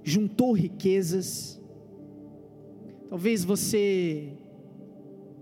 juntou 0.03 0.51
riquezas, 0.53 1.59
Talvez 3.09 3.43
você 3.43 4.34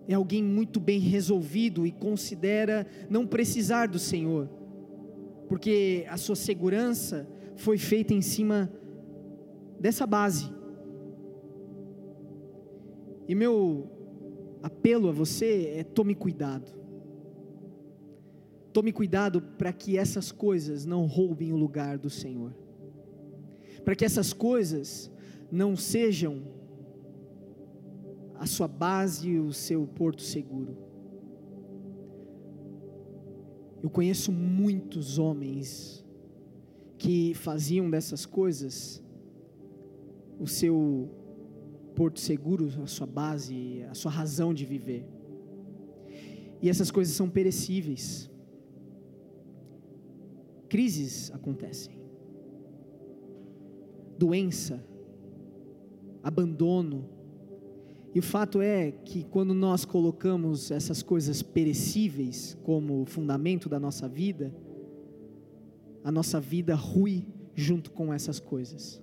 é 0.08 0.14
alguém 0.14 0.42
muito 0.42 0.80
bem 0.80 1.00
resolvido 1.00 1.86
e 1.86 1.92
considera 1.92 2.88
não 3.10 3.28
precisar 3.28 3.88
do 3.88 4.00
Senhor, 4.00 4.50
porque 5.50 6.06
a 6.10 6.16
sua 6.16 6.38
segurança 6.38 7.28
foi 7.58 7.78
feita 7.78 8.14
em 8.14 8.22
cima 8.22 8.72
dessa 9.78 10.08
base. 10.08 10.50
E 13.28 13.36
meu 13.36 13.90
apelo 14.64 15.10
a 15.10 15.12
você 15.12 15.74
é: 15.76 15.84
tome 15.84 16.16
cuidado. 16.16 16.72
Tome 18.72 18.92
cuidado 18.92 19.42
para 19.42 19.74
que 19.74 19.98
essas 19.98 20.32
coisas 20.32 20.86
não 20.86 21.06
roubem 21.06 21.52
o 21.52 21.58
lugar 21.58 21.98
do 21.98 22.10
Senhor, 22.10 22.54
para 23.84 23.96
que 23.96 24.06
essas 24.06 24.34
coisas 24.34 25.12
não 25.52 25.76
sejam 25.76 26.44
a 28.36 28.46
sua 28.46 28.68
base 28.68 29.30
e 29.30 29.40
o 29.40 29.52
seu 29.52 29.88
porto 29.88 30.22
seguro. 30.22 30.78
Eu 33.82 33.90
conheço 33.90 34.32
muitos 34.32 35.18
homens 35.18 36.06
que 36.98 37.34
faziam 37.36 37.90
dessas 37.90 38.26
coisas 38.26 39.02
o 40.40 40.48
seu 40.48 41.10
porto 41.98 42.20
seguro, 42.20 42.70
a 42.84 42.86
sua 42.86 43.08
base, 43.08 43.84
a 43.90 43.96
sua 43.96 44.12
razão 44.12 44.54
de 44.54 44.64
viver. 44.66 45.04
E 46.62 46.70
essas 46.70 46.92
coisas 46.92 47.16
são 47.16 47.28
perecíveis. 47.28 48.30
Crises 50.70 51.32
acontecem. 51.32 51.98
Doença, 54.16 54.86
abandono, 56.22 57.10
e 58.14 58.20
o 58.20 58.24
fato 58.24 58.62
é 58.62 58.92
que 58.92 59.24
quando 59.24 59.56
nós 59.56 59.84
colocamos 59.84 60.70
essas 60.70 61.02
coisas 61.02 61.42
perecíveis 61.42 62.56
como 62.62 63.06
fundamento 63.08 63.68
da 63.68 63.80
nossa 63.80 64.08
vida, 64.08 64.54
a 66.04 66.12
nossa 66.12 66.40
vida 66.40 66.76
rui 66.76 67.26
junto 67.56 67.90
com 67.92 68.14
essas 68.14 68.40
coisas. 68.40 69.02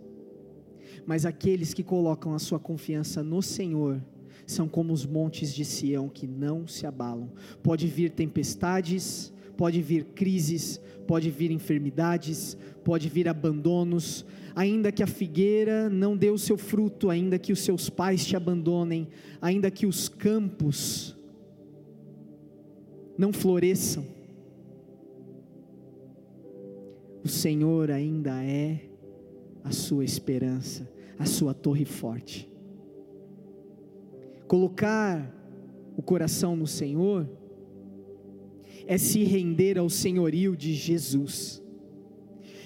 Mas 1.07 1.27
aqueles 1.27 1.75
que 1.75 1.83
colocam 1.83 2.35
a 2.35 2.39
sua 2.39 2.59
confiança 2.59 3.23
no 3.23 3.43
Senhor 3.43 4.01
são 4.47 4.69
como 4.69 4.93
os 4.93 5.07
montes 5.07 5.55
de 5.55 5.65
Sião 5.65 6.09
que 6.09 6.27
não 6.27 6.67
se 6.67 6.87
abalam. 6.87 7.31
Pode 7.63 7.87
vir 7.87 8.11
tempestades, 8.11 9.33
pode 9.57 9.81
vir 9.81 10.05
crises, 10.15 10.81
pode 11.07 11.31
vir 11.31 11.51
enfermidades, 11.51 12.57
pode 12.83 13.09
vir 13.09 13.29
abandonos, 13.29 14.25
ainda 14.55 14.93
que 14.93 15.03
a 15.03 15.07
figueira 15.07 15.89
não 15.89 16.17
dê 16.17 16.31
o 16.31 16.39
seu 16.39 16.57
fruto, 16.57 17.11
ainda 17.11 17.39
que 17.39 17.53
os 17.53 17.61
seus 17.61 17.89
pais 17.89 18.25
te 18.27 18.37
abandonem, 18.37 19.09
ainda 19.41 19.71
que 19.71 19.87
os 19.87 20.09
campos 20.09 21.17
não 23.17 23.33
floresçam, 23.33 24.05
o 27.25 27.29
Senhor 27.29 27.91
ainda 27.91 28.45
é 28.45 28.81
a 29.65 29.73
sua 29.73 30.05
esperança, 30.05 30.89
a 31.19 31.25
sua 31.25 31.55
torre 31.55 31.87
forte. 31.87 32.49
Colocar 34.47 35.35
o 35.97 36.03
coração 36.03 36.55
no 36.55 36.67
Senhor 36.67 37.29
é 38.87 38.99
se 38.99 39.25
render 39.25 39.79
ao 39.79 39.89
senhorio 39.89 40.55
de 40.55 40.75
Jesus, 40.75 41.63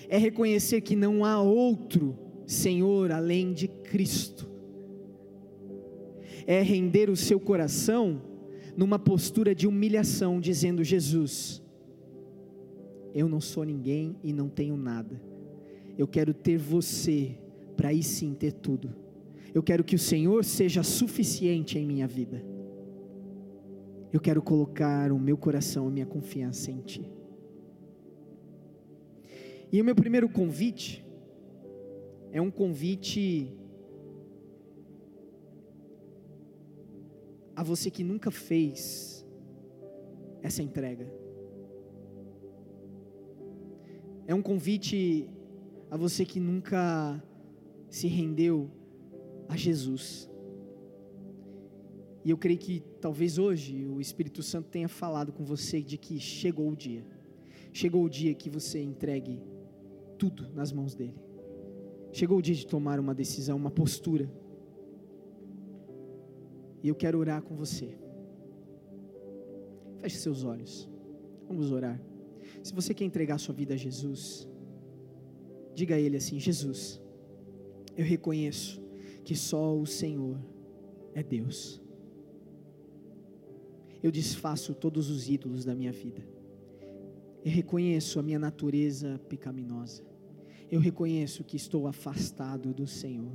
é 0.09 0.19
reconhecer 0.19 0.81
que 0.81 0.97
não 0.97 1.25
há 1.25 1.41
outro 1.41 2.19
Senhor 2.45 3.13
além 3.13 3.53
de 3.53 3.69
Cristo, 3.69 4.51
é 6.47 6.63
render 6.63 7.09
o 7.11 7.17
seu 7.17 7.39
coração 7.39 8.23
numa 8.77 8.99
postura 8.99 9.55
de 9.55 9.67
humilhação, 9.67 10.41
dizendo: 10.41 10.83
Jesus, 10.83 11.63
eu 13.15 13.29
não 13.29 13.41
sou 13.41 13.65
ninguém 13.65 14.17
e 14.25 14.33
não 14.33 14.49
tenho 14.49 14.77
nada, 14.77 15.21
eu 15.99 16.07
quero 16.07 16.33
ter 16.33 16.57
você, 16.57 17.37
para 17.77 17.89
aí 17.89 18.05
sim 18.05 18.33
ter 18.33 18.53
tudo. 18.53 18.95
Eu 19.53 19.63
quero 19.65 19.83
que 19.83 19.97
o 19.97 19.99
Senhor 19.99 20.45
seja 20.45 20.85
suficiente 20.85 21.77
em 21.77 21.85
minha 21.85 22.07
vida. 22.07 22.41
Eu 24.13 24.21
quero 24.21 24.41
colocar 24.41 25.11
o 25.11 25.19
meu 25.19 25.37
coração, 25.37 25.89
a 25.89 25.91
minha 25.91 26.07
confiança 26.07 26.71
em 26.71 26.81
Ti. 26.81 27.11
E 29.73 29.83
o 29.83 29.85
meu 29.85 29.95
primeiro 29.95 30.29
convite 30.29 31.05
é 32.31 32.41
um 32.41 32.51
convite 32.51 33.53
a 37.57 37.63
você 37.65 37.91
que 37.91 38.05
nunca 38.05 38.31
fez 38.31 39.27
essa 40.43 40.63
entrega. 40.63 41.13
É 44.27 44.35
um 44.35 44.41
convite 44.41 45.29
a 45.91 45.97
você 45.97 46.25
que 46.25 46.39
nunca 46.39 47.23
se 47.89 48.07
rendeu 48.07 48.71
a 49.49 49.57
Jesus. 49.57 50.31
E 52.25 52.31
eu 52.31 52.37
creio 52.37 52.59
que 52.59 52.81
talvez 53.01 53.39
hoje 53.39 53.87
o 53.87 54.01
Espírito 54.01 54.43
Santo 54.43 54.69
tenha 54.69 54.89
falado 54.89 55.33
com 55.33 55.45
você 55.45 55.81
de 55.81 55.97
que 55.97 56.21
chegou 56.21 56.71
o 56.71 56.77
dia. 56.77 57.05
Chegou 57.73 58.05
o 58.05 58.11
dia 58.11 58.35
que 58.35 58.51
você 58.51 58.83
entregue 58.83 59.41
tudo 60.19 60.51
nas 60.53 60.73
mãos 60.73 60.95
dele. 60.95 61.19
Chegou 62.13 62.39
o 62.39 62.43
dia 62.43 62.55
de 62.55 62.67
tomar 62.67 62.99
uma 62.99 63.15
decisão, 63.15 63.57
uma 63.57 63.71
postura. 63.71 64.31
E 66.83 66.89
eu 66.89 66.95
quero 66.95 67.19
orar 67.19 67.43
com 67.43 67.55
você. 67.55 67.97
Feche 69.99 70.19
seus 70.19 70.45
olhos. 70.45 70.89
Vamos 71.47 71.71
orar. 71.73 72.01
Se 72.63 72.75
você 72.75 72.93
quer 72.93 73.05
entregar 73.05 73.39
sua 73.39 73.55
vida 73.55 73.75
a 73.75 73.77
Jesus, 73.77 74.49
diga 75.79 75.95
a 75.95 76.01
Ele 76.01 76.17
assim: 76.17 76.39
Jesus, 76.39 77.01
eu 77.97 78.05
reconheço 78.05 78.83
que 79.25 79.35
só 79.35 79.77
o 79.77 79.87
Senhor 79.87 80.39
é 81.15 81.23
Deus 81.23 81.81
eu 84.03 84.11
desfaço 84.11 84.75
todos 84.75 85.11
os 85.11 85.29
ídolos 85.29 85.65
da 85.65 85.75
minha 85.75 85.93
vida. 85.93 86.23
Eu 87.45 87.51
reconheço 87.51 88.19
a 88.19 88.23
minha 88.23 88.39
natureza 88.39 89.21
pecaminosa. 89.29 90.05
Eu 90.71 90.81
reconheço 90.81 91.45
que 91.45 91.57
estou 91.57 91.87
afastado 91.87 92.73
do 92.73 92.87
Senhor. 92.87 93.33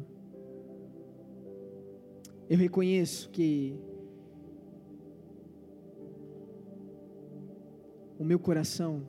Eu 2.49 2.57
reconheço 2.57 3.29
que 3.29 3.75
o 8.17 8.23
meu 8.23 8.39
coração 8.39 9.07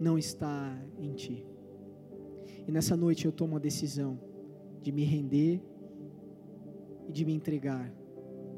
não 0.00 0.18
está 0.18 0.80
em 0.98 1.12
Ti. 1.12 1.51
E 2.66 2.72
nessa 2.72 2.96
noite 2.96 3.24
eu 3.26 3.32
tomo 3.32 3.56
a 3.56 3.58
decisão 3.58 4.18
de 4.80 4.92
me 4.92 5.04
render 5.04 5.60
e 7.08 7.12
de 7.12 7.24
me 7.24 7.32
entregar 7.32 7.92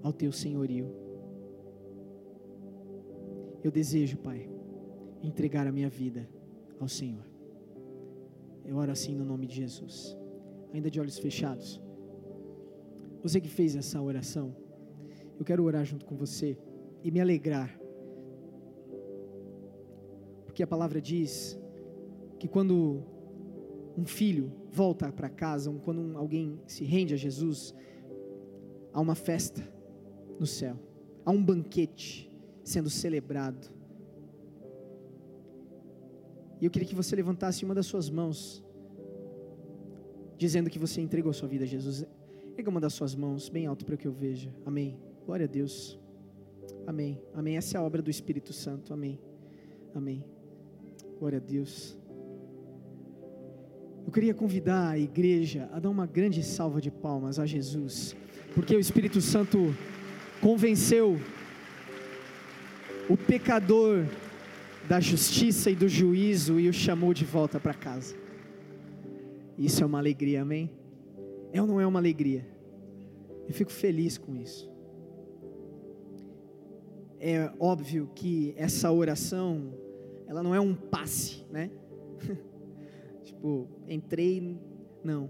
ao 0.02 0.12
Teu 0.12 0.32
senhorio. 0.32 0.94
Eu 3.62 3.70
desejo, 3.70 4.18
Pai, 4.18 4.48
entregar 5.22 5.66
a 5.66 5.72
minha 5.72 5.88
vida 5.88 6.28
ao 6.78 6.88
Senhor. 6.88 7.24
Eu 8.64 8.76
oro 8.76 8.92
assim 8.92 9.14
no 9.14 9.24
nome 9.24 9.46
de 9.46 9.56
Jesus. 9.56 10.16
Ainda 10.72 10.90
de 10.90 11.00
olhos 11.00 11.18
fechados. 11.18 11.80
Você 13.22 13.40
que 13.40 13.48
fez 13.48 13.74
essa 13.74 14.02
oração, 14.02 14.54
eu 15.38 15.44
quero 15.44 15.64
orar 15.64 15.84
junto 15.84 16.04
com 16.04 16.14
você 16.14 16.58
e 17.02 17.10
me 17.10 17.20
alegrar. 17.20 17.78
Porque 20.44 20.62
a 20.62 20.66
palavra 20.66 21.00
diz 21.00 21.58
que 22.38 22.46
quando 22.46 23.02
um 23.96 24.04
filho 24.04 24.52
volta 24.70 25.10
para 25.12 25.28
casa, 25.28 25.72
quando 25.84 26.16
alguém 26.18 26.60
se 26.66 26.84
rende 26.84 27.14
a 27.14 27.16
Jesus, 27.16 27.74
há 28.92 29.00
uma 29.00 29.14
festa 29.14 29.66
no 30.38 30.46
céu, 30.46 30.76
há 31.24 31.30
um 31.30 31.42
banquete 31.42 32.30
sendo 32.62 32.90
celebrado. 32.90 33.72
E 36.60 36.64
eu 36.64 36.70
queria 36.70 36.88
que 36.88 36.94
você 36.94 37.14
levantasse 37.14 37.64
uma 37.64 37.74
das 37.74 37.86
suas 37.86 38.08
mãos, 38.08 38.64
dizendo 40.36 40.70
que 40.70 40.78
você 40.78 41.00
entregou 41.00 41.30
a 41.30 41.34
sua 41.34 41.48
vida 41.48 41.64
a 41.64 41.66
Jesus. 41.66 42.06
Pega 42.56 42.70
uma 42.70 42.80
das 42.80 42.94
suas 42.94 43.14
mãos, 43.14 43.48
bem 43.48 43.66
alto 43.66 43.84
para 43.84 43.96
que 43.96 44.06
eu 44.06 44.12
veja. 44.12 44.52
Amém. 44.64 44.98
Glória 45.26 45.44
a 45.44 45.48
Deus. 45.48 45.98
Amém. 46.86 47.20
Amém. 47.32 47.56
Essa 47.56 47.76
é 47.76 47.80
a 47.80 47.82
obra 47.82 48.00
do 48.00 48.10
Espírito 48.10 48.52
Santo. 48.52 48.92
Amém. 48.92 49.18
Amém. 49.94 50.24
Glória 51.18 51.38
a 51.38 51.40
Deus. 51.40 51.98
Eu 54.06 54.12
queria 54.12 54.34
convidar 54.34 54.90
a 54.90 54.98
igreja 54.98 55.68
a 55.72 55.80
dar 55.80 55.88
uma 55.88 56.06
grande 56.06 56.42
salva 56.42 56.80
de 56.80 56.90
palmas 56.90 57.38
a 57.38 57.46
Jesus, 57.46 58.14
porque 58.54 58.76
o 58.76 58.78
Espírito 58.78 59.20
Santo 59.20 59.74
convenceu 60.40 61.18
o 63.08 63.16
pecador 63.16 64.04
da 64.86 65.00
justiça 65.00 65.70
e 65.70 65.74
do 65.74 65.88
juízo 65.88 66.60
e 66.60 66.68
o 66.68 66.72
chamou 66.72 67.14
de 67.14 67.24
volta 67.24 67.58
para 67.58 67.72
casa. 67.72 68.14
Isso 69.58 69.82
é 69.82 69.86
uma 69.86 69.98
alegria, 69.98 70.42
amém? 70.42 70.70
É 71.52 71.60
ou 71.62 71.66
não 71.66 71.80
é 71.80 71.86
uma 71.86 71.98
alegria? 71.98 72.46
Eu 73.48 73.54
fico 73.54 73.72
feliz 73.72 74.18
com 74.18 74.36
isso. 74.36 74.70
É 77.18 77.50
óbvio 77.58 78.10
que 78.14 78.52
essa 78.56 78.92
oração, 78.92 79.72
ela 80.26 80.42
não 80.42 80.54
é 80.54 80.60
um 80.60 80.74
passe, 80.74 81.42
né? 81.50 81.70
tipo, 83.44 83.68
entrei, 83.86 84.58
não. 85.04 85.28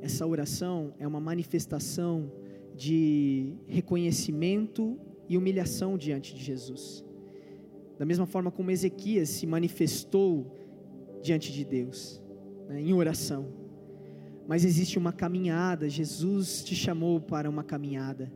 Essa 0.00 0.26
oração 0.26 0.94
é 0.98 1.06
uma 1.06 1.20
manifestação 1.20 2.32
de 2.74 3.54
reconhecimento 3.66 4.98
e 5.28 5.36
humilhação 5.36 5.98
diante 5.98 6.34
de 6.34 6.42
Jesus. 6.42 7.04
Da 7.98 8.06
mesma 8.06 8.24
forma 8.24 8.50
como 8.50 8.70
Ezequias 8.70 9.28
se 9.28 9.46
manifestou 9.46 10.56
diante 11.22 11.52
de 11.52 11.64
Deus, 11.66 12.22
né, 12.66 12.80
em 12.80 12.94
oração. 12.94 13.52
Mas 14.46 14.64
existe 14.64 14.96
uma 14.96 15.12
caminhada, 15.12 15.86
Jesus 15.86 16.64
te 16.64 16.74
chamou 16.74 17.20
para 17.20 17.50
uma 17.50 17.62
caminhada. 17.62 18.32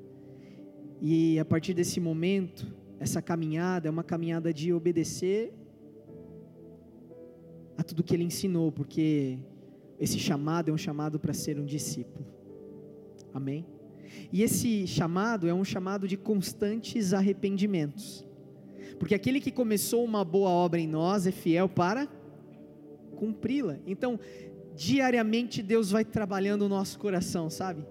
E 1.01 1.39
a 1.39 1.45
partir 1.45 1.73
desse 1.73 1.99
momento, 1.99 2.67
essa 3.01 3.23
caminhada 3.23 3.89
é 3.89 3.91
uma 3.91 4.05
caminhada 4.05 4.53
de 4.53 4.71
obedecer 4.71 5.55
a 7.83 7.85
tudo 7.85 8.03
que 8.03 8.15
ele 8.15 8.23
ensinou, 8.23 8.71
porque 8.71 9.39
esse 9.99 10.19
chamado 10.19 10.71
é 10.71 10.73
um 10.73 10.79
chamado 10.79 11.19
para 11.19 11.35
ser 11.35 11.59
um 11.59 11.65
discípulo. 11.65 12.25
Amém? 13.35 13.67
E 14.33 14.43
esse 14.43 14.87
chamado 14.87 15.49
é 15.49 15.55
um 15.55 15.65
chamado 15.65 16.07
de 16.07 16.17
constantes 16.17 17.13
arrependimentos. 17.13 18.25
Porque 18.99 19.15
aquele 19.15 19.41
que 19.41 19.51
começou 19.51 20.05
uma 20.05 20.25
boa 20.25 20.49
obra 20.49 20.79
em 20.79 20.87
nós 20.87 21.27
é 21.27 21.33
fiel 21.33 21.69
para 21.69 22.07
cumpri-la. 23.17 23.79
Então, 23.85 24.19
diariamente 24.77 25.61
Deus 25.61 25.91
vai 25.91 26.05
trabalhando 26.05 26.63
o 26.63 26.69
nosso 26.69 26.99
coração, 27.01 27.51
sabe? 27.51 27.85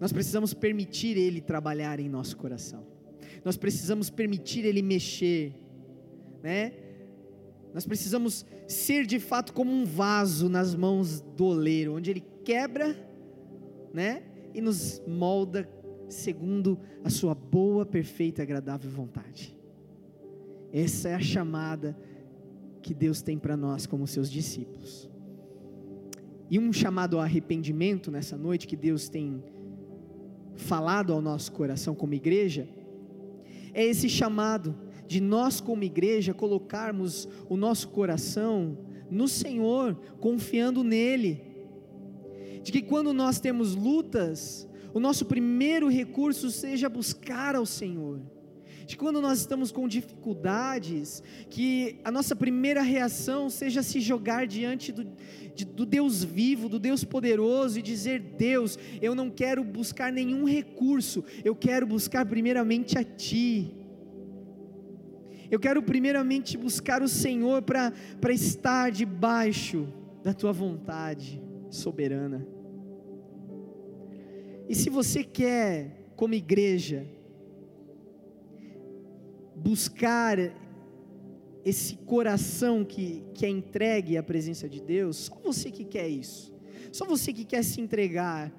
Nós 0.00 0.12
precisamos 0.12 0.52
permitir 0.52 1.16
Ele 1.16 1.40
trabalhar 1.40 2.00
em 2.00 2.08
nosso 2.08 2.36
coração. 2.36 2.84
Nós 3.44 3.56
precisamos 3.56 4.10
permitir 4.10 4.64
Ele 4.64 4.82
mexer, 4.82 5.54
né? 6.42 6.89
Nós 7.72 7.86
precisamos 7.86 8.44
ser 8.66 9.06
de 9.06 9.18
fato 9.20 9.52
como 9.52 9.70
um 9.70 9.84
vaso 9.84 10.48
nas 10.48 10.74
mãos 10.74 11.20
do 11.20 11.44
oleiro, 11.44 11.94
onde 11.94 12.10
Ele 12.10 12.24
quebra, 12.44 12.96
né? 13.92 14.22
e 14.54 14.60
nos 14.60 15.00
molda 15.06 15.68
segundo 16.08 16.78
a 17.04 17.10
sua 17.10 17.34
boa, 17.34 17.86
perfeita 17.86 18.42
e 18.42 18.44
agradável 18.44 18.90
vontade. 18.90 19.56
Essa 20.72 21.10
é 21.10 21.14
a 21.14 21.20
chamada 21.20 21.96
que 22.82 22.94
Deus 22.94 23.22
tem 23.22 23.38
para 23.38 23.56
nós 23.56 23.86
como 23.86 24.06
seus 24.06 24.30
discípulos. 24.30 25.08
E 26.48 26.58
um 26.58 26.72
chamado 26.72 27.16
ao 27.16 27.22
arrependimento 27.22 28.10
nessa 28.10 28.36
noite 28.36 28.66
que 28.66 28.76
Deus 28.76 29.08
tem 29.08 29.42
falado 30.56 31.12
ao 31.12 31.22
nosso 31.22 31.52
coração 31.52 31.94
como 31.94 32.14
igreja, 32.14 32.68
é 33.72 33.84
esse 33.84 34.08
chamado 34.08 34.74
de 35.10 35.20
nós, 35.20 35.60
como 35.60 35.82
igreja, 35.82 36.32
colocarmos 36.32 37.26
o 37.48 37.56
nosso 37.56 37.88
coração 37.88 38.78
no 39.10 39.26
Senhor, 39.26 39.96
confiando 40.20 40.84
nele. 40.84 41.42
De 42.62 42.70
que 42.70 42.80
quando 42.80 43.12
nós 43.12 43.40
temos 43.40 43.74
lutas, 43.74 44.68
o 44.94 45.00
nosso 45.00 45.24
primeiro 45.24 45.88
recurso 45.88 46.48
seja 46.48 46.88
buscar 46.88 47.56
ao 47.56 47.66
Senhor 47.66 48.20
de 48.86 48.96
quando 48.96 49.20
nós 49.20 49.38
estamos 49.38 49.70
com 49.70 49.86
dificuldades, 49.86 51.22
que 51.48 52.00
a 52.02 52.10
nossa 52.10 52.34
primeira 52.34 52.82
reação 52.82 53.48
seja 53.48 53.84
se 53.84 54.00
jogar 54.00 54.48
diante 54.48 54.90
do, 54.90 55.06
de, 55.54 55.64
do 55.64 55.86
Deus 55.86 56.24
vivo, 56.24 56.68
do 56.68 56.76
Deus 56.76 57.04
poderoso 57.04 57.78
e 57.78 57.82
dizer: 57.82 58.20
Deus, 58.20 58.76
eu 59.00 59.14
não 59.14 59.30
quero 59.30 59.62
buscar 59.62 60.12
nenhum 60.12 60.44
recurso, 60.44 61.22
eu 61.44 61.54
quero 61.54 61.86
buscar 61.86 62.26
primeiramente 62.26 62.98
a 62.98 63.04
Ti. 63.04 63.79
Eu 65.50 65.58
quero 65.58 65.82
primeiramente 65.82 66.56
buscar 66.56 67.02
o 67.02 67.08
Senhor 67.08 67.62
para 67.62 67.92
estar 68.32 68.90
debaixo 68.90 69.88
da 70.22 70.32
Tua 70.32 70.52
vontade 70.52 71.42
soberana. 71.68 72.46
E 74.68 74.74
se 74.74 74.88
você 74.88 75.24
quer, 75.24 76.12
como 76.14 76.34
igreja, 76.34 77.04
buscar 79.56 80.38
esse 81.64 81.96
coração 81.96 82.84
que, 82.84 83.24
que 83.34 83.44
é 83.44 83.48
entregue 83.48 84.16
à 84.16 84.22
presença 84.22 84.68
de 84.68 84.80
Deus, 84.80 85.16
só 85.16 85.34
você 85.42 85.70
que 85.70 85.84
quer 85.84 86.08
isso, 86.08 86.54
só 86.92 87.04
você 87.04 87.32
que 87.32 87.44
quer 87.44 87.64
se 87.64 87.80
entregar, 87.80 88.52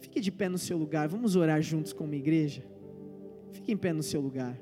fique 0.00 0.20
de 0.20 0.30
pé 0.30 0.48
no 0.48 0.58
seu 0.58 0.78
lugar, 0.78 1.08
vamos 1.08 1.34
orar 1.34 1.60
juntos 1.60 1.92
como 1.92 2.14
igreja, 2.14 2.64
fique 3.50 3.72
em 3.72 3.76
pé 3.76 3.92
no 3.92 4.02
seu 4.02 4.20
lugar. 4.20 4.56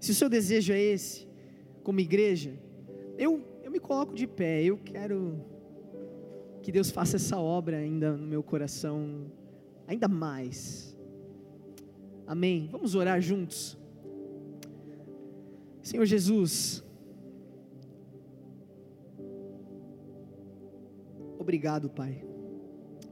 Se 0.00 0.12
o 0.12 0.14
seu 0.14 0.30
desejo 0.30 0.72
é 0.72 0.80
esse, 0.80 1.28
como 1.84 2.00
igreja, 2.00 2.58
eu, 3.18 3.44
eu 3.62 3.70
me 3.70 3.78
coloco 3.78 4.14
de 4.14 4.26
pé, 4.26 4.64
eu 4.64 4.78
quero 4.78 5.44
que 6.62 6.72
Deus 6.72 6.90
faça 6.90 7.16
essa 7.16 7.38
obra 7.38 7.76
ainda 7.76 8.16
no 8.16 8.26
meu 8.26 8.42
coração, 8.42 9.30
ainda 9.86 10.08
mais. 10.08 10.96
Amém. 12.26 12.68
Vamos 12.72 12.94
orar 12.94 13.20
juntos. 13.20 13.78
Senhor 15.82 16.06
Jesus, 16.06 16.82
obrigado, 21.38 21.90
Pai. 21.90 22.24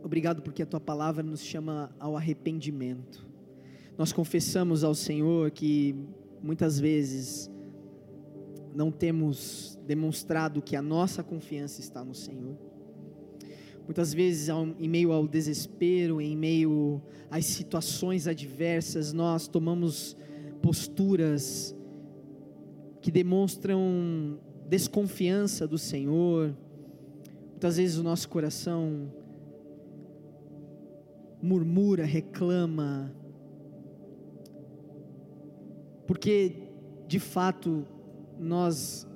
Obrigado 0.02 0.40
porque 0.40 0.62
a 0.62 0.66
tua 0.66 0.80
palavra 0.80 1.22
nos 1.22 1.40
chama 1.40 1.90
ao 1.98 2.16
arrependimento. 2.16 3.26
Nós 3.98 4.10
confessamos 4.12 4.84
ao 4.84 4.94
Senhor 4.94 5.50
que 5.50 5.94
muitas 6.42 6.78
vezes 6.78 7.50
não 8.74 8.90
temos 8.90 9.78
demonstrado 9.86 10.62
que 10.62 10.76
a 10.76 10.82
nossa 10.82 11.22
confiança 11.22 11.80
está 11.80 12.04
no 12.04 12.14
Senhor. 12.14 12.56
Muitas 13.84 14.12
vezes, 14.12 14.48
em 14.78 14.88
meio 14.88 15.12
ao 15.12 15.26
desespero, 15.26 16.20
em 16.20 16.36
meio 16.36 17.00
às 17.30 17.46
situações 17.46 18.26
adversas, 18.26 19.12
nós 19.12 19.48
tomamos 19.48 20.14
posturas 20.60 21.74
que 23.00 23.10
demonstram 23.10 24.38
desconfiança 24.68 25.66
do 25.66 25.78
Senhor. 25.78 26.54
Muitas 27.50 27.78
vezes 27.78 27.96
o 27.96 28.02
nosso 28.02 28.28
coração 28.28 29.10
murmura, 31.40 32.04
reclama, 32.04 33.14
porque 36.08 36.54
de 37.06 37.20
fato 37.20 37.86
nós 38.40 39.06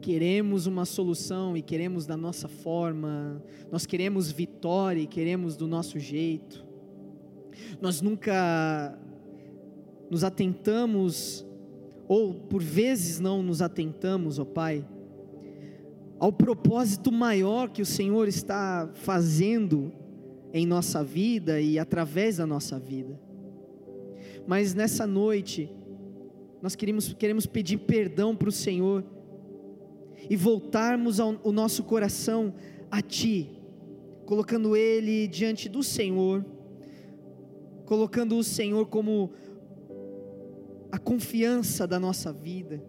queremos 0.00 0.64
uma 0.64 0.84
solução 0.84 1.56
e 1.56 1.60
queremos 1.60 2.06
da 2.06 2.16
nossa 2.16 2.46
forma, 2.46 3.42
nós 3.68 3.84
queremos 3.84 4.30
vitória 4.30 5.02
e 5.02 5.08
queremos 5.08 5.56
do 5.56 5.66
nosso 5.66 5.98
jeito. 5.98 6.64
Nós 7.80 8.00
nunca 8.00 8.96
nos 10.08 10.22
atentamos, 10.22 11.44
ou 12.06 12.32
por 12.32 12.62
vezes 12.62 13.18
não 13.18 13.42
nos 13.42 13.60
atentamos, 13.60 14.38
ó 14.38 14.44
Pai, 14.44 14.86
ao 16.16 16.32
propósito 16.32 17.10
maior 17.10 17.70
que 17.70 17.82
o 17.82 17.86
Senhor 17.86 18.28
está 18.28 18.88
fazendo 18.94 19.92
em 20.52 20.64
nossa 20.64 21.02
vida 21.02 21.60
e 21.60 21.76
através 21.76 22.36
da 22.36 22.46
nossa 22.46 22.78
vida. 22.78 23.20
Mas 24.46 24.74
nessa 24.74 25.08
noite, 25.08 25.68
nós 26.62 26.74
queremos, 26.74 27.12
queremos 27.14 27.46
pedir 27.46 27.78
perdão 27.78 28.36
para 28.36 28.48
o 28.48 28.52
Senhor 28.52 29.04
e 30.28 30.36
voltarmos 30.36 31.18
ao, 31.18 31.36
o 31.42 31.52
nosso 31.52 31.84
coração 31.84 32.54
a 32.90 33.00
Ti, 33.00 33.50
colocando 34.26 34.76
Ele 34.76 35.26
diante 35.26 35.68
do 35.68 35.82
Senhor, 35.82 36.44
colocando 37.86 38.36
o 38.36 38.44
Senhor 38.44 38.86
como 38.86 39.32
a 40.92 40.98
confiança 40.98 41.86
da 41.86 41.98
nossa 41.98 42.32
vida. 42.32 42.82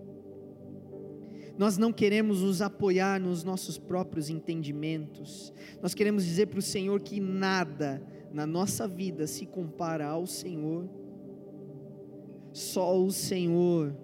Nós 1.58 1.78
não 1.78 1.94
queremos 1.94 2.42
nos 2.42 2.62
apoiar 2.62 3.20
nos 3.20 3.44
nossos 3.44 3.78
próprios 3.78 4.30
entendimentos, 4.30 5.54
nós 5.82 5.94
queremos 5.94 6.26
dizer 6.26 6.48
para 6.48 6.60
o 6.60 6.62
Senhor 6.62 7.00
que 7.02 7.20
nada 7.20 8.02
na 8.34 8.48
nossa 8.48 8.88
vida 8.88 9.28
se 9.28 9.46
compara 9.46 10.08
ao 10.08 10.26
Senhor, 10.26 10.90
só 12.54 12.98
o 13.02 13.12
Senhor 13.12 13.96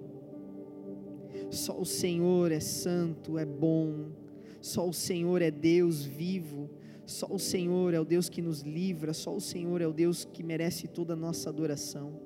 só 1.49 1.79
o 1.79 1.85
Senhor 1.85 2.51
é 2.51 2.59
santo, 2.59 3.37
é 3.37 3.45
bom. 3.45 4.09
Só 4.61 4.87
o 4.87 4.93
Senhor 4.93 5.41
é 5.41 5.51
Deus 5.51 6.03
vivo. 6.03 6.69
Só 7.05 7.27
o 7.27 7.39
Senhor 7.39 7.93
é 7.93 7.99
o 7.99 8.05
Deus 8.05 8.27
que 8.27 8.41
nos 8.41 8.61
livra. 8.61 9.13
Só 9.13 9.33
o 9.35 9.39
Senhor 9.39 9.81
é 9.81 9.87
o 9.87 9.93
Deus 9.93 10.25
que 10.25 10.43
merece 10.43 10.87
toda 10.87 11.13
a 11.13 11.15
nossa 11.15 11.49
adoração. 11.49 12.19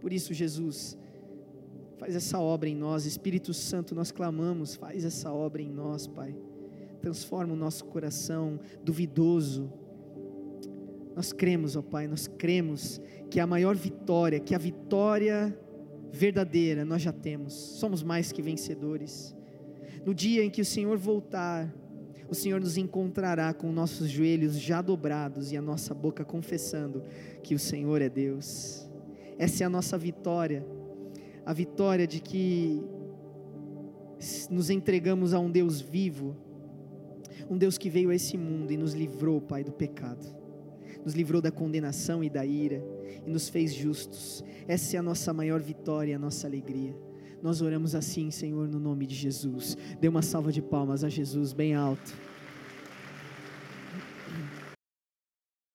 Por 0.00 0.12
isso, 0.12 0.32
Jesus, 0.32 0.96
faz 1.98 2.14
essa 2.14 2.38
obra 2.38 2.68
em 2.68 2.76
nós. 2.76 3.04
Espírito 3.04 3.52
Santo, 3.52 3.94
nós 3.94 4.12
clamamos, 4.12 4.76
faz 4.76 5.04
essa 5.04 5.32
obra 5.32 5.60
em 5.60 5.70
nós, 5.70 6.06
Pai. 6.06 6.36
Transforma 7.00 7.52
o 7.52 7.56
nosso 7.56 7.84
coração 7.86 8.60
duvidoso. 8.82 9.72
Nós 11.16 11.32
cremos, 11.32 11.76
ó 11.76 11.82
Pai, 11.82 12.06
nós 12.06 12.28
cremos 12.28 13.00
que 13.30 13.40
a 13.40 13.46
maior 13.46 13.74
vitória, 13.74 14.38
que 14.38 14.54
a 14.54 14.58
vitória 14.58 15.58
verdadeira 16.12 16.84
nós 16.84 17.00
já 17.00 17.12
temos, 17.12 17.54
somos 17.54 18.02
mais 18.02 18.32
que 18.32 18.42
vencedores. 18.42 19.34
No 20.04 20.12
dia 20.14 20.44
em 20.44 20.50
que 20.50 20.60
o 20.60 20.64
Senhor 20.64 20.98
voltar, 20.98 21.74
o 22.28 22.34
Senhor 22.34 22.60
nos 22.60 22.76
encontrará 22.76 23.54
com 23.54 23.72
nossos 23.72 24.10
joelhos 24.10 24.60
já 24.60 24.82
dobrados 24.82 25.52
e 25.52 25.56
a 25.56 25.62
nossa 25.62 25.94
boca 25.94 26.22
confessando 26.22 27.02
que 27.42 27.54
o 27.54 27.58
Senhor 27.58 28.02
é 28.02 28.10
Deus. 28.10 28.86
Essa 29.38 29.64
é 29.64 29.66
a 29.66 29.70
nossa 29.70 29.96
vitória, 29.96 30.66
a 31.46 31.52
vitória 31.54 32.06
de 32.06 32.20
que 32.20 32.82
nos 34.50 34.68
entregamos 34.68 35.32
a 35.32 35.38
um 35.38 35.50
Deus 35.50 35.80
vivo, 35.80 36.36
um 37.48 37.56
Deus 37.56 37.78
que 37.78 37.88
veio 37.88 38.10
a 38.10 38.14
esse 38.14 38.36
mundo 38.36 38.70
e 38.70 38.76
nos 38.76 38.92
livrou, 38.92 39.40
Pai, 39.40 39.64
do 39.64 39.72
pecado, 39.72 40.35
nos 41.06 41.14
livrou 41.14 41.40
da 41.40 41.52
condenação 41.52 42.24
e 42.24 42.28
da 42.28 42.44
ira 42.44 42.82
e 43.24 43.30
nos 43.30 43.48
fez 43.48 43.72
justos. 43.72 44.42
Essa 44.66 44.96
é 44.96 44.98
a 44.98 45.02
nossa 45.02 45.32
maior 45.32 45.60
vitória, 45.60 46.16
a 46.16 46.18
nossa 46.18 46.48
alegria. 46.48 46.96
Nós 47.40 47.60
oramos 47.60 47.94
assim, 47.94 48.28
Senhor, 48.32 48.66
no 48.66 48.80
nome 48.80 49.06
de 49.06 49.14
Jesus. 49.14 49.78
Dê 50.00 50.08
uma 50.08 50.20
salva 50.20 50.50
de 50.50 50.60
palmas 50.60 51.04
a 51.04 51.08
Jesus 51.08 51.52
bem 51.52 51.76
alto. 51.76 52.12